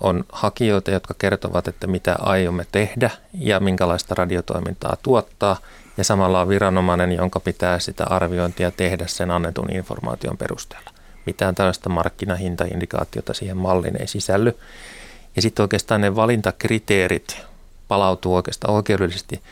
On 0.00 0.24
hakijoita, 0.32 0.90
jotka 0.90 1.14
kertovat, 1.18 1.68
että 1.68 1.86
mitä 1.86 2.16
aiomme 2.18 2.66
tehdä 2.72 3.10
ja 3.34 3.60
minkälaista 3.60 4.14
radiotoimintaa 4.14 4.96
tuottaa. 5.02 5.56
Ja 5.96 6.04
samalla 6.04 6.40
on 6.40 6.48
viranomainen, 6.48 7.12
jonka 7.12 7.40
pitää 7.40 7.78
sitä 7.78 8.04
arviointia 8.04 8.70
tehdä 8.70 9.06
sen 9.06 9.30
annetun 9.30 9.72
informaation 9.72 10.36
perusteella. 10.38 10.90
Mitään 11.26 11.54
tällaista 11.54 11.88
markkinahintaindikaatiota 11.88 13.34
siihen 13.34 13.56
malliin 13.56 14.00
ei 14.00 14.06
sisälly. 14.06 14.58
Ja 15.36 15.42
sitten 15.42 15.62
oikeastaan 15.62 16.00
ne 16.00 16.16
valintakriteerit 16.16 17.40
palautuu 17.88 18.34
oikeastaan 18.34 18.74
oikeudellisesti 18.74 19.42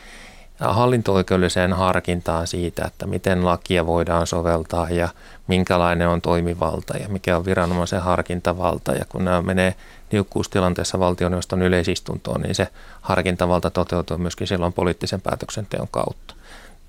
hallinto-oikeudelliseen 0.61 1.73
harkintaan 1.73 2.47
siitä, 2.47 2.85
että 2.87 3.05
miten 3.05 3.45
lakia 3.45 3.85
voidaan 3.85 4.27
soveltaa 4.27 4.89
ja 4.89 5.09
minkälainen 5.47 6.07
on 6.07 6.21
toimivalta 6.21 6.97
ja 6.97 7.09
mikä 7.09 7.37
on 7.37 7.45
viranomaisen 7.45 8.01
harkintavalta. 8.01 8.91
Ja 8.91 9.05
kun 9.09 9.25
nämä 9.25 9.41
menee 9.41 9.75
niukkuustilanteessa 10.11 10.99
valtioneuvoston 10.99 11.61
yleisistuntoon, 11.61 12.41
niin 12.41 12.55
se 12.55 12.67
harkintavalta 13.01 13.69
toteutuu 13.69 14.17
myöskin 14.17 14.47
silloin 14.47 14.73
poliittisen 14.73 15.21
päätöksenteon 15.21 15.87
kautta. 15.91 16.33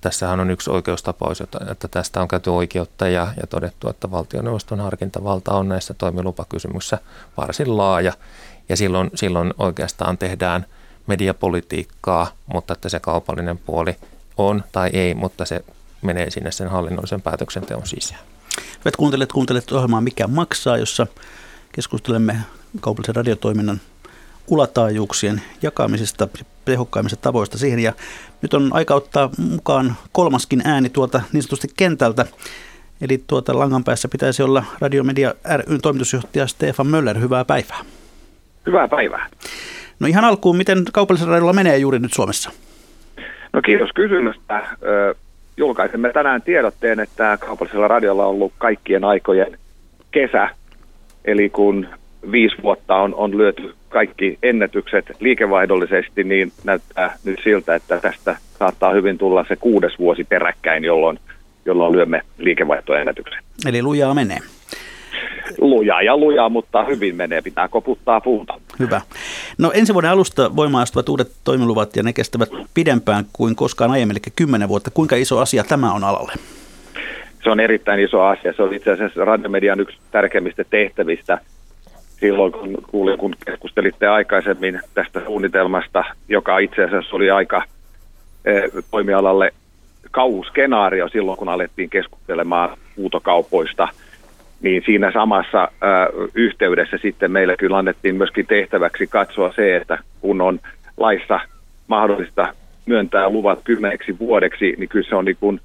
Tässähän 0.00 0.40
on 0.40 0.50
yksi 0.50 0.70
oikeustapaus, 0.70 1.40
että 1.70 1.88
tästä 1.90 2.20
on 2.20 2.28
käyty 2.28 2.50
oikeutta 2.50 3.08
ja, 3.08 3.28
ja 3.40 3.46
todettu, 3.46 3.88
että 3.88 4.10
valtioneuvoston 4.10 4.80
harkintavalta 4.80 5.54
on 5.54 5.68
näissä 5.68 5.94
toimilupakysymyksissä 5.94 6.98
varsin 7.36 7.76
laaja. 7.76 8.12
Ja 8.68 8.76
silloin, 8.76 9.10
silloin 9.14 9.54
oikeastaan 9.58 10.18
tehdään– 10.18 10.66
mediapolitiikkaa, 11.06 12.32
mutta 12.52 12.72
että 12.72 12.88
se 12.88 13.00
kaupallinen 13.00 13.58
puoli 13.58 13.96
on 14.36 14.64
tai 14.72 14.90
ei, 14.92 15.14
mutta 15.14 15.44
se 15.44 15.64
menee 16.02 16.30
sinne 16.30 16.50
sen 16.50 16.68
hallinnollisen 16.68 17.22
päätöksenteon 17.22 17.86
sisään. 17.86 18.20
Hyvät 18.78 18.96
kuuntelijat, 18.96 19.32
kuuntelet 19.32 19.72
ohjelmaa 19.72 20.00
Mikä 20.00 20.26
maksaa, 20.26 20.76
jossa 20.76 21.06
keskustelemme 21.72 22.36
kaupallisen 22.80 23.16
radiotoiminnan 23.16 23.80
ulataajuuksien 24.48 25.42
jakamisesta 25.62 26.28
ja 26.38 26.44
tehokkaimmista 26.64 27.16
tavoista 27.16 27.58
siihen. 27.58 27.78
Ja 27.78 27.92
nyt 28.42 28.54
on 28.54 28.70
aika 28.72 28.94
ottaa 28.94 29.30
mukaan 29.38 29.96
kolmaskin 30.12 30.62
ääni 30.64 30.90
tuolta 30.90 31.22
niin 31.32 31.42
sanotusti 31.42 31.68
kentältä. 31.76 32.26
Eli 33.00 33.24
tuota 33.26 33.58
langan 33.58 33.84
päässä 33.84 34.08
pitäisi 34.08 34.42
olla 34.42 34.64
Radiomedia 34.80 35.34
ryn 35.66 35.80
toimitusjohtaja 35.80 36.46
Stefan 36.46 36.86
Möller. 36.86 37.20
Hyvää 37.20 37.44
päivää. 37.44 37.84
Hyvää 38.66 38.88
päivää. 38.88 39.28
No 40.00 40.06
ihan 40.06 40.24
alkuun, 40.24 40.56
miten 40.56 40.84
kaupallisella 40.92 41.32
radiolla 41.32 41.52
menee 41.52 41.78
juuri 41.78 41.98
nyt 41.98 42.12
Suomessa? 42.12 42.50
No 43.52 43.62
kiitos 43.62 43.90
kysymästä. 43.94 44.66
Julkaisemme 45.56 46.12
tänään 46.12 46.42
tiedotteen, 46.42 47.00
että 47.00 47.38
kaupallisella 47.40 47.88
radiolla 47.88 48.24
on 48.24 48.30
ollut 48.30 48.52
kaikkien 48.58 49.04
aikojen 49.04 49.58
kesä. 50.10 50.48
Eli 51.24 51.50
kun 51.50 51.88
viisi 52.32 52.56
vuotta 52.62 52.96
on, 52.96 53.14
on 53.14 53.38
lyöty 53.38 53.74
kaikki 53.88 54.38
ennätykset 54.42 55.16
liikevaihdollisesti, 55.20 56.24
niin 56.24 56.52
näyttää 56.64 57.16
nyt 57.24 57.40
siltä, 57.44 57.74
että 57.74 58.00
tästä 58.00 58.36
saattaa 58.58 58.92
hyvin 58.92 59.18
tulla 59.18 59.44
se 59.48 59.56
kuudes 59.56 59.98
vuosi 59.98 60.24
peräkkäin, 60.24 60.84
jolloin, 60.84 61.18
jolloin 61.64 61.92
lyömme 61.92 62.22
liikevaihtoennätyksen. 62.38 63.42
Eli 63.66 63.82
lujaa 63.82 64.14
menee 64.14 64.38
lujaa 65.58 66.02
ja 66.02 66.16
lujaa, 66.16 66.48
mutta 66.48 66.84
hyvin 66.84 67.16
menee, 67.16 67.42
pitää 67.42 67.68
koputtaa 67.68 68.20
puuta. 68.20 68.54
Hyvä. 68.78 69.00
No 69.58 69.70
ensi 69.74 69.94
vuoden 69.94 70.10
alusta 70.10 70.56
voimaan 70.56 70.82
astuvat 70.82 71.08
uudet 71.08 71.32
toimiluvat 71.44 71.96
ja 71.96 72.02
ne 72.02 72.12
kestävät 72.12 72.50
pidempään 72.74 73.24
kuin 73.32 73.56
koskaan 73.56 73.90
aiemmin, 73.90 74.16
eli 74.16 74.32
kymmenen 74.36 74.68
vuotta. 74.68 74.90
Kuinka 74.90 75.16
iso 75.16 75.38
asia 75.38 75.64
tämä 75.64 75.92
on 75.92 76.04
alalle? 76.04 76.32
Se 77.44 77.50
on 77.50 77.60
erittäin 77.60 78.00
iso 78.00 78.22
asia. 78.22 78.52
Se 78.52 78.62
on 78.62 78.74
itse 78.74 78.90
asiassa 78.90 79.24
radiomedian 79.24 79.80
yksi 79.80 79.96
tärkeimmistä 80.10 80.64
tehtävistä. 80.70 81.38
Silloin 82.20 82.52
kun 82.52 82.78
kuulin, 82.90 83.18
kun 83.18 83.34
keskustelitte 83.46 84.06
aikaisemmin 84.06 84.80
tästä 84.94 85.20
suunnitelmasta, 85.24 86.04
joka 86.28 86.58
itse 86.58 86.84
asiassa 86.84 87.16
oli 87.16 87.30
aika 87.30 87.62
eh, 88.44 88.62
toimialalle 88.90 89.52
kauhuskenaario 90.10 91.08
silloin, 91.08 91.38
kun 91.38 91.48
alettiin 91.48 91.90
keskustelemaan 91.90 92.78
huutokaupoista– 92.96 93.88
niin 94.62 94.82
siinä 94.86 95.12
samassa 95.12 95.68
ää, 95.80 96.08
yhteydessä 96.34 96.98
sitten 97.02 97.32
meille 97.32 97.56
kyllä 97.58 97.78
annettiin 97.78 98.14
myöskin 98.14 98.46
tehtäväksi 98.46 99.06
katsoa 99.06 99.52
se, 99.52 99.76
että 99.76 99.98
kun 100.20 100.40
on 100.40 100.58
laissa 100.96 101.40
mahdollista 101.86 102.54
myöntää 102.86 103.28
luvat 103.28 103.60
kymmeneksi 103.64 104.18
vuodeksi, 104.18 104.74
niin 104.78 104.88
kyllä 104.88 105.08
se 105.08 105.16
on 105.16 105.24
niin 105.24 105.36
kuin 105.40 105.60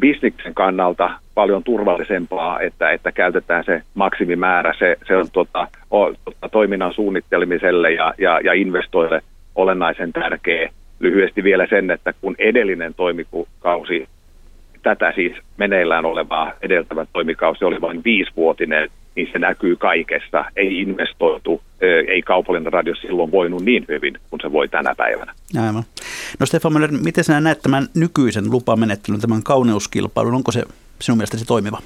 bisniksen 0.00 0.54
kannalta 0.54 1.10
paljon 1.34 1.64
turvallisempaa, 1.64 2.60
että, 2.60 2.90
että 2.90 3.12
käytetään 3.12 3.64
se 3.64 3.82
maksimimäärä, 3.94 4.74
se, 4.78 4.96
se 5.06 5.16
on 5.16 5.26
tota, 5.32 5.68
o, 5.90 6.12
tota, 6.24 6.48
toiminnan 6.52 6.94
suunnittelemiselle 6.94 7.92
ja, 7.92 8.14
ja, 8.18 8.40
ja 8.44 8.52
investoille 8.52 9.22
olennaisen 9.54 10.12
tärkeä. 10.12 10.70
Lyhyesti 11.00 11.44
vielä 11.44 11.66
sen, 11.66 11.90
että 11.90 12.14
kun 12.20 12.34
edellinen 12.38 12.94
toimikausi 12.94 14.08
tätä 14.84 15.12
siis 15.14 15.32
meneillään 15.56 16.04
olevaa 16.04 16.52
edeltävä 16.62 17.06
toimikausi 17.12 17.64
oli 17.64 17.80
vain 17.80 18.04
viisivuotinen, 18.04 18.90
niin 19.14 19.28
se 19.32 19.38
näkyy 19.38 19.76
kaikessa. 19.76 20.44
Ei 20.56 20.80
investoitu, 20.80 21.62
ei 22.08 22.22
kaupallinen 22.22 22.72
radio 22.72 22.94
silloin 22.94 23.32
voinut 23.32 23.62
niin 23.62 23.84
hyvin 23.88 24.18
kuin 24.30 24.40
se 24.42 24.52
voi 24.52 24.68
tänä 24.68 24.94
päivänä. 24.96 25.32
Aivan. 25.66 25.84
No 26.40 26.46
Stefan 26.46 26.72
Möller, 26.72 26.92
miten 27.04 27.24
sinä 27.24 27.40
näet 27.40 27.62
tämän 27.62 27.86
nykyisen 27.94 28.50
lupamenettelyn, 28.50 29.20
tämän 29.20 29.42
kauneuskilpailun? 29.42 30.34
Onko 30.34 30.52
se 30.52 30.62
sinun 31.00 31.18
mielestäsi 31.18 31.46
toimiva? 31.46 31.78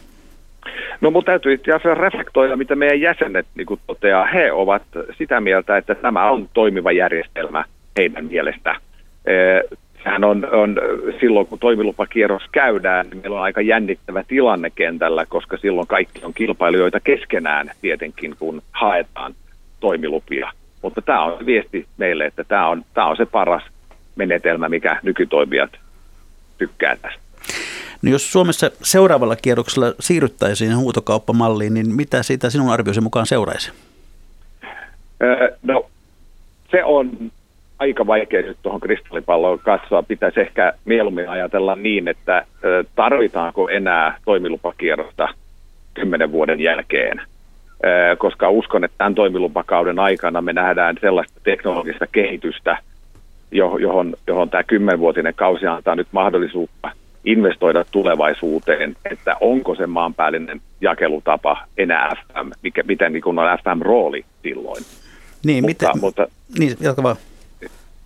No 1.01 1.11
mutta 1.11 1.32
täytyy 1.32 1.53
itse 1.53 1.72
asiassa 1.72 1.94
reflektoida, 1.94 2.57
mitä 2.57 2.76
meidän 2.76 3.01
jäsenet 3.01 3.46
niin 3.55 3.66
kuin 3.66 3.80
toteaa. 3.86 4.26
He 4.26 4.53
ovat 4.53 4.82
sitä 5.18 5.40
mieltä, 5.40 5.76
että 5.76 5.94
tämä 5.94 6.30
on 6.30 6.49
toimiva 6.55 6.92
järjestelmä 6.92 7.64
heidän 7.99 8.24
mielestä 8.24 8.76
sehän 10.05 10.24
on, 10.24 10.49
on 10.53 10.76
silloin, 11.20 11.46
kun 11.46 11.59
toimilupakierros 11.59 12.42
käydään, 12.53 13.07
niin 13.11 13.20
meillä 13.20 13.36
on 13.36 13.42
aika 13.42 13.61
jännittävä 13.61 14.24
tilanne 14.28 14.70
kentällä, 14.70 15.26
koska 15.26 15.57
silloin 15.57 15.86
kaikki 15.86 16.24
on 16.24 16.34
kilpailijoita 16.34 17.01
keskenään 17.01 17.70
tietenkin, 17.80 18.36
kun 18.38 18.62
haetaan 18.72 19.34
toimilupia. 19.80 20.53
Mutta 20.82 21.03
tämä 21.03 21.24
on 21.24 21.46
viesti 21.46 21.86
meille, 21.96 22.24
että 22.24 22.44
tämä 22.44 22.68
on, 22.68 22.84
tämä 22.94 23.07
on 23.07 23.16
se 23.16 23.26
paras 23.26 23.62
menetelmä, 24.16 24.68
mikä 24.68 25.01
nykytoimijat 25.03 25.70
tykkää 26.59 26.96
tästä. 26.96 27.20
No 28.03 28.11
jos 28.11 28.32
Suomessa 28.32 28.70
seuraavalla 28.82 29.36
kierroksella 29.36 29.94
siirryttäisiin 30.01 30.76
huutokauppamalliin, 30.76 31.74
niin 31.74 31.96
mitä 31.96 32.22
siitä 32.22 32.51
sinun 32.51 32.70
arvioisi 32.70 33.01
mukaan 33.01 33.26
seuraisi? 33.26 33.72
No 35.62 35.86
se 36.70 36.84
on 36.84 37.11
aika 37.78 38.06
vaikea 38.06 38.42
nyt 38.42 38.58
tuohon 38.62 38.80
kristallipalloon 38.80 39.58
katsoa. 39.58 40.02
Pitäisi 40.02 40.40
ehkä 40.40 40.72
mieluummin 40.84 41.28
ajatella 41.28 41.76
niin, 41.76 42.08
että 42.08 42.44
tarvitaanko 42.94 43.68
enää 43.68 44.18
toimilupakierrosta 44.24 45.28
kymmenen 45.94 46.32
vuoden 46.32 46.60
jälkeen. 46.60 47.20
Koska 48.18 48.50
uskon, 48.50 48.84
että 48.84 48.94
tämän 48.98 49.14
toimilupakauden 49.14 49.98
aikana 49.98 50.40
me 50.40 50.52
nähdään 50.52 50.96
sellaista 51.00 51.40
teknologista 51.44 52.06
kehitystä, 52.12 52.78
johon, 53.50 54.14
johon 54.26 54.50
tämä 54.50 54.62
kymmenvuotinen 54.62 55.34
kausi 55.34 55.66
antaa 55.66 55.96
nyt 55.96 56.08
mahdollisuutta 56.12 56.90
investoida 57.24 57.84
tulevaisuuteen, 57.90 58.96
että 59.10 59.36
onko 59.40 59.74
se 59.74 59.86
maanpäällinen 59.86 60.60
jakelutapa 60.80 61.64
enää 61.78 62.14
FM, 62.14 62.50
mikä, 62.62 62.82
miten 62.82 63.12
niin 63.12 63.22
on 63.26 63.58
FM-rooli 63.64 64.24
silloin. 64.42 64.84
Niin, 65.44 65.64
mutta, 65.64 65.86
miten, 65.86 66.00
mutta, 66.00 66.26
niin, 66.58 66.76
jatka 66.80 67.02
vaan 67.02 67.16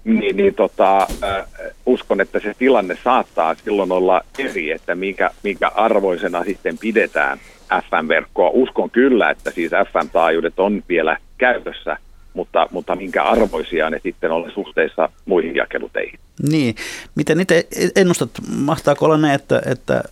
niin, 0.05 0.37
niin 0.37 0.55
tota, 0.55 0.99
äh, 1.01 1.47
uskon, 1.87 2.21
että 2.21 2.41
se 2.41 2.55
tilanne 2.59 2.99
saattaa 3.05 3.55
silloin 3.55 3.93
olla 3.93 4.23
eri, 4.39 4.71
että 4.71 4.95
minkä, 4.95 5.31
minkä 5.43 5.69
arvoisena 5.69 6.45
sitten 6.45 6.79
pidetään 6.79 7.39
FM-verkkoa. 7.69 8.51
Uskon 8.53 8.91
kyllä, 8.91 9.31
että 9.31 9.51
siis 9.51 9.71
FM-taajuudet 9.73 10.61
on 10.61 10.83
vielä 10.89 11.17
käytössä, 11.39 11.97
mutta, 12.35 12.69
mutta 12.71 12.97
minkä 12.97 13.23
arvoisia 13.23 13.91
ne 13.91 14.01
sitten 14.03 14.33
on 14.33 14.51
suhteessa 14.55 15.09
muihin 15.27 15.57
jakeluteihin. 15.57 16.19
Niin, 16.49 16.75
miten 17.15 17.39
niitä 17.39 17.55
ennustat? 17.97 18.31
Mahtaako 18.57 19.05
olla 19.05 19.17
ne, 19.17 19.35
että, 19.35 19.63
että 19.67 20.03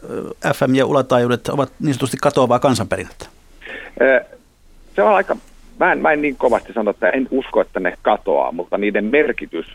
FM- 0.47 0.75
ja 0.75 0.87
ulataajuudet 0.87 1.49
ovat 1.49 1.73
niin 1.81 1.95
sanotusti 1.95 2.17
katoavaa 2.17 2.59
kansanperinnettä? 2.59 3.27
Se 4.97 5.03
on 5.03 5.15
aika 5.15 5.37
mä 5.81 5.93
en, 5.93 5.99
mä 5.99 6.13
en 6.13 6.23
niin 6.23 6.37
kovasti 6.37 6.73
sano, 6.73 6.91
että 6.91 7.11
en 7.11 7.29
usko, 7.31 7.61
että 7.61 7.81
ne 7.81 7.95
katoaa, 8.03 8.53
mutta 8.53 8.79
niiden 8.79 9.05
merkitys 9.05 9.67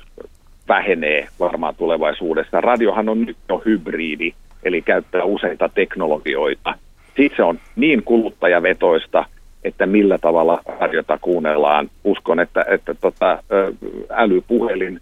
vähenee 0.67 1.27
varmaan 1.39 1.75
tulevaisuudessa. 1.75 2.61
Radiohan 2.61 3.09
on 3.09 3.25
nyt 3.25 3.37
jo 3.49 3.61
hybridi, 3.65 4.33
eli 4.63 4.81
käyttää 4.81 5.23
useita 5.23 5.69
teknologioita. 5.69 6.73
Sitten 7.15 7.35
se 7.35 7.43
on 7.43 7.59
niin 7.75 8.03
kuluttajavetoista, 8.03 9.25
että 9.63 9.85
millä 9.85 10.17
tavalla 10.17 10.61
radiota 10.79 11.17
kuunnellaan. 11.21 11.89
Uskon, 12.03 12.39
että, 12.39 12.65
että 12.69 12.93
tota, 12.93 13.43
älypuhelin, 14.09 14.99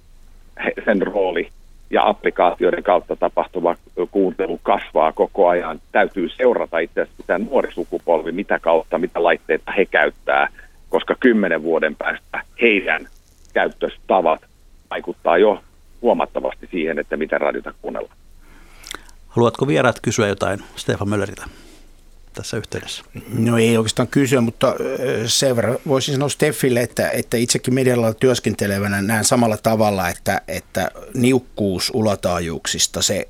sen 0.86 1.02
rooli 1.02 1.48
ja 1.90 2.08
applikaatioiden 2.08 2.84
kautta 2.84 3.16
tapahtuva 3.16 3.76
kuuntelu 4.12 4.60
kasvaa 4.64 5.12
koko 5.12 5.48
ajan. 5.48 5.80
Täytyy 5.92 6.30
seurata 6.30 6.80
itse 6.80 7.02
asiassa 7.02 7.22
sitä 7.22 7.38
nuori 7.38 7.72
sukupolvi, 7.72 8.32
mitä 8.32 8.60
kautta, 8.60 8.98
mitä 8.98 9.24
laitteita 9.24 9.72
he 9.72 9.86
käyttää, 9.86 10.48
koska 10.94 11.16
kymmenen 11.20 11.64
vuoden 11.64 11.96
päästä 11.96 12.44
heidän 12.62 13.08
käyttöstavat 13.54 14.42
vaikuttaa 14.90 15.38
jo 15.38 15.64
huomattavasti 16.02 16.68
siihen, 16.72 17.00
että 17.00 17.18
miten 17.18 17.42
radiota 17.42 17.74
kuunnellaan. 17.82 18.18
Haluatko 19.28 19.68
vieraat 19.68 20.00
kysyä 20.02 20.28
jotain 20.28 20.64
Stefan 20.76 21.10
Mölleriltä 21.10 21.46
tässä 22.34 22.58
yhteydessä? 22.58 23.04
No 23.38 23.58
ei 23.58 23.78
oikeastaan 23.78 24.08
kysyä, 24.08 24.42
mutta 24.42 24.76
sen 25.26 25.56
verran 25.56 25.78
voisin 25.88 26.14
sanoa 26.14 26.30
Steffille, 26.30 26.82
että, 26.82 27.10
että 27.10 27.38
itsekin 27.38 27.74
medialla 27.74 28.14
työskentelevänä 28.14 29.02
näen 29.02 29.26
samalla 29.26 29.58
tavalla, 29.58 30.10
että, 30.10 30.42
että 30.48 30.92
niukkuus 31.14 31.92
ulataajuuksista, 31.94 33.02
se 33.02 33.28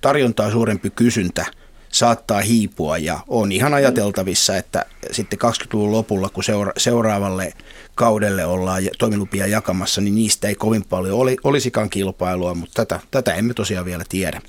tarjontaa 0.00 0.50
suurempi 0.50 0.90
kysyntä 0.90 1.46
saattaa 1.94 2.40
hiipua 2.40 2.98
ja 2.98 3.18
on 3.28 3.52
ihan 3.52 3.74
ajateltavissa, 3.74 4.56
että 4.56 4.84
sitten 5.10 5.38
20-luvun 5.38 5.92
lopulla, 5.92 6.28
kun 6.28 6.44
seura- 6.44 6.72
seuraavalle 6.76 7.52
kaudelle 7.94 8.44
ollaan 8.46 8.82
toimilupia 8.98 9.46
jakamassa, 9.46 10.00
niin 10.00 10.14
niistä 10.14 10.48
ei 10.48 10.54
kovin 10.54 10.84
paljon 10.90 11.18
oli, 11.18 11.36
olisikaan 11.44 11.90
kilpailua, 11.90 12.54
mutta 12.54 12.84
tätä, 12.84 13.00
tätä 13.10 13.34
emme 13.34 13.54
tosiaan 13.54 13.86
vielä 13.86 14.04
tiedä. 14.08 14.40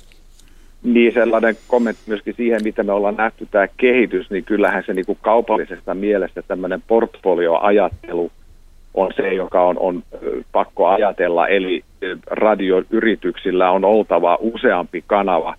Niin 0.82 1.14
sellainen 1.14 1.56
kommentti 1.68 2.02
myöskin 2.06 2.34
siihen, 2.36 2.62
mitä 2.64 2.82
me 2.82 2.92
ollaan 2.92 3.16
nähty 3.16 3.48
tämä 3.50 3.68
kehitys, 3.76 4.30
niin 4.30 4.44
kyllähän 4.44 4.82
se 4.86 4.92
niin 4.92 5.06
kuin 5.06 5.18
kaupallisesta 5.22 5.94
mielestä 5.94 6.42
tämmöinen 6.42 6.82
portfolioajattelu 6.88 8.30
on 8.94 9.12
se, 9.16 9.34
joka 9.34 9.62
on, 9.62 9.78
on 9.78 10.02
pakko 10.52 10.86
ajatella. 10.86 11.48
Eli 11.48 11.84
radioyrityksillä 12.26 13.70
on 13.70 13.84
oltava 13.84 14.38
useampi 14.40 15.04
kanava 15.06 15.54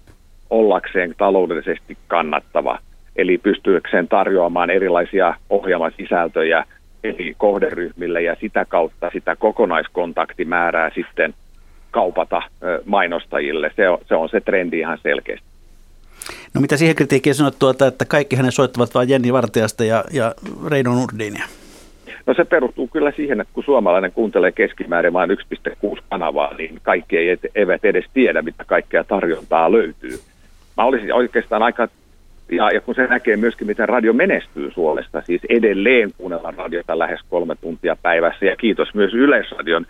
ollakseen 0.49 1.15
taloudellisesti 1.17 1.97
kannattava. 2.07 2.79
Eli 3.15 3.37
pystyäkseen 3.37 4.07
tarjoamaan 4.07 4.69
erilaisia 4.69 5.33
ohjelmasisältöjä 5.49 6.65
eri 7.03 7.33
kohderyhmille 7.37 8.21
ja 8.21 8.35
sitä 8.41 8.65
kautta 8.65 9.09
sitä 9.13 9.35
kokonaiskontaktimäärää 9.35 10.91
sitten– 10.95 11.33
kaupata 11.91 12.41
mainostajille. 12.85 13.71
Se 13.75 13.89
on 13.89 13.97
se, 14.07 14.15
on 14.15 14.29
se 14.29 14.41
trendi 14.41 14.79
ihan 14.79 14.97
selkeästi. 15.03 15.47
No 16.53 16.61
mitä 16.61 16.77
siihen 16.77 16.95
kritiikkiin 16.95 17.35
sanot 17.35 17.59
tuota, 17.59 17.87
että 17.87 18.05
kaikki 18.05 18.35
hänen 18.35 18.51
soittavat 18.51 18.95
vain 18.95 19.09
Jenni 19.09 19.33
Vartijasta 19.33 19.83
ja, 19.83 20.03
ja 20.11 20.35
Reino 20.67 20.93
Nurdinia? 20.93 21.45
No 22.25 22.33
se 22.33 22.45
perustuu 22.45 22.87
kyllä 22.87 23.11
siihen, 23.15 23.41
että 23.41 23.53
kun 23.53 23.63
suomalainen 23.63 24.11
kuuntelee 24.11 24.51
keskimäärin 24.51 25.13
vain 25.13 25.29
1,6 25.29 26.01
kanavaa, 26.09 26.53
niin 26.53 26.79
kaikki 26.83 27.17
ei, 27.17 27.37
eivät 27.55 27.85
edes 27.85 28.05
tiedä, 28.13 28.41
mitä 28.41 28.65
kaikkea 28.65 29.03
tarjontaa 29.03 29.71
löytyy. 29.71 30.19
Mä 30.77 30.83
olisin 30.83 31.13
oikeastaan 31.13 31.63
aika, 31.63 31.87
ja, 32.51 32.71
ja 32.71 32.81
kun 32.81 32.95
se 32.95 33.07
näkee 33.07 33.37
myöskin, 33.37 33.67
miten 33.67 33.89
radio 33.89 34.13
menestyy 34.13 34.71
Suomesta, 34.71 35.21
siis 35.21 35.41
edelleen 35.49 36.11
kuunnellaan 36.17 36.55
radiota 36.55 36.99
lähes 36.99 37.19
kolme 37.29 37.55
tuntia 37.55 37.97
päivässä, 38.01 38.45
ja 38.45 38.55
kiitos 38.55 38.93
myös 38.93 39.13
Yleisradion 39.13 39.85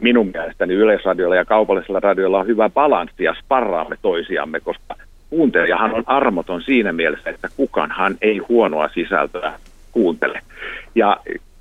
minun 0.00 0.30
mielestäni 0.34 0.74
Yleisradiolla 0.74 1.36
ja 1.36 1.44
kaupallisella 1.44 2.00
radiolla 2.00 2.38
on 2.38 2.46
hyvä 2.46 2.68
balanssi 2.68 3.24
ja 3.24 3.34
sparraamme 3.34 3.96
toisiamme, 4.02 4.60
koska 4.60 4.94
kuuntelijahan 5.30 5.94
on 5.94 6.04
armoton 6.06 6.62
siinä 6.62 6.92
mielessä, 6.92 7.30
että 7.30 7.48
kukanhan 7.56 8.16
ei 8.22 8.38
huonoa 8.38 8.88
sisältöä 8.88 9.52
kuuntele. 9.92 10.40
Ja 10.94 11.16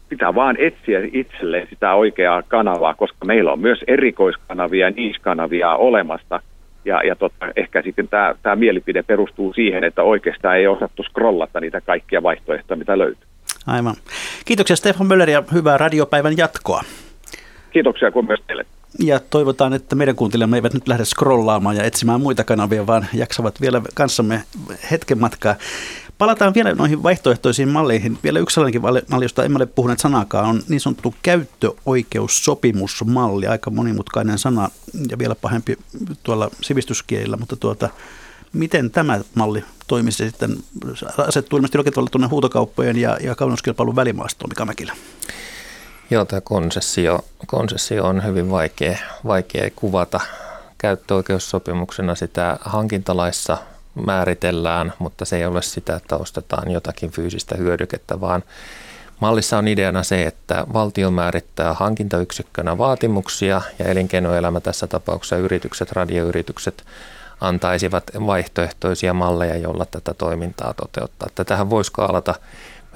pitää 0.10 0.36
vaan 0.36 0.56
etsiä 0.60 1.02
itselleen 1.14 1.68
sitä 1.70 1.94
oikeaa 1.94 2.44
kanavaa, 2.48 2.94
koska 2.94 3.26
meillä 3.26 3.52
on 3.52 3.60
myös 3.60 3.80
erikoiskanavia 3.88 4.88
ja 4.88 4.94
niiskanavia 4.96 5.76
olemassa. 5.76 6.39
Ja, 6.86 7.02
ja 7.04 7.16
totta, 7.16 7.46
ehkä 7.56 7.82
sitten 7.82 8.08
tämä, 8.08 8.36
tämä 8.44 8.56
mielipide 8.56 9.04
perustuu 9.04 9.54
siihen, 9.54 9.84
että 9.84 10.04
oikeastaan 10.04 10.58
ei 10.58 10.68
osattu 10.68 11.04
scrollata 11.04 11.60
niitä 11.60 11.82
kaikkia 11.82 12.24
vaihtoehtoja, 12.24 12.78
mitä 12.78 12.98
löytyy. 12.98 13.28
Aivan. 13.68 13.96
Kiitoksia 14.46 14.76
Stefan 14.76 15.08
Möller 15.08 15.30
ja 15.30 15.44
hyvää 15.54 15.78
radiopäivän 15.78 16.38
jatkoa. 16.38 16.82
Kiitoksia 17.72 18.12
kuin 18.12 18.26
myös 18.28 18.40
teille. 18.48 18.66
Ja 19.00 19.20
toivotaan, 19.20 19.74
että 19.74 19.96
meidän 19.96 20.16
kuuntelijamme 20.16 20.58
eivät 20.58 20.74
nyt 20.74 20.88
lähde 20.88 21.06
scrollaamaan 21.06 21.76
ja 21.76 21.84
etsimään 21.84 22.22
muita 22.22 22.44
kanavia, 22.44 22.88
vaan 22.88 23.06
jaksavat 23.14 23.62
vielä 23.62 23.82
kanssamme 23.94 24.44
hetken 24.92 25.20
matkaa. 25.20 25.56
Palataan 26.24 26.53
vielä 26.53 26.74
noihin 26.74 27.03
vaihtoehtoisiin 27.03 27.69
malleihin. 27.69 28.19
Vielä 28.24 28.39
yksi 28.39 28.53
sellainenkin 28.53 28.82
malli, 28.82 29.26
josta 29.26 29.43
emme 29.43 29.55
ole 29.55 29.65
puhuneet 29.65 29.99
sanakaan, 29.99 30.45
on 30.45 30.63
niin 30.67 30.82
sanottu 30.82 31.15
käyttöoikeussopimusmalli. 31.21 33.47
Aika 33.47 33.69
monimutkainen 33.69 34.38
sana 34.38 34.69
ja 35.09 35.17
vielä 35.17 35.36
pahempi 35.36 35.78
tuolla 36.24 36.49
sivistyskielillä, 36.61 37.38
mutta 37.38 37.55
tuota, 37.55 37.89
miten 38.53 38.91
tämä 38.91 39.19
malli 39.36 39.63
toimisi 39.88 40.30
sitten? 40.30 40.57
Asettuu 41.17 41.57
ilmeisesti 41.57 41.78
jollakin 41.78 41.93
tavalla 41.93 42.09
tuonne 42.09 42.28
huutokauppojen 42.28 42.97
ja, 42.97 43.17
ja 43.21 43.36
kaunoskilpailun 43.36 43.95
välimaastoon, 43.95 44.49
Mika 44.49 44.65
Mäkilä. 44.65 44.93
Joo, 46.09 46.26
tämä 46.26 46.41
konsessio, 46.41 47.26
konsessio 47.47 48.05
on 48.05 48.26
hyvin 48.26 48.51
vaikea, 48.51 48.97
vaikea 49.26 49.69
kuvata. 49.76 50.19
Käyttöoikeussopimuksena 50.78 52.15
sitä 52.15 52.57
hankintalaissa 52.61 53.57
määritellään, 54.06 54.94
mutta 55.00 55.26
se 55.26 55.38
ei 55.38 55.46
ole 55.46 55.62
sitä, 55.62 55.96
että 55.96 56.18
ostetaan 56.18 56.72
jotakin 56.72 57.12
fyysistä 57.12 57.56
hyödykettä, 57.58 58.22
vaan 58.22 58.44
mallissa 59.20 59.58
on 59.58 59.68
ideana 59.68 60.04
se, 60.04 60.24
että 60.24 60.66
valtio 60.74 61.12
määrittää 61.12 61.74
hankintayksikkönä 61.74 62.78
vaatimuksia 62.78 63.62
ja 63.80 63.86
elinkeinoelämä 63.86 64.60
tässä 64.60 64.88
tapauksessa 64.88 65.38
yritykset, 65.38 65.91
radioyritykset 65.91 66.84
antaisivat 67.41 68.04
vaihtoehtoisia 68.26 69.14
malleja, 69.14 69.58
joilla 69.58 69.86
tätä 69.86 70.14
toimintaa 70.14 70.74
toteuttaa. 70.74 71.30
Tätähän 71.36 71.70
voisi 71.70 71.88
skaalata 71.88 72.36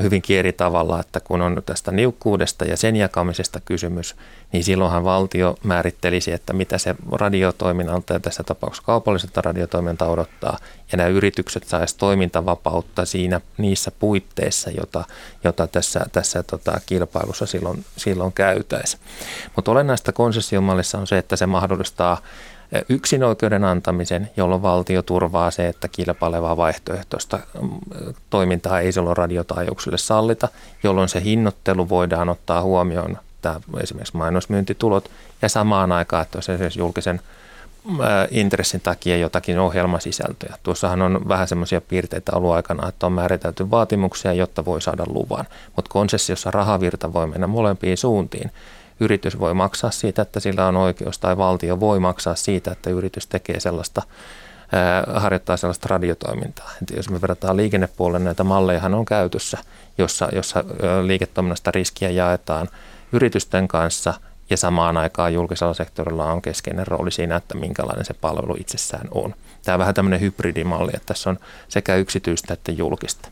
hyvinkin 0.01 0.37
eri 0.39 0.53
tavalla, 0.53 0.99
että 0.99 1.19
kun 1.19 1.41
on 1.41 1.63
tästä 1.65 1.91
niukkuudesta 1.91 2.65
ja 2.65 2.77
sen 2.77 2.95
jakamisesta 2.95 3.59
kysymys, 3.59 4.15
niin 4.51 4.63
silloinhan 4.63 5.03
valtio 5.03 5.57
määrittelisi, 5.63 6.31
että 6.31 6.53
mitä 6.53 6.77
se 6.77 6.95
radiotoiminnalta 7.11 8.13
ja 8.13 8.19
tässä 8.19 8.43
tapauksessa 8.43 8.85
kaupalliselta 8.85 9.41
radiotoiminnalta 9.41 10.05
odottaa, 10.05 10.57
ja 10.91 10.97
nämä 10.97 11.09
yritykset 11.09 11.63
saisi 11.63 11.97
toimintavapautta 11.97 13.05
siinä 13.05 13.41
niissä 13.57 13.91
puitteissa, 13.99 14.69
jota, 14.69 15.03
jota 15.43 15.67
tässä, 15.67 16.05
tässä 16.11 16.43
tota, 16.43 16.79
kilpailussa 16.85 17.45
silloin, 17.45 17.85
silloin 17.97 18.33
käytäisi. 18.33 18.97
Mutta 19.55 19.71
olennaista 19.71 20.11
konsessiomallissa 20.11 20.97
on 20.97 21.07
se, 21.07 21.17
että 21.17 21.35
se 21.35 21.45
mahdollistaa 21.45 22.21
yksin 22.89 23.23
oikeuden 23.23 23.63
antamisen, 23.63 24.29
jolloin 24.37 24.61
valtio 24.61 25.01
turvaa 25.01 25.51
se, 25.51 25.67
että 25.67 25.87
kilpailevaa 25.87 26.57
vaihtoehtoista 26.57 27.39
mm, 27.61 27.69
toimintaa 28.29 28.79
ei 28.79 28.91
silloin 28.91 29.17
radiotaajuuksille 29.17 29.97
sallita, 29.97 30.47
jolloin 30.83 31.09
se 31.09 31.23
hinnoittelu 31.23 31.89
voidaan 31.89 32.29
ottaa 32.29 32.61
huomioon, 32.61 33.17
tämä 33.41 33.59
esimerkiksi 33.83 34.17
mainosmyyntitulot, 34.17 35.11
ja 35.41 35.49
samaan 35.49 35.91
aikaan, 35.91 36.21
että 36.21 36.37
jos 36.37 36.49
esimerkiksi 36.49 36.79
julkisen 36.79 37.21
intressin 38.31 38.81
takia 38.81 39.17
jotakin 39.17 39.59
ohjelmasisältöjä. 39.59 40.55
Tuossahan 40.63 41.01
on 41.01 41.27
vähän 41.27 41.47
semmoisia 41.47 41.81
piirteitä 41.81 42.31
ollut 42.35 42.51
aikana, 42.51 42.89
että 42.89 43.05
on 43.05 43.11
määritelty 43.13 43.71
vaatimuksia, 43.71 44.33
jotta 44.33 44.65
voi 44.65 44.81
saada 44.81 45.03
luvan. 45.07 45.45
Mutta 45.75 45.89
konsessiossa 45.89 46.51
rahavirta 46.51 47.13
voi 47.13 47.27
mennä 47.27 47.47
molempiin 47.47 47.97
suuntiin 47.97 48.51
yritys 48.99 49.39
voi 49.39 49.53
maksaa 49.53 49.91
siitä, 49.91 50.21
että 50.21 50.39
sillä 50.39 50.67
on 50.67 50.75
oikeus, 50.75 51.19
tai 51.19 51.37
valtio 51.37 51.79
voi 51.79 51.99
maksaa 51.99 52.35
siitä, 52.35 52.71
että 52.71 52.89
yritys 52.89 53.27
tekee 53.27 53.59
sellaista, 53.59 54.01
harjoittaa 55.13 55.57
sellaista 55.57 55.87
radiotoimintaa. 55.89 56.71
Et 56.81 56.97
jos 56.97 57.09
me 57.09 57.21
verrataan 57.21 57.57
liikennepuolelle, 57.57 58.25
näitä 58.25 58.43
malleja 58.43 58.81
on 58.83 59.05
käytössä, 59.05 59.57
jossa, 59.97 60.29
jossa 60.31 60.63
liiketoiminnasta 61.03 61.71
riskiä 61.71 62.09
jaetaan 62.09 62.69
yritysten 63.11 63.67
kanssa 63.67 64.13
ja 64.49 64.57
samaan 64.57 64.97
aikaan 64.97 65.33
julkisella 65.33 65.73
sektorilla 65.73 66.31
on 66.31 66.41
keskeinen 66.41 66.87
rooli 66.87 67.11
siinä, 67.11 67.35
että 67.35 67.57
minkälainen 67.57 68.05
se 68.05 68.13
palvelu 68.13 68.55
itsessään 68.59 69.07
on. 69.11 69.33
Tämä 69.63 69.73
on 69.73 69.79
vähän 69.79 69.93
tämmöinen 69.93 70.21
hybridimalli, 70.21 70.91
että 70.93 71.05
tässä 71.05 71.29
on 71.29 71.39
sekä 71.67 71.95
yksityistä 71.95 72.53
että 72.53 72.71
julkista. 72.71 73.29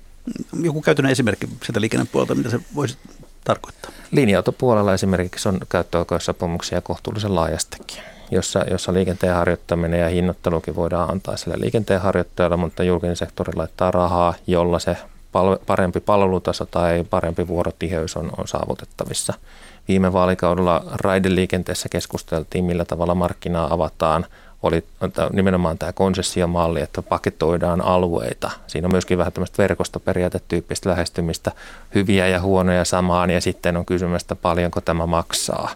Joku 0.61 0.81
käytännön 0.81 1.11
esimerkki 1.11 1.47
sieltä 1.63 1.81
liikennepuolelta, 1.81 2.35
mitä 2.35 2.49
se 2.49 2.59
voisi 2.75 2.97
tarkoittaa? 3.45 3.91
Linja-autopuolella 4.11 4.93
esimerkiksi 4.93 5.49
on 5.49 5.59
käyttöoikeussopimuksia 5.69 6.81
kohtuullisen 6.81 7.35
laajastikin, 7.35 8.03
jossa, 8.31 8.65
jossa 8.71 8.93
liikenteen 8.93 9.35
harjoittaminen 9.35 9.99
ja 9.99 10.09
hinnoittelukin 10.09 10.75
voidaan 10.75 11.11
antaa 11.11 11.37
sille 11.37 11.55
liikenteen 11.59 12.01
harjoittajalle, 12.01 12.57
mutta 12.57 12.83
julkinen 12.83 13.15
sektori 13.15 13.53
laittaa 13.55 13.91
rahaa, 13.91 14.33
jolla 14.47 14.79
se 14.79 14.97
parempi 15.65 15.99
palvelutaso 15.99 16.65
tai 16.65 17.05
parempi 17.09 17.47
vuorotiheys 17.47 18.17
on, 18.17 18.31
on 18.37 18.47
saavutettavissa. 18.47 19.33
Viime 19.87 20.13
vaalikaudella 20.13 20.83
raideliikenteessä 20.91 21.89
keskusteltiin, 21.89 22.65
millä 22.65 22.85
tavalla 22.85 23.15
markkinaa 23.15 23.73
avataan 23.73 24.25
oli 24.67 24.83
nimenomaan 25.33 25.77
tämä 25.77 25.93
konsessiomalli, 25.93 26.81
että 26.81 27.01
paketoidaan 27.01 27.81
alueita. 27.81 28.51
Siinä 28.67 28.85
on 28.87 28.91
myöskin 28.91 29.17
vähän 29.17 29.33
tämmöistä 29.33 29.57
verkostoperiaatetyyppistä 29.63 30.89
lähestymistä, 30.89 31.51
hyviä 31.95 32.27
ja 32.27 32.41
huonoja 32.41 32.85
samaan 32.85 33.29
ja 33.29 33.41
sitten 33.41 33.77
on 33.77 33.85
kysymystä 33.85 34.35
paljonko 34.35 34.81
tämä 34.81 35.05
maksaa. 35.05 35.69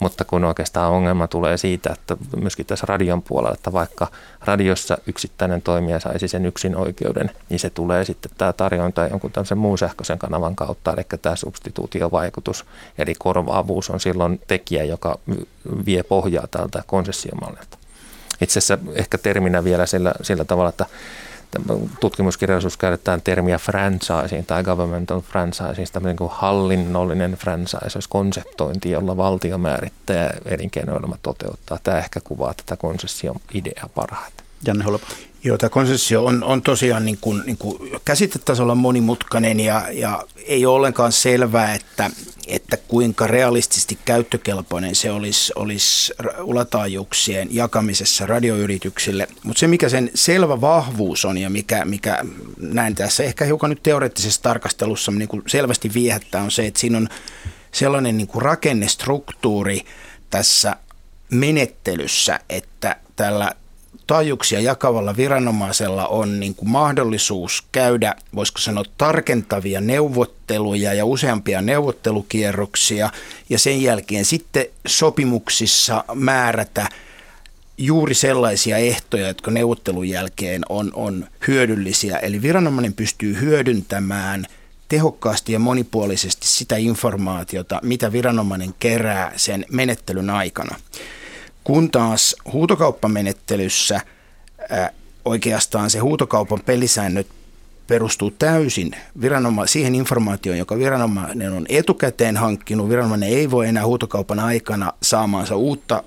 Mutta 0.00 0.24
kun 0.24 0.44
oikeastaan 0.44 0.92
ongelma 0.92 1.28
tulee 1.28 1.56
siitä, 1.56 1.92
että 1.92 2.16
myöskin 2.36 2.66
tässä 2.66 2.86
radion 2.88 3.22
puolella, 3.22 3.54
että 3.54 3.72
vaikka 3.72 4.06
radiossa 4.44 4.98
yksittäinen 5.06 5.62
toimija 5.62 6.00
saisi 6.00 6.28
sen 6.28 6.46
yksin 6.46 6.76
oikeuden, 6.76 7.30
niin 7.48 7.60
se 7.60 7.70
tulee 7.70 8.04
sitten 8.04 8.30
tämä 8.38 8.52
tarjonta 8.52 9.06
jonkun 9.06 9.32
tämmöisen 9.32 9.58
muun 9.58 9.78
sähköisen 9.78 10.18
kanavan 10.18 10.56
kautta, 10.56 10.92
eli 10.92 11.02
tämä 11.22 11.36
substituutiovaikutus, 11.36 12.64
eli 12.98 13.14
korvaavuus 13.18 13.90
on 13.90 14.00
silloin 14.00 14.40
tekijä, 14.46 14.84
joka 14.84 15.18
vie 15.86 16.02
pohjaa 16.02 16.46
tältä 16.46 16.82
konsessiomallilta. 16.86 17.78
Itse 18.40 18.58
asiassa 18.58 18.78
ehkä 18.94 19.18
terminä 19.18 19.64
vielä 19.64 19.86
sillä, 19.86 20.14
sillä 20.22 20.44
tavalla, 20.44 20.68
että 20.68 20.86
tutkimuskirjallisuus 22.00 22.76
käytetään 22.76 23.22
termiä 23.22 23.58
franchising 23.58 24.46
tai 24.46 24.64
governmental 24.64 25.20
franchising, 25.20 25.86
tämmöinen 25.92 26.16
kuin 26.16 26.30
hallinnollinen 26.34 27.32
franchise, 27.32 27.90
olisi 27.94 28.08
konseptointi, 28.08 28.90
jolla 28.90 29.16
valtio 29.16 29.58
määrittää 29.58 30.34
elinkeinoelämä 30.44 31.16
toteuttaa. 31.22 31.78
Tämä 31.82 31.98
ehkä 31.98 32.20
kuvaa 32.24 32.54
tätä 32.54 32.76
konsession 32.76 33.36
ideaa 33.54 33.88
parhaiten. 33.94 34.47
Janne 34.66 34.84
Holpa. 34.84 35.06
Joo, 35.44 35.58
tämä 35.58 35.70
konsessio 35.70 36.24
on, 36.24 36.44
on 36.44 36.62
tosiaan 36.62 37.04
niin 37.04 37.18
kuin, 37.20 37.42
niin 37.46 37.58
kuin 37.58 37.90
käsitetasolla 38.04 38.74
monimutkainen 38.74 39.60
ja, 39.60 39.86
ja 39.92 40.24
ei 40.46 40.66
ole 40.66 40.76
ollenkaan 40.76 41.12
selvää, 41.12 41.74
että, 41.74 42.10
että 42.46 42.76
kuinka 42.76 43.26
realistisesti 43.26 43.98
käyttökelpoinen 44.04 44.94
se 44.94 45.10
olisi, 45.10 45.52
olisi 45.56 46.14
ulataajuuksien 46.42 47.48
jakamisessa 47.50 48.26
radioyrityksille. 48.26 49.28
Mutta 49.42 49.60
se, 49.60 49.66
mikä 49.66 49.88
sen 49.88 50.10
selvä 50.14 50.60
vahvuus 50.60 51.24
on 51.24 51.38
ja 51.38 51.50
mikä, 51.50 51.84
mikä 51.84 52.24
näin 52.60 52.94
tässä 52.94 53.22
ehkä 53.24 53.44
hiukan 53.44 53.70
nyt 53.70 53.82
teoreettisessa 53.82 54.42
tarkastelussa 54.42 55.12
niin 55.12 55.28
kuin 55.28 55.42
selvästi 55.46 55.94
viehättää, 55.94 56.42
on 56.42 56.50
se, 56.50 56.66
että 56.66 56.80
siinä 56.80 56.98
on 56.98 57.08
sellainen 57.72 58.16
niin 58.16 58.28
kuin 58.28 58.42
rakennestruktuuri 58.42 59.84
tässä 60.30 60.76
menettelyssä, 61.30 62.40
että 62.48 62.96
tällä 63.16 63.52
taajuuksia 64.08 64.60
jakavalla 64.60 65.16
viranomaisella 65.16 66.06
on 66.06 66.40
niin 66.40 66.54
kuin 66.54 66.68
mahdollisuus 66.68 67.64
käydä, 67.72 68.14
voisiko 68.34 68.58
sanoa, 68.58 68.84
tarkentavia 68.98 69.80
neuvotteluja 69.80 70.94
ja 70.94 71.04
useampia 71.04 71.62
neuvottelukierroksia 71.62 73.10
ja 73.48 73.58
sen 73.58 73.82
jälkeen 73.82 74.24
sitten 74.24 74.66
sopimuksissa 74.86 76.04
määrätä 76.14 76.88
juuri 77.78 78.14
sellaisia 78.14 78.76
ehtoja, 78.76 79.28
jotka 79.28 79.50
neuvottelun 79.50 80.08
jälkeen 80.08 80.62
on, 80.68 80.90
on 80.94 81.26
hyödyllisiä. 81.48 82.18
Eli 82.18 82.42
viranomainen 82.42 82.94
pystyy 82.94 83.40
hyödyntämään 83.40 84.46
tehokkaasti 84.88 85.52
ja 85.52 85.58
monipuolisesti 85.58 86.46
sitä 86.46 86.76
informaatiota, 86.76 87.80
mitä 87.82 88.12
viranomainen 88.12 88.74
kerää 88.78 89.32
sen 89.36 89.64
menettelyn 89.72 90.30
aikana. 90.30 90.76
Kun 91.64 91.90
taas 91.90 92.36
huutokauppamenettelyssä 92.52 94.00
ää, 94.70 94.90
oikeastaan 95.24 95.90
se 95.90 95.98
huutokaupan 95.98 96.60
pelisäännöt 96.66 97.26
perustuu 97.86 98.30
täysin 98.30 98.90
viranoma- 99.20 99.66
siihen 99.66 99.94
informaatioon, 99.94 100.58
joka 100.58 100.78
viranomainen 100.78 101.52
on 101.52 101.66
etukäteen 101.68 102.36
hankkinut. 102.36 102.88
Viranomainen 102.88 103.28
ei 103.28 103.50
voi 103.50 103.68
enää 103.68 103.86
huutokaupan 103.86 104.38
aikana 104.40 104.92
saamaansa 105.02 105.56
uutta 105.56 106.02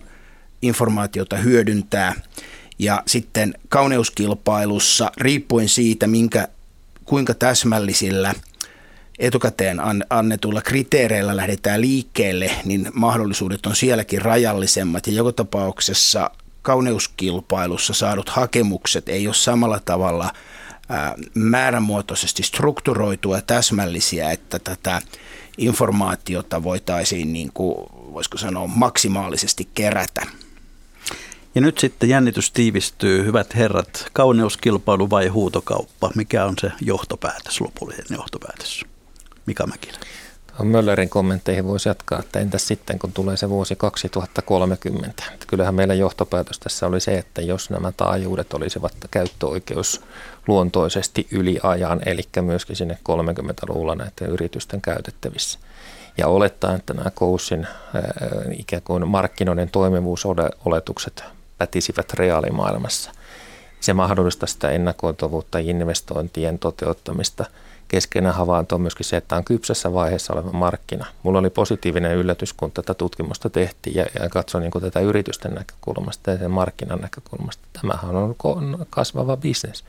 informaatiota 0.61 1.37
hyödyntää. 1.37 2.13
Ja 2.79 3.03
sitten 3.05 3.53
kauneuskilpailussa, 3.69 5.11
riippuen 5.17 5.69
siitä, 5.69 6.07
minkä, 6.07 6.47
kuinka 7.05 7.33
täsmällisillä– 7.33 8.33
etukäteen 9.21 9.77
annetuilla 10.09 10.61
kriteereillä 10.61 11.35
lähdetään 11.35 11.81
liikkeelle, 11.81 12.51
niin 12.65 12.91
mahdollisuudet 12.93 13.65
on 13.65 13.75
sielläkin 13.75 14.21
rajallisemmat. 14.21 15.07
Ja 15.07 15.13
joka 15.13 15.31
tapauksessa 15.31 16.31
kauneuskilpailussa 16.61 17.93
saadut 17.93 18.29
hakemukset 18.29 19.09
ei 19.09 19.27
ole 19.27 19.35
samalla 19.35 19.79
tavalla 19.85 20.33
määrämuotoisesti 21.33 22.43
strukturoitua 22.43 23.35
ja 23.35 23.41
täsmällisiä, 23.41 24.31
että 24.31 24.59
tätä 24.59 25.01
informaatiota 25.57 26.63
voitaisiin, 26.63 27.33
niin 27.33 27.51
kuin, 27.53 27.75
voisiko 28.13 28.37
sanoa, 28.37 28.67
maksimaalisesti 28.67 29.67
kerätä. 29.73 30.21
Ja 31.55 31.61
nyt 31.61 31.77
sitten 31.77 32.09
jännitys 32.09 32.51
tiivistyy. 32.51 33.25
Hyvät 33.25 33.55
herrat, 33.55 34.09
kauneuskilpailu 34.13 35.09
vai 35.09 35.27
huutokauppa? 35.27 36.11
Mikä 36.15 36.45
on 36.45 36.53
se 36.61 36.71
johtopäätös, 36.81 37.61
lopullinen 37.61 38.05
johtopäätös? 38.09 38.85
Mika 39.45 39.67
Mäkilä. 39.67 39.97
Möllerin 40.63 41.09
kommentteihin 41.09 41.67
voisi 41.67 41.89
jatkaa, 41.89 42.19
että 42.19 42.39
entäs 42.39 42.67
sitten 42.67 42.99
kun 42.99 43.13
tulee 43.13 43.37
se 43.37 43.49
vuosi 43.49 43.75
2030. 43.75 45.23
Että 45.33 45.45
kyllähän 45.45 45.75
meillä 45.75 45.93
johtopäätös 45.93 46.59
tässä 46.59 46.87
oli 46.87 46.99
se, 46.99 47.17
että 47.17 47.41
jos 47.41 47.69
nämä 47.69 47.91
taajuudet 47.91 48.53
olisivat 48.53 48.93
käyttöoikeus 49.11 50.01
luontoisesti 50.47 51.27
yli 51.31 51.59
ajan, 51.63 52.01
eli 52.05 52.21
myöskin 52.41 52.75
sinne 52.75 52.97
30-luvulla 53.09 53.95
näiden 53.95 54.29
yritysten 54.29 54.81
käytettävissä. 54.81 55.59
Ja 56.17 56.27
olettaa, 56.27 56.75
että 56.75 56.93
nämä 56.93 57.11
Koussin 57.11 57.67
ikään 58.57 58.81
kuin 58.81 59.07
markkinoiden 59.07 59.69
toimivuusoletukset 59.69 61.23
pätisivät 61.57 62.13
reaalimaailmassa. 62.13 63.11
Se 63.79 63.93
mahdollistaa 63.93 64.47
sitä 64.47 64.69
ennakoitavuutta 64.69 65.59
investointien 65.59 66.59
toteuttamista– 66.59 67.45
keskeinen 67.91 68.33
havainto 68.33 68.75
on 68.75 68.81
myöskin 68.81 69.05
se, 69.05 69.17
että 69.17 69.35
on 69.35 69.43
kypsässä 69.43 69.93
vaiheessa 69.93 70.33
oleva 70.33 70.51
markkina. 70.51 71.05
Mulla 71.23 71.39
oli 71.39 71.49
positiivinen 71.49 72.15
yllätys, 72.15 72.53
kun 72.53 72.71
tätä 72.71 72.93
tutkimusta 72.93 73.49
tehtiin 73.49 73.95
ja, 73.95 74.05
ja 74.19 74.29
katsoin 74.29 74.61
niin 74.61 74.81
tätä 74.81 74.99
yritysten 74.99 75.53
näkökulmasta 75.53 76.31
ja 76.31 76.37
sen 76.37 76.51
markkinan 76.51 76.99
näkökulmasta. 76.99 77.63
Tämähän 77.81 78.15
on 78.15 78.35
kasvava 78.89 79.37
bisnes. 79.37 79.83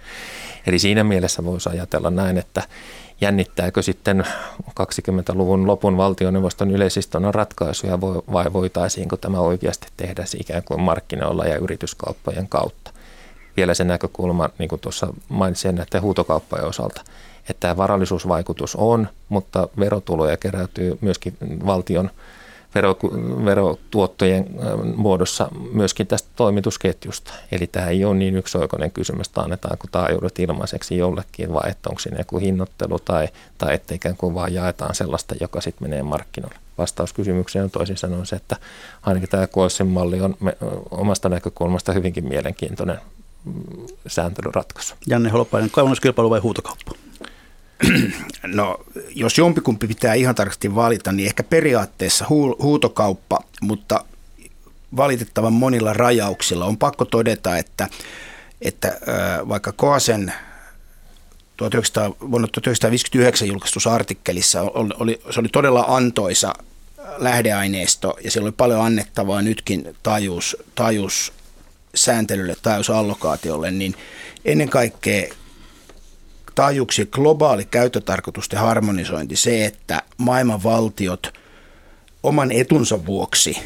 Eli 0.66 0.78
siinä 0.78 1.05
mielessä 1.05 1.44
voisi 1.44 1.68
ajatella 1.68 2.11
näin, 2.11 2.38
että 2.38 2.62
jännittääkö 3.20 3.82
sitten 3.82 4.24
20-luvun 4.80 5.66
lopun 5.66 5.96
valtioneuvoston 5.96 6.70
yleisistunnon 6.70 7.34
ratkaisuja 7.34 8.00
vai 8.32 8.53
voitaisiinko 8.53 9.16
tämä 9.16 9.40
oikeasti 9.40 9.86
tehdä 9.96 10.24
ikään 10.40 10.62
kuin 10.62 10.80
markkinoilla 10.80 11.44
ja 11.44 11.57
yrityskauppojen 11.57 12.48
kautta. 12.48 12.90
Vielä 13.57 13.74
se 13.74 13.84
näkökulma, 13.84 14.50
niin 14.59 14.68
kuin 14.68 14.80
tuossa 14.80 15.14
mainitsin 15.28 15.74
näiden 15.74 16.03
huutokauppojen 16.03 16.66
osalta– 16.66 17.03
että 17.49 17.61
tämä 17.61 17.76
varallisuusvaikutus 17.76 18.76
on, 18.76 19.09
mutta 19.28 19.68
verotuloja 19.78 20.36
keräytyy 20.36 20.99
myöskin 21.01 21.36
valtion 21.66 22.11
vero, 22.74 22.97
verotuottojen 23.45 24.47
muodossa 24.97 25.49
myöskin 25.72 26.07
tästä 26.07 26.28
toimitusketjusta. 26.36 27.32
Eli 27.53 27.66
tämä 27.66 27.86
ei 27.86 28.05
ole 28.05 28.14
niin 28.14 28.36
yksioikoinen 28.36 28.90
kysymys, 28.90 29.26
että 29.26 29.40
annetaanko 29.40 29.86
taajuudet 29.93 30.38
ilmaiseksi 30.38 30.97
jollekin 30.97 31.53
vai 31.53 31.70
että 31.70 31.88
onko 31.88 32.01
siinä 32.01 32.18
joku 32.18 32.38
hinnoittelu 32.38 32.99
tai, 32.99 33.28
tai 33.59 33.74
että 33.74 33.95
ikään 33.95 34.16
kuin 34.16 34.34
vaan 34.34 34.55
jaetaan 34.55 34.95
sellaista, 34.95 35.34
joka 35.40 35.61
sitten 35.61 35.88
menee 35.88 36.03
markkinoille. 36.03 36.59
Vastaus 36.78 37.12
kysymykseen 37.12 37.64
on 37.64 37.70
toisin 37.70 37.97
sanoen 37.97 38.26
se, 38.26 38.36
että 38.36 38.57
ainakin 39.03 39.28
tämä 39.28 39.47
Koessin 39.47 39.86
malli 39.86 40.20
on 40.20 40.36
omasta 40.90 41.28
näkökulmasta 41.28 41.93
hyvinkin 41.93 42.28
mielenkiintoinen 42.28 42.99
mm, 43.45 43.86
sääntelyratkaisu. 44.07 44.95
Janne 45.07 45.30
Holopainen, 45.30 45.70
kaunuskilpailu 45.70 46.30
vai 46.30 46.40
huutokauppa? 46.40 46.93
No, 48.47 48.80
jos 49.14 49.39
jompikumpi 49.39 49.87
pitää 49.87 50.14
ihan 50.14 50.35
tarkasti 50.35 50.74
valita, 50.74 51.12
niin 51.12 51.26
ehkä 51.26 51.43
periaatteessa 51.43 52.26
huutokauppa, 52.62 53.39
mutta 53.61 54.05
valitettavan 54.97 55.53
monilla 55.53 55.93
rajauksilla. 55.93 56.64
On 56.64 56.78
pakko 56.78 57.05
todeta, 57.05 57.57
että, 57.57 57.89
että 58.61 59.01
vaikka 59.49 59.72
Koasen 59.72 60.33
1900, 61.57 62.09
vuonna 62.30 62.49
1959 62.49 63.49
julkaistussa 63.49 63.95
artikkelissa 63.95 64.62
oli, 64.72 65.20
se 65.30 65.41
oli 65.41 65.49
todella 65.49 65.85
antoisa 65.89 66.55
lähdeaineisto 67.18 68.16
ja 68.24 68.30
siellä 68.30 68.47
oli 68.47 68.55
paljon 68.57 68.80
annettavaa 68.80 69.43
nytkin 69.43 69.97
taajuus, 70.03 70.57
taajuussääntelylle, 70.74 72.57
taajuusallokaatiolle, 72.62 73.70
niin 73.70 73.95
ennen 74.45 74.68
kaikkea 74.68 75.35
taajuuksien 76.55 77.09
globaali 77.11 77.64
käyttötarkoitusten 77.64 78.59
harmonisointi, 78.59 79.36
se, 79.36 79.64
että 79.64 80.03
maailman 80.18 80.62
valtiot 80.62 81.32
oman 82.22 82.53
etunsa 82.53 83.07
vuoksi 83.07 83.59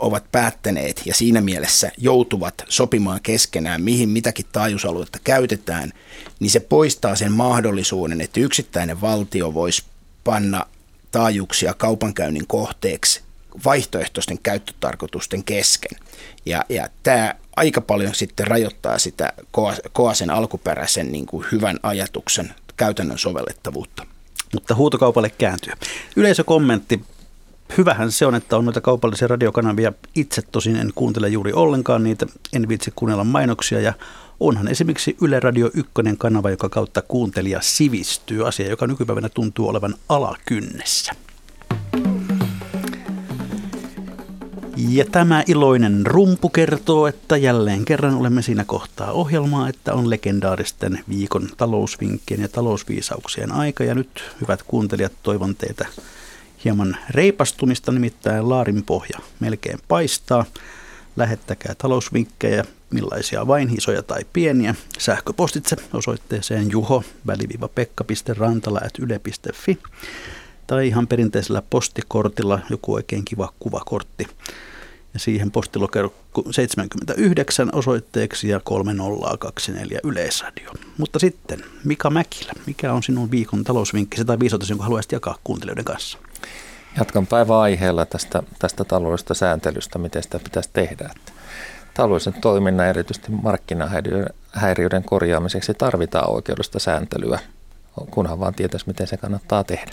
ovat 0.00 0.24
päättäneet 0.32 1.02
ja 1.04 1.14
siinä 1.14 1.40
mielessä 1.40 1.92
joutuvat 1.98 2.54
sopimaan 2.68 3.20
keskenään, 3.22 3.82
mihin 3.82 4.08
mitäkin 4.08 4.46
taajuusaluetta 4.52 5.18
käytetään, 5.24 5.92
niin 6.40 6.50
se 6.50 6.60
poistaa 6.60 7.16
sen 7.16 7.32
mahdollisuuden, 7.32 8.20
että 8.20 8.40
yksittäinen 8.40 9.00
valtio 9.00 9.54
voisi 9.54 9.82
panna 10.24 10.66
taajuuksia 11.10 11.74
kaupankäynnin 11.74 12.46
kohteeksi 12.46 13.22
vaihtoehtoisten 13.64 14.38
käyttötarkoitusten 14.42 15.44
kesken. 15.44 15.98
Ja, 16.46 16.64
ja 16.68 16.88
tämä 17.02 17.34
aika 17.56 17.80
paljon 17.80 18.14
sitten 18.14 18.46
rajoittaa 18.46 18.98
sitä 18.98 19.32
Koasen 19.92 20.30
alkuperäisen 20.30 21.12
niin 21.12 21.26
kuin 21.26 21.46
hyvän 21.52 21.78
ajatuksen 21.82 22.54
käytännön 22.76 23.18
sovellettavuutta. 23.18 24.06
Mutta 24.54 24.74
huutokaupalle 24.74 25.30
kääntyy. 25.30 25.72
Yleisökommentti. 26.16 27.00
Hyvähän 27.78 28.12
se 28.12 28.26
on, 28.26 28.34
että 28.34 28.56
on 28.56 28.64
noita 28.64 28.80
kaupallisia 28.80 29.28
radiokanavia. 29.28 29.92
Itse 30.14 30.42
tosin 30.42 30.76
en 30.76 30.92
kuuntele 30.94 31.28
juuri 31.28 31.52
ollenkaan 31.52 32.04
niitä, 32.04 32.26
en 32.52 32.68
viitsi 32.68 32.92
kuunnella 32.94 33.24
mainoksia 33.24 33.80
ja 33.80 33.92
onhan 34.40 34.68
esimerkiksi 34.68 35.16
Yle 35.22 35.40
Radio 35.40 35.70
1 35.74 35.92
kanava, 36.18 36.50
joka 36.50 36.68
kautta 36.68 37.02
kuuntelija 37.02 37.60
sivistyy, 37.60 38.48
asia, 38.48 38.70
joka 38.70 38.86
nykypäivänä 38.86 39.28
tuntuu 39.28 39.68
olevan 39.68 39.94
alakynnessä. 40.08 41.12
Ja 44.88 45.04
tämä 45.04 45.44
iloinen 45.46 46.06
rumpu 46.06 46.48
kertoo, 46.48 47.06
että 47.06 47.36
jälleen 47.36 47.84
kerran 47.84 48.14
olemme 48.14 48.42
siinä 48.42 48.64
kohtaa 48.64 49.12
ohjelmaa, 49.12 49.68
että 49.68 49.94
on 49.94 50.10
legendaaristen 50.10 51.04
viikon 51.08 51.48
talousvinkkien 51.56 52.40
ja 52.40 52.48
talousviisauksien 52.48 53.52
aika. 53.52 53.84
Ja 53.84 53.94
nyt, 53.94 54.24
hyvät 54.40 54.62
kuuntelijat, 54.62 55.12
toivon 55.22 55.54
teitä 55.54 55.86
hieman 56.64 56.96
reipastumista, 57.10 57.92
nimittäin 57.92 58.48
laarin 58.48 58.82
pohja 58.82 59.18
melkein 59.40 59.78
paistaa. 59.88 60.44
Lähettäkää 61.16 61.74
talousvinkkejä, 61.78 62.64
millaisia 62.90 63.46
vain, 63.46 63.78
isoja 63.78 64.02
tai 64.02 64.24
pieniä, 64.32 64.74
sähköpostitse 64.98 65.76
osoitteeseen 65.94 66.70
juho 66.70 67.04
pekka.rantala.yle.fi 67.74 69.78
tai 70.66 70.88
ihan 70.88 71.06
perinteisellä 71.06 71.62
postikortilla 71.70 72.60
joku 72.70 72.94
oikein 72.94 73.24
kiva 73.24 73.52
kuvakortti 73.60 74.26
ja 75.14 75.20
siihen 75.20 75.50
postilokero 75.50 76.12
79 76.50 77.68
osoitteeksi 77.72 78.48
ja 78.48 78.60
3024 78.64 80.00
Yleisradio. 80.04 80.70
Mutta 80.98 81.18
sitten 81.18 81.64
Mika 81.84 82.10
Mäkilä, 82.10 82.52
mikä 82.66 82.92
on 82.92 83.02
sinun 83.02 83.30
viikon 83.30 83.64
talousvinkkisi 83.64 84.24
tai 84.24 84.38
viisotus, 84.38 84.70
jonka 84.70 84.84
haluaisit 84.84 85.12
jakaa 85.12 85.38
kuuntelijoiden 85.44 85.84
kanssa? 85.84 86.18
Jatkan 86.98 87.26
päivän 87.26 87.56
aiheella 87.56 88.06
tästä, 88.06 88.42
tästä 88.58 88.84
taloudellisesta 88.84 89.34
sääntelystä, 89.34 89.98
miten 89.98 90.22
sitä 90.22 90.38
pitäisi 90.38 90.70
tehdä. 90.72 91.10
Että 91.16 91.32
taloudellisen 91.94 92.40
toiminnan 92.40 92.86
erityisesti 92.86 93.32
markkinahäiriöiden 93.32 95.04
korjaamiseksi 95.04 95.74
tarvitaan 95.74 96.30
oikeudellista 96.30 96.78
sääntelyä, 96.78 97.38
kunhan 98.10 98.40
vaan 98.40 98.54
tietäisi, 98.54 98.86
miten 98.86 99.06
se 99.06 99.16
kannattaa 99.16 99.64
tehdä. 99.64 99.92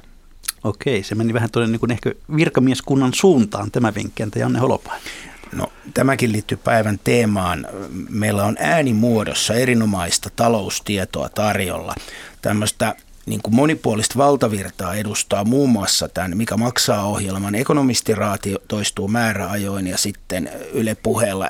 Okei, 0.63 1.03
se 1.03 1.15
meni 1.15 1.33
vähän 1.33 1.51
tuonne 1.51 1.77
niin 1.77 1.91
ehkä 1.91 2.11
virkamieskunnan 2.35 3.13
suuntaan 3.13 3.71
tämä 3.71 3.95
vinkki, 3.95 4.23
entä 4.23 4.39
Janne 4.39 4.59
Holopainen? 4.59 5.11
No, 5.51 5.71
tämäkin 5.93 6.31
liittyy 6.31 6.57
päivän 6.57 6.99
teemaan. 7.03 7.67
Meillä 8.09 8.43
on 8.43 8.57
äänimuodossa 8.59 9.53
erinomaista 9.53 10.29
taloustietoa 10.35 11.29
tarjolla. 11.29 11.95
Tämmöistä 12.41 12.95
niin 13.25 13.41
kuin 13.41 13.55
monipuolista 13.55 14.17
valtavirtaa 14.17 14.95
edustaa 14.95 15.43
muun 15.43 15.69
muassa 15.69 16.09
tämän 16.09 16.37
Mikä 16.37 16.57
maksaa 16.57 17.03
ohjelman. 17.03 17.55
Ekonomistiraati 17.55 18.55
toistuu 18.67 19.07
määräajoin 19.07 19.87
ja 19.87 19.97
sitten 19.97 20.49
Yle 20.73 20.95
puheella 21.03 21.49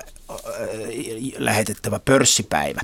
lähetettävä 1.38 1.99
pörssipäivä. 2.05 2.82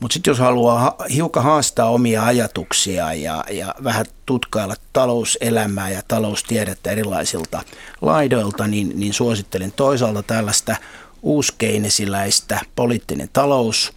Mutta 0.00 0.14
sitten 0.14 0.30
jos 0.30 0.38
haluaa 0.38 0.96
hiukan 1.14 1.42
haastaa 1.42 1.90
omia 1.90 2.24
ajatuksia 2.24 3.14
ja, 3.14 3.44
ja 3.50 3.74
vähän 3.84 4.06
tutkailla 4.26 4.74
talouselämää 4.92 5.90
ja 5.90 6.02
taloustiedettä 6.08 6.90
erilaisilta 6.90 7.62
laidoilta, 8.00 8.66
niin, 8.66 8.92
niin 8.94 9.14
suosittelen 9.14 9.72
toisaalta 9.72 10.22
tällaista 10.22 10.76
uuskeinesiläistä 11.22 12.60
poliittinen 12.76 13.28
talous 13.32 13.92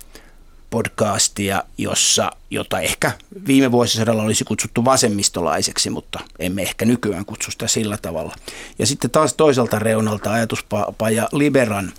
podcastia, 0.72 1.64
jossa, 1.78 2.32
jota 2.50 2.80
ehkä 2.80 3.12
viime 3.48 3.72
vuosisadalla 3.72 4.24
olisi 4.24 4.44
kutsuttu 4.44 4.86
vasemmistolaiseksi, 4.86 5.90
mutta 5.90 6.20
emme 6.40 6.62
ehkä 6.62 6.86
nykyään 6.86 7.26
kutsu 7.26 7.52
sitä 7.52 7.68
sillä 7.68 7.98
tavalla. 7.98 8.36
Ja 8.80 8.86
sitten 8.86 9.12
taas 9.12 9.34
toiselta 9.34 9.80
reunalta 9.80 10.32
ajatuspaja 10.32 11.30
Liberan 11.32 11.94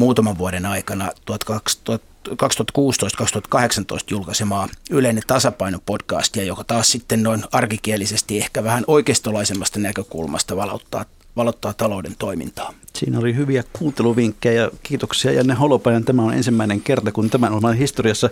muutaman 0.00 0.38
vuoden 0.38 0.66
aikana 0.66 1.10
2016-2018 1.30 2.32
julkaisemaa 4.10 4.68
yleinen 4.90 5.22
tasapaino-podcastia, 5.26 6.42
joka 6.44 6.64
taas 6.64 6.92
sitten 6.92 7.22
noin 7.22 7.44
arkikielisesti 7.52 8.38
ehkä 8.38 8.64
vähän 8.64 8.84
oikeistolaisemmasta 8.86 9.78
näkökulmasta 9.78 10.56
valottaa, 10.56 11.04
valottaa 11.36 11.72
talouden 11.72 12.16
toimintaa. 12.18 12.74
Siinä 12.94 13.18
oli 13.18 13.34
hyviä 13.34 13.64
kuunteluvinkkejä 13.72 14.62
ja 14.62 14.70
kiitoksia 14.82 15.32
Janne 15.32 15.54
Holopainen. 15.54 16.04
Tämä 16.04 16.22
on 16.22 16.34
ensimmäinen 16.34 16.80
kerta, 16.80 17.12
kun 17.12 17.30
tämän 17.30 17.52
ohjelman 17.52 17.76
historiassa 17.76 18.30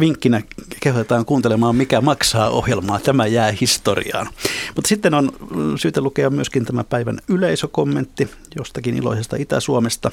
vinkkinä 0.00 0.42
kehotetaan 0.80 1.24
kuuntelemaan, 1.24 1.76
mikä 1.76 2.00
maksaa 2.00 2.50
ohjelmaa. 2.50 3.00
Tämä 3.00 3.26
jää 3.26 3.52
historiaan. 3.60 4.28
Mutta 4.74 4.88
sitten 4.88 5.14
on 5.14 5.32
syytä 5.76 6.00
lukea 6.00 6.30
myöskin 6.30 6.64
tämä 6.64 6.84
päivän 6.84 7.20
yleisökommentti 7.28 8.30
jostakin 8.56 8.96
iloisesta 8.96 9.36
Itä-Suomesta. 9.36 10.10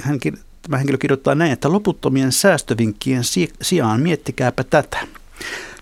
Hän, 0.00 0.20
tämä 0.62 0.76
henkilö 0.76 0.98
kirjoittaa 0.98 1.34
näin, 1.34 1.52
että 1.52 1.72
loputtomien 1.72 2.32
säästövinkkien 2.32 3.22
sijaan 3.62 4.00
miettikääpä 4.00 4.64
tätä. 4.64 5.06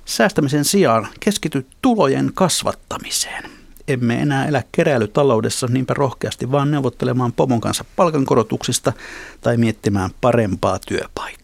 Säästämisen 0.04 0.64
sijaan 0.64 1.08
keskity 1.20 1.66
tulojen 1.82 2.30
kasvattamiseen. 2.34 3.44
Emme 3.88 4.22
enää 4.22 4.46
elä 4.46 4.62
keräilytaloudessa 4.72 5.66
niinpä 5.66 5.94
rohkeasti, 5.94 6.52
vaan 6.52 6.70
neuvottelemaan 6.70 7.32
pomon 7.32 7.60
kanssa 7.60 7.84
palkankorotuksista 7.96 8.92
tai 9.40 9.56
miettimään 9.56 10.10
parempaa 10.20 10.78
työpaikkaa. 10.78 11.41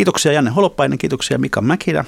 Kiitoksia 0.00 0.32
Janne 0.32 0.50
Holopainen, 0.50 0.98
kiitoksia 0.98 1.38
Mika 1.38 1.60
Mäkilä. 1.60 2.04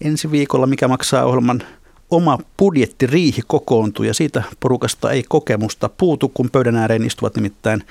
Ensi 0.00 0.30
viikolla 0.30 0.66
Mikä 0.66 0.88
maksaa 0.88 1.24
ohjelman 1.24 1.62
oma 2.10 2.38
budjettiriihi 2.58 3.42
kokoontuu 3.46 4.04
ja 4.04 4.14
siitä 4.14 4.42
porukasta 4.60 5.10
ei 5.10 5.22
kokemusta 5.28 5.88
puutu, 5.88 6.28
kun 6.28 6.50
pöydän 6.50 6.76
ääreen 6.76 7.04
istuvat 7.04 7.36
nimittäin 7.36 7.82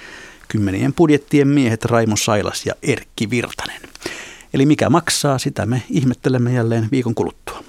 kymmenien 0.47 0.93
budjettien 0.93 1.47
miehet 1.47 1.85
Raimo 1.85 2.15
Sailas 2.15 2.65
ja 2.65 2.73
Erkki 2.83 3.29
Virtanen. 3.29 3.81
Eli 4.53 4.65
mikä 4.65 4.89
maksaa, 4.89 5.37
sitä 5.37 5.65
me 5.65 5.83
ihmettelemme 5.89 6.53
jälleen 6.53 6.87
viikon 6.91 7.15
kuluttua. 7.15 7.63